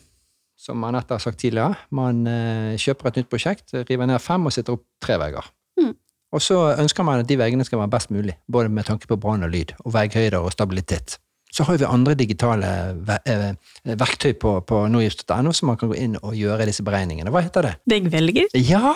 som 0.61 0.85
Anette 0.85 1.17
har 1.17 1.23
sagt 1.23 1.41
tidligere. 1.41 1.73
Man 1.89 2.25
eh, 2.29 2.77
kjøper 2.77 3.09
et 3.09 3.21
nytt 3.23 3.31
prosjekt, 3.33 3.73
river 3.89 4.05
ned 4.05 4.21
fem 4.21 4.45
og 4.45 4.53
setter 4.53 4.77
opp 4.77 4.85
tre 5.01 5.17
vegger. 5.21 5.49
Mm. 5.81 5.93
Og 6.37 6.41
så 6.43 6.61
ønsker 6.77 7.05
man 7.07 7.25
at 7.25 7.29
de 7.29 7.37
veggene 7.39 7.65
skal 7.65 7.81
være 7.81 7.95
best 7.97 8.13
mulig, 8.13 8.37
både 8.45 8.69
med 8.69 8.85
tanke 8.85 9.09
på 9.09 9.17
brann 9.17 9.45
og 9.47 9.53
lyd, 9.53 9.73
og 9.81 9.93
vegghøyder 9.97 10.37
og 10.37 10.53
stabilitet. 10.53 11.17
Så 11.55 11.63
har 11.63 11.77
vi 11.79 11.87
andre 11.87 12.17
digitale 12.19 12.69
eh, 13.23 13.49
verktøy 13.95 14.33
på, 14.39 14.57
på 14.67 14.81
nordgift.no 14.91 15.53
som 15.55 15.71
man 15.71 15.79
kan 15.79 15.91
gå 15.91 15.97
inn 16.03 16.17
og 16.19 16.35
gjøre 16.35 16.67
disse 16.67 16.83
beregningene. 16.83 17.31
Hva 17.31 17.45
heter 17.45 17.69
det? 17.69 17.75
Veggvelger. 17.87 18.49
Ja! 18.59 18.91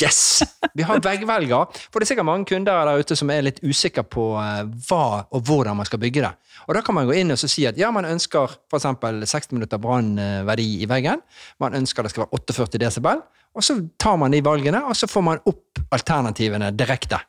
Yes! 0.00 0.42
Vi 0.76 0.84
har 0.84 1.00
veggvelger. 1.00 1.68
For 1.88 2.00
det 2.00 2.06
er 2.06 2.10
sikkert 2.10 2.28
mange 2.28 2.48
kunder 2.48 2.84
der 2.88 3.00
ute 3.00 3.16
som 3.16 3.30
er 3.32 3.44
litt 3.44 3.62
usikre 3.64 4.06
på 4.08 4.24
eh, 4.40 4.62
hva 4.88 5.04
og 5.28 5.44
hvordan 5.48 5.76
man 5.76 5.88
skal 5.88 6.00
bygge 6.00 6.24
det. 6.24 6.32
Og 6.66 6.76
da 6.76 6.82
kan 6.84 6.96
man 6.96 7.08
gå 7.08 7.16
inn 7.20 7.32
og 7.32 7.40
så 7.40 7.48
si 7.48 7.64
at 7.68 7.76
ja, 7.80 7.92
man 7.92 8.08
ønsker 8.08 8.56
f.eks. 8.72 8.88
60 9.36 9.54
minutter 9.56 9.80
brannverdi 9.80 10.68
i 10.80 10.88
veggen. 10.88 11.20
Man 11.60 11.76
ønsker 11.76 12.04
det 12.04 12.12
skal 12.12 12.24
være 12.24 12.40
48 12.40 12.82
desibel. 12.82 13.20
Og 13.56 13.64
så 13.64 13.78
tar 14.00 14.16
man 14.20 14.32
de 14.32 14.42
valgene, 14.44 14.82
og 14.84 14.96
så 14.96 15.08
får 15.08 15.24
man 15.24 15.40
opp 15.48 15.80
alternativene 15.92 16.72
direkte. 16.76 17.20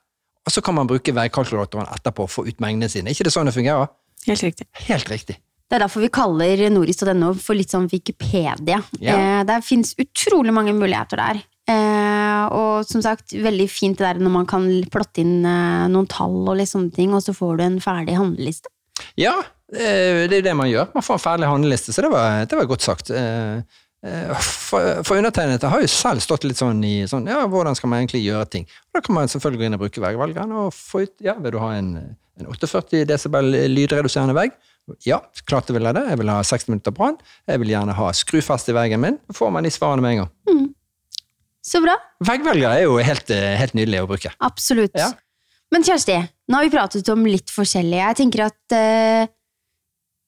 Og 0.47 0.51
så 0.51 0.63
kan 0.63 0.75
man 0.75 0.87
bruke 0.87 1.15
veikalkulatoren 1.15 1.87
etterpå 1.95 2.27
og 2.27 2.31
få 2.31 2.47
ut 2.47 2.59
mengdene 2.63 2.91
sine. 2.91 3.11
ikke 3.11 3.27
det 3.27 3.35
sånn 3.35 3.47
det 3.47 3.55
fungerer? 3.55 3.87
Helt 4.27 4.43
riktig. 4.43 4.67
Helt 4.87 5.11
riktig. 5.11 5.37
Det 5.67 5.75
er 5.75 5.83
derfor 5.83 6.03
vi 6.03 6.11
kaller 6.13 6.61
norris.no 6.71 7.33
for 7.43 7.57
litt 7.57 7.73
sånn 7.73 7.89
Wikipedia. 7.91 8.79
Ja. 9.03 9.15
Eh, 9.17 9.41
det 9.47 9.59
fins 9.67 9.91
utrolig 9.99 10.53
mange 10.55 10.71
muligheter 10.75 11.19
der. 11.19 11.41
Eh, 11.67 12.43
og 12.55 12.87
som 12.87 13.03
sagt, 13.03 13.35
veldig 13.35 13.65
fint 13.67 13.99
det 13.99 14.05
der 14.07 14.21
når 14.23 14.31
man 14.31 14.47
kan 14.47 14.69
plotte 14.91 15.19
inn 15.19 15.41
eh, 15.43 15.89
noen 15.91 16.07
tall 16.07 16.39
og 16.45 16.55
litt 16.55 16.71
sånne 16.71 16.93
ting, 16.95 17.11
og 17.11 17.25
så 17.25 17.35
får 17.35 17.59
du 17.59 17.65
en 17.65 17.81
ferdig 17.83 18.15
handleliste. 18.15 18.71
Ja, 19.19 19.33
eh, 19.73 20.23
det 20.29 20.37
er 20.37 20.39
jo 20.39 20.45
det 20.47 20.55
man 20.55 20.71
gjør. 20.71 20.87
Man 20.95 21.03
får 21.03 21.19
en 21.19 21.25
ferdig 21.25 21.49
handleliste, 21.51 21.95
så 21.95 22.05
det 22.05 22.13
var, 22.15 22.45
det 22.47 22.61
var 22.61 22.69
godt 22.71 22.87
sagt. 22.87 23.11
Eh, 23.11 23.59
eh, 24.07 24.47
For, 24.67 25.03
for 25.03 25.19
undertegnede 25.19 25.73
har 25.73 25.83
jo 25.83 25.91
selv 25.91 26.23
stått 26.23 26.47
litt 26.47 26.59
sånn 26.59 26.79
i 26.87 27.01
sånn, 27.11 27.27
ja, 27.27 27.43
hvordan 27.51 27.75
skal 27.75 27.91
man 27.91 28.05
egentlig 28.05 28.23
gjøre 28.23 28.47
ting. 28.55 28.69
Og 28.87 29.01
da 29.01 29.03
kan 29.03 29.19
man 29.19 29.35
selvfølgelig 29.35 29.65
gå 29.65 29.67
inn 29.67 29.79
og 29.79 29.83
bruke 29.83 30.05
veggvalgene 30.07 30.63
og 30.63 30.71
få 30.75 31.03
ut, 31.03 31.15
ja, 31.27 31.35
vil 31.43 31.57
du 31.57 31.59
ha 31.59 31.73
en, 31.75 31.91
en 32.39 32.49
48 32.53 33.03
desibel 33.09 33.53
lydreduserende 33.73 34.35
vegg? 34.37 34.55
Ja, 35.03 35.19
klart 35.49 35.67
jeg 35.67 35.75
vil 35.75 35.89
ha 35.89 35.93
det. 35.95 36.05
Jeg 36.07 36.19
vil 36.21 36.31
ha 36.31 36.39
60 36.45 36.71
minutter 36.71 36.95
brann. 36.95 37.17
Jeg 37.49 37.59
vil 37.63 37.73
gjerne 37.73 37.95
ha 37.97 38.11
skrufest 38.15 38.69
i 38.71 38.75
veggen 38.77 39.03
min. 39.03 39.17
Da 39.27 39.35
får 39.35 39.51
man 39.51 39.67
de 39.67 39.71
svarene 39.73 40.05
med 40.05 40.15
en 40.15 40.21
gang. 40.23 40.67
Så 41.67 41.81
bra. 41.83 41.97
Veggvelger 42.23 42.69
er 42.71 42.83
jo 42.85 42.99
helt, 43.03 43.29
eh, 43.29 43.55
helt 43.59 43.75
nydelig 43.75 44.05
å 44.05 44.07
bruke. 44.07 44.31
Absolutt. 44.39 44.95
Ja. 44.95 45.11
Men 45.73 45.83
Kjersti, 45.83 46.15
nå 46.47 46.55
har 46.55 46.63
vi 46.63 46.71
pratet 46.77 47.09
om 47.11 47.25
litt 47.27 47.51
forskjellig. 47.51 47.99
Jeg 47.99 48.17
tenker 48.21 48.45
at 48.45 48.75
eh, 48.77 49.27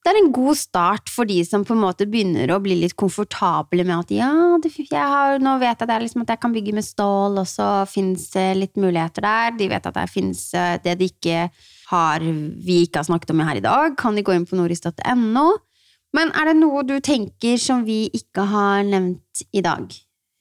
det 0.04 0.12
er 0.12 0.20
en 0.20 0.32
god 0.36 0.58
start 0.60 1.12
for 1.12 1.28
de 1.28 1.38
som 1.48 1.64
på 1.68 1.76
en 1.76 1.84
måte 1.84 2.08
begynner 2.10 2.52
å 2.52 2.60
bli 2.64 2.76
litt 2.82 2.96
komfortable 3.00 3.84
med 3.88 3.98
at 3.98 4.14
ja, 4.16 4.32
det, 4.64 4.72
har, 4.92 5.40
nå 5.44 5.58
vet 5.60 5.84
jeg 5.84 6.04
liksom 6.04 6.24
at 6.24 6.34
jeg 6.34 6.42
kan 6.44 6.56
bygge 6.56 6.76
med 6.76 6.88
stål, 6.88 7.40
og 7.40 7.48
så 7.48 7.70
finnes 7.88 8.30
det 8.36 8.48
litt 8.60 8.80
muligheter 8.80 9.24
der. 9.24 9.56
De 9.60 9.68
vet 9.72 9.90
at 9.92 9.96
det 9.96 10.08
finnes 10.12 10.44
eh, 10.56 10.76
det 10.84 11.00
de 11.00 11.12
ikke 11.14 11.48
har, 11.90 12.22
vi 12.22 12.84
ikke 12.86 13.02
har 13.02 13.08
snakket 13.08 13.34
om 13.34 13.42
her 13.46 13.60
i 13.60 13.66
dag, 13.66 13.98
kan 13.98 14.18
de 14.18 14.24
gå 14.26 14.36
inn 14.36 14.46
på 14.50 14.60
noris.no. 14.60 15.48
Men 16.16 16.32
er 16.38 16.50
det 16.50 16.58
noe 16.58 16.84
du 16.88 16.98
tenker 17.06 17.58
som 17.62 17.84
vi 17.86 18.08
ikke 18.16 18.46
har 18.50 18.86
nevnt 18.88 19.44
i 19.54 19.64
dag? 19.66 19.90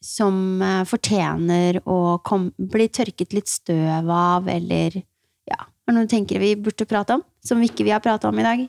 Som 0.05 0.63
eh, 0.63 0.85
fortjener 0.89 1.81
å 1.89 2.19
kom, 2.25 2.49
bli 2.57 2.89
tørket 2.93 3.35
litt 3.37 3.51
støv 3.51 4.09
av, 4.13 4.49
eller 4.49 5.01
ja, 5.49 5.59
er 5.59 5.91
det 5.91 5.97
noe 5.97 6.09
du 6.09 6.13
tenker 6.13 6.41
vi 6.43 6.55
burde 6.57 6.89
prate 6.89 7.19
om? 7.19 7.25
Som 7.45 7.65
ikke 7.65 7.87
vi 7.87 7.93
har 7.95 8.05
pratet 8.05 8.29
om 8.31 8.39
i 8.39 8.47
dag? 8.47 8.69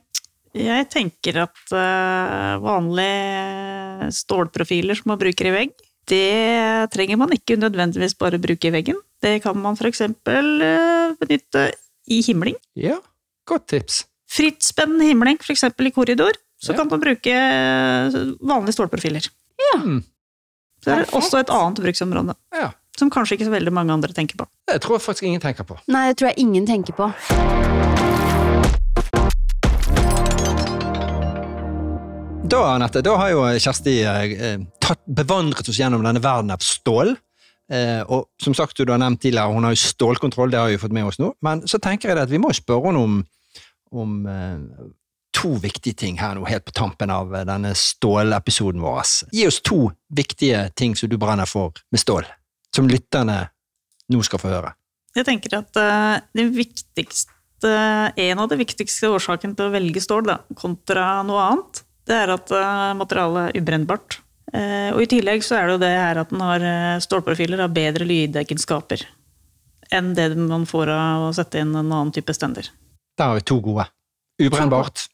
Jeg 0.57 0.87
tenker 0.89 1.43
at 1.43 1.59
uh, 1.75 2.57
vanlige 2.63 4.09
stålprofiler 4.17 4.97
som 4.97 5.11
man 5.11 5.19
bruker 5.21 5.51
i 5.51 5.53
vegg, 5.53 5.75
det 6.09 6.89
trenger 6.89 7.19
man 7.21 7.35
ikke 7.35 7.59
nødvendigvis 7.59 8.17
bare 8.17 8.41
bruke 8.41 8.71
i 8.71 8.73
veggen. 8.73 8.97
Det 9.21 9.35
kan 9.43 9.59
man 9.61 9.77
f.eks. 9.77 10.01
Uh, 10.25 11.13
benytte 11.21 11.67
i 12.09 12.21
himling. 12.25 12.55
Ja, 12.75 12.97
godt 13.49 13.67
tips. 13.71 14.03
Frittspennende 14.29 15.07
himling, 15.09 15.39
f.eks. 15.41 15.63
i 15.63 15.91
korridor, 15.95 16.33
så 16.61 16.73
Ja. 16.73 16.77
kan 16.77 16.87
man 16.91 17.01
bruke 17.01 17.31
eh, 17.33 18.17
vanlige 18.41 18.75
stålprofiler. 18.77 19.29
Mm. 19.79 20.03
Så 20.79 20.85
det 20.85 20.93
er 20.93 21.03
Perfekt. 21.03 21.15
også 21.17 21.39
et 21.39 21.49
annet 21.49 21.79
bruksområde, 21.83 22.35
Ja, 22.55 22.71
som 22.97 23.09
kanskje 23.11 23.35
ikke 23.37 23.45
så 23.49 23.51
veldig 23.55 23.73
mange 23.73 23.91
andre 23.93 24.13
tenker 24.13 24.37
på. 24.37 24.47
det 24.67 24.81
tror 24.81 24.97
jeg 24.99 25.01
faktisk 25.07 25.23
ingen 25.23 25.41
tenker 25.41 25.63
på. 25.63 25.77
Nei, 25.87 26.07
det 26.13 26.17
tror 26.17 26.29
jeg 26.33 26.39
ingen 26.45 26.65
tenker 26.67 26.93
på. 26.93 27.13
Da, 32.49 32.61
Anette, 32.73 33.01
da 33.05 33.13
har 33.19 33.29
jo 33.33 33.41
Kjersti 33.61 33.99
eh, 34.01 34.31
eh, 34.41 34.61
tatt, 34.81 35.01
bevandret 35.05 35.67
oss 35.69 35.77
gjennom 35.77 36.01
denne 36.05 36.21
verden 36.23 36.49
av 36.53 36.63
stål. 36.65 37.11
Eh, 37.69 38.01
og 38.09 38.29
som 38.41 38.55
sagt, 38.57 38.79
du 38.81 38.91
har 38.91 39.01
nevnt 39.01 39.21
tidligere, 39.21 39.53
hun 39.53 39.67
har 39.67 39.75
jo 39.75 39.81
stålkontroll, 39.83 40.51
det 40.51 40.61
har 40.61 40.71
vi 40.71 40.79
fått 40.81 40.95
med 40.95 41.09
oss 41.09 41.19
nå. 41.21 41.33
Men 41.45 41.65
så 41.69 41.81
tenker 41.81 42.11
jeg 42.11 42.21
at 42.21 42.31
vi 42.31 42.41
må 42.41 42.51
spørre 42.55 42.89
henne 42.89 43.03
om, 43.05 43.19
om 43.93 44.15
eh, 44.29 44.87
to 45.39 45.53
viktige 45.61 45.97
ting 46.01 46.19
her 46.19 46.35
nå, 46.35 46.47
helt 46.49 46.65
på 46.67 46.75
tampen 46.75 47.13
av 47.13 47.33
eh, 47.35 47.45
denne 47.47 47.75
stålepisoden 47.77 48.81
vår. 48.83 49.03
Gi 49.35 49.45
oss 49.49 49.61
to 49.65 49.85
viktige 50.15 50.67
ting 50.75 50.97
som 50.97 51.11
du 51.11 51.17
brenner 51.21 51.49
for 51.49 51.77
med 51.93 52.01
stål, 52.01 52.27
som 52.75 52.89
lytterne 52.89 53.43
nå 54.09 54.23
skal 54.25 54.41
få 54.41 54.53
høre. 54.53 54.73
Jeg 55.17 55.25
tenker 55.25 55.55
at 55.57 55.77
uh, 55.77 56.21
det 56.37 56.45
viktigste, 56.53 57.69
en 57.69 58.41
av 58.41 58.49
de 58.49 58.57
viktigste 58.59 59.09
årsakene 59.09 59.57
til 59.57 59.67
å 59.67 59.73
velge 59.73 60.01
stål, 60.01 60.27
da, 60.29 60.35
kontra 60.57 61.19
noe 61.27 61.45
annet, 61.49 61.81
det 62.09 62.17
er 62.17 62.33
at 62.33 62.51
eh, 62.55 62.91
materialet 62.97 63.51
er 63.51 63.61
ubrennbart. 63.61 64.19
Eh, 64.53 64.89
og 64.95 65.03
i 65.03 65.09
tillegg 65.09 65.43
så 65.45 65.59
er 65.59 65.67
det 65.67 65.75
jo 65.75 65.81
det 65.83 65.93
her 65.93 66.19
at 66.23 66.33
den 66.33 66.41
har 66.41 66.65
eh, 66.65 66.99
stålprofiler 67.03 67.61
har 67.61 67.73
bedre 67.73 68.07
lydegenskaper 68.09 69.05
enn 69.93 70.13
det 70.17 70.31
man 70.37 70.67
får 70.69 70.91
av 70.93 71.27
å 71.27 71.33
sette 71.33 71.61
inn 71.61 71.73
en 71.73 71.87
annen 71.87 72.11
type 72.13 72.33
stender. 72.37 72.69
Der 73.17 73.31
har 73.31 73.39
vi 73.39 73.45
to 73.45 73.57
gode. 73.63 73.87
Ubrennbart, 74.39 75.07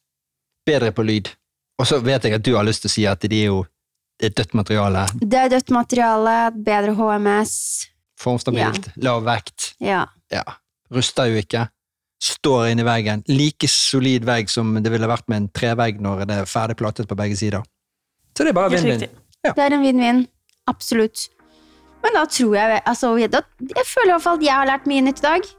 bedre 0.67 0.91
på 0.95 1.05
lyd. 1.07 1.31
Og 1.79 1.87
så 1.87 1.99
vet 2.03 2.27
jeg 2.27 2.35
at 2.37 2.43
du 2.45 2.53
har 2.55 2.67
lyst 2.67 2.83
til 2.83 2.91
å 2.91 2.95
si 2.95 3.05
at 3.09 3.23
de 3.23 3.39
er 3.39 3.49
jo 3.53 3.63
det 4.19 4.29
er 4.29 4.35
dødt 4.39 4.53
materiale. 4.55 5.05
Det 5.19 5.39
er 5.39 5.49
dødt 5.51 5.71
materiale, 5.75 6.35
bedre 6.55 6.93
HMS. 6.95 7.55
Formstabilt, 8.19 8.93
lav 9.03 9.25
vekt. 9.27 9.73
Ja. 9.83 10.05
Ja. 10.31 10.43
Ruster 10.93 11.27
jo 11.27 11.41
ikke. 11.41 11.65
Står 12.23 12.69
inni 12.71 12.85
veggen. 12.87 13.25
Like 13.27 13.67
solid 13.67 14.23
vegg 14.27 14.47
som 14.51 14.71
det 14.79 14.91
ville 14.93 15.09
vært 15.11 15.27
med 15.27 15.41
en 15.41 15.49
trevegg 15.51 15.99
når 16.03 16.23
det 16.29 16.37
er 16.39 16.47
ferdig 16.47 16.77
plattet 16.79 17.09
på 17.09 17.17
begge 17.19 17.35
sider. 17.35 17.65
Så 18.35 18.43
det 18.43 18.53
er 18.53 18.57
bare 18.57 18.71
vinn-vinn. 18.71 19.11
Riktig. 19.45 19.57
Det 19.59 19.67
er 19.67 19.77
en 19.77 19.85
vinn-vinn. 19.85 20.23
Absolutt. 20.71 21.27
Men 22.05 22.17
da 22.19 22.25
tror 22.29 22.57
jeg 22.57 22.81
altså, 22.85 23.13
jeg, 23.17 23.29
føler 23.33 24.11
i 24.11 24.15
hvert 24.15 24.25
fall 24.25 24.41
at 24.41 24.43
jeg 24.45 24.53
har 24.53 24.67
lært 24.69 24.89
mye 24.89 25.05
nytt 25.05 25.23
i 25.23 25.25
dag. 25.25 25.53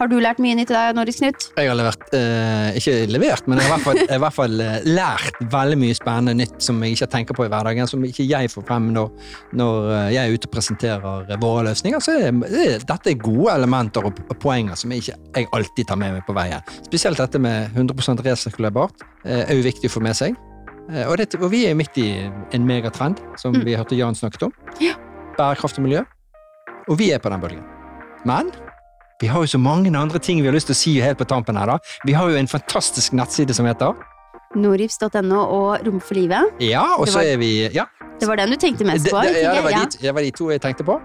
Har 0.00 0.08
du 0.08 0.14
lært 0.16 0.38
mye 0.40 0.56
nytt 0.56 0.70
i 0.72 0.72
dag, 0.72 0.94
Norris 0.96 1.18
Knut? 1.20 1.50
Jeg 1.60 1.68
har 1.68 1.76
levert, 1.76 2.06
eh, 2.16 2.78
ikke 2.80 2.94
levert, 3.12 3.44
men 3.44 3.58
jeg 3.60 3.68
har 3.68 3.74
i 3.74 3.74
hvert 3.74 3.84
fall, 3.84 3.98
jeg 4.00 4.08
har 4.08 4.16
i 4.16 4.22
hvert 4.22 4.36
fall 4.38 4.62
eh, 4.64 4.86
lært 4.88 5.42
veldig 5.52 5.76
mye 5.82 5.98
spennende 5.98 6.34
nytt 6.38 6.56
som 6.64 6.80
jeg 6.80 6.96
ikke 6.96 7.10
tenker 7.12 7.36
på 7.36 7.44
i 7.44 7.50
hverdagen, 7.52 7.90
som 7.90 8.06
ikke 8.08 8.24
jeg 8.24 8.48
får 8.48 8.64
frem 8.70 8.88
når, 8.96 9.12
når 9.60 9.92
eh, 9.98 10.08
jeg 10.14 10.22
er 10.22 10.38
ute 10.38 10.48
og 10.48 10.54
presenterer 10.56 11.36
våre 11.44 11.66
løsninger. 11.68 12.00
Så 12.00 12.16
er, 12.16 12.32
det, 12.48 12.66
dette 12.88 13.12
er 13.12 13.20
gode 13.20 13.58
elementer 13.58 14.08
og 14.08 14.24
poenger 14.40 14.80
som 14.80 14.96
jeg 14.96 15.04
ikke 15.04 15.18
jeg 15.36 15.52
alltid 15.58 15.92
tar 15.92 16.00
med 16.00 16.16
meg 16.16 16.24
på 16.24 16.38
veien. 16.38 16.72
Spesielt 16.88 17.20
dette 17.20 17.42
med 17.44 17.76
100 17.76 18.24
resirkulerbart 18.24 19.04
eh, 19.26 19.42
er 19.42 19.52
jo 19.52 19.68
viktig 19.68 19.92
å 19.92 19.98
få 20.00 20.08
med 20.08 20.16
seg. 20.16 20.40
Eh, 20.88 21.06
Og, 21.10 21.18
det, 21.18 21.34
og 21.40 21.50
vi 21.52 21.66
er 21.66 21.74
midt 21.74 21.96
i 21.98 22.08
en 22.54 22.64
megatrend, 22.66 23.20
som 23.36 23.52
Mm. 23.54 23.64
vi 23.64 23.74
hørte 23.76 23.96
Jan 23.96 24.14
snakket 24.14 24.42
om. 24.42 24.52
Ja. 24.80 24.94
Bærekraftig 25.36 25.82
miljø. 25.82 26.02
Og 26.88 26.98
vi 26.98 27.10
er 27.12 27.18
på 27.18 27.28
den 27.30 27.40
bølgen. 27.40 27.62
Men 28.24 28.50
vi 29.20 29.26
har 29.26 29.40
jo 29.40 29.46
så 29.46 29.58
mange 29.58 29.92
andre 29.98 30.18
ting 30.18 30.40
vi 30.40 30.46
har 30.46 30.52
lyst 30.54 30.66
til 30.66 30.74
å 30.74 30.76
si 30.80 31.00
helt 31.00 31.18
på 31.18 31.24
tampen 31.26 31.56
her. 31.56 31.66
da. 31.66 31.78
Vi 32.06 32.12
har 32.12 32.28
jo 32.30 32.36
en 32.36 32.48
fantastisk 32.48 33.12
nettside 33.12 33.54
som 33.54 33.66
heter 33.66 33.94
Norips.no 34.56 35.40
og 35.46 35.86
Rom 35.86 36.00
for 36.00 36.14
livet. 36.14 36.42
Ja, 36.60 36.82
og 36.98 37.06
så 37.08 37.20
er 37.22 37.36
vi 37.38 37.68
Ja, 37.74 37.84
Det 38.20 38.26
var 38.28 38.36
den 38.36 38.50
du 38.50 38.56
tenkte 38.56 38.84
mest 38.84 39.06
på? 39.10 39.20
det, 39.22 39.34
det, 39.34 39.42
ja, 39.42 39.54
det, 39.54 39.62
var 39.64 39.70
de, 39.70 39.98
det 40.02 40.14
var 40.14 40.20
de 40.20 40.30
to 40.30 40.50
jeg 40.50 40.60
tenkte 40.60 40.84
på. 40.84 41.00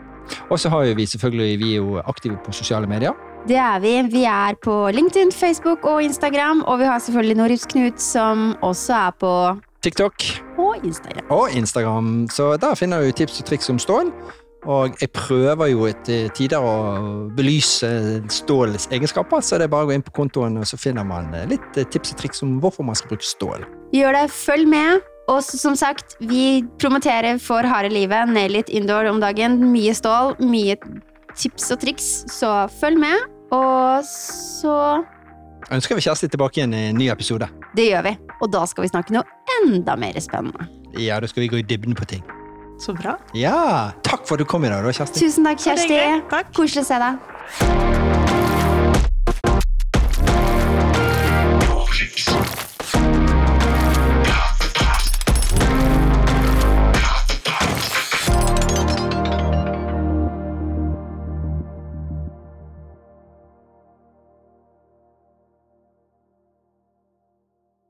Og 0.50 0.60
så 0.60 0.70
har 0.70 0.84
jo 0.86 0.94
vi 0.96 1.06
selvfølgelig 1.06 1.60
Vi 1.60 1.72
er 1.74 1.76
jo 1.78 2.02
aktive 2.02 2.38
på 2.46 2.52
sosiale 2.54 2.88
medier. 2.88 3.12
Det 3.46 3.58
er 3.62 3.80
vi. 3.80 3.94
Vi 4.10 4.24
er 4.26 4.56
på 4.64 4.74
LinkedIn, 4.90 5.32
Facebook 5.32 5.86
og 5.86 6.02
Instagram, 6.04 6.64
og 6.66 6.80
vi 6.80 6.88
har 6.90 7.00
selvfølgelig 7.00 7.38
Norifs 7.38 7.66
Knut, 7.70 8.02
som 8.02 8.56
også 8.66 8.94
er 8.94 9.12
på 9.22 9.34
TikTok 9.86 10.24
Og 10.58 10.76
Instagram. 10.84 11.28
og 11.30 11.52
Instagram. 11.54 12.28
Så 12.32 12.58
der 12.58 12.76
finner 12.76 13.04
du 13.06 13.12
tips 13.12 13.40
og 13.40 13.46
triks 13.46 13.70
om 13.70 13.80
stål. 13.80 14.10
Og 14.66 14.96
jeg 15.02 15.12
prøver 15.14 15.68
jo 15.70 15.86
til 16.08 16.30
tider 16.34 16.58
å 16.58 17.30
belyse 17.38 17.90
stålets 18.34 18.88
egenskaper, 18.90 19.44
så 19.46 19.60
det 19.62 19.68
er 19.68 19.74
bare 19.76 19.86
å 19.86 19.90
gå 19.92 19.94
inn 19.94 20.02
på 20.02 20.16
kontoen, 20.16 20.58
og 20.58 20.66
så 20.66 20.80
finner 20.82 21.06
man 21.06 21.30
litt 21.46 21.78
eh, 21.78 21.86
tips 21.86 22.16
og 22.16 22.18
triks 22.24 22.42
om 22.42 22.56
hvorfor 22.64 22.88
man 22.88 22.98
skal 22.98 23.14
bruke 23.14 23.28
stål. 23.30 23.68
Gjør 23.94 24.18
det, 24.18 24.24
følg 24.34 24.66
med. 24.74 25.06
Og 25.30 25.44
som 25.46 25.78
sagt, 25.78 26.18
vi 26.20 26.64
promoterer 26.82 27.38
for 27.42 27.62
harde 27.62 27.94
livet. 27.94 28.26
ned 28.30 28.52
litt 28.52 28.70
indoor 28.70 29.06
om 29.06 29.22
dagen. 29.22 29.62
Mye 29.70 29.94
stål, 29.94 30.34
mye 30.42 30.78
tips 31.38 31.72
og 31.72 31.80
triks, 31.86 32.10
så 32.34 32.66
følg 32.82 32.98
med. 33.06 33.35
Og 33.54 34.06
så 34.08 35.04
Ønsker 35.74 35.98
vi 35.98 36.04
Kjersti 36.06 36.30
tilbake 36.30 36.60
igjen 36.60 36.74
i 36.78 36.84
en 36.92 36.98
ny 37.00 37.08
episode. 37.10 37.48
Det 37.76 37.88
gjør 37.90 38.04
vi. 38.06 38.12
Og 38.38 38.52
da 38.54 38.66
skal 38.70 38.86
vi 38.86 38.92
snakke 38.92 39.16
noe 39.16 39.26
enda 39.64 39.96
mer 39.98 40.20
spennende. 40.22 40.68
Ja, 41.02 41.18
da 41.20 41.28
skal 41.28 41.42
vi 41.46 41.50
gå 41.50 41.58
i 41.64 41.66
dybden 41.66 41.98
på 41.98 42.06
ting. 42.06 42.22
Så 42.80 42.94
bra. 42.94 43.16
Ja, 43.34 43.92
Takk 44.06 44.28
for 44.28 44.36
at 44.38 44.44
du 44.44 44.46
kom 44.46 44.66
i 44.68 44.70
dag, 44.70 44.84
da, 44.86 44.94
Kjersti. 44.94 45.26
Tusen 45.26 45.48
takk, 45.48 45.64
Kjersti. 45.64 46.02
Takk. 46.30 46.54
Koselig 46.54 46.86
å 46.86 46.90
se 46.92 47.02
deg. 47.02 48.16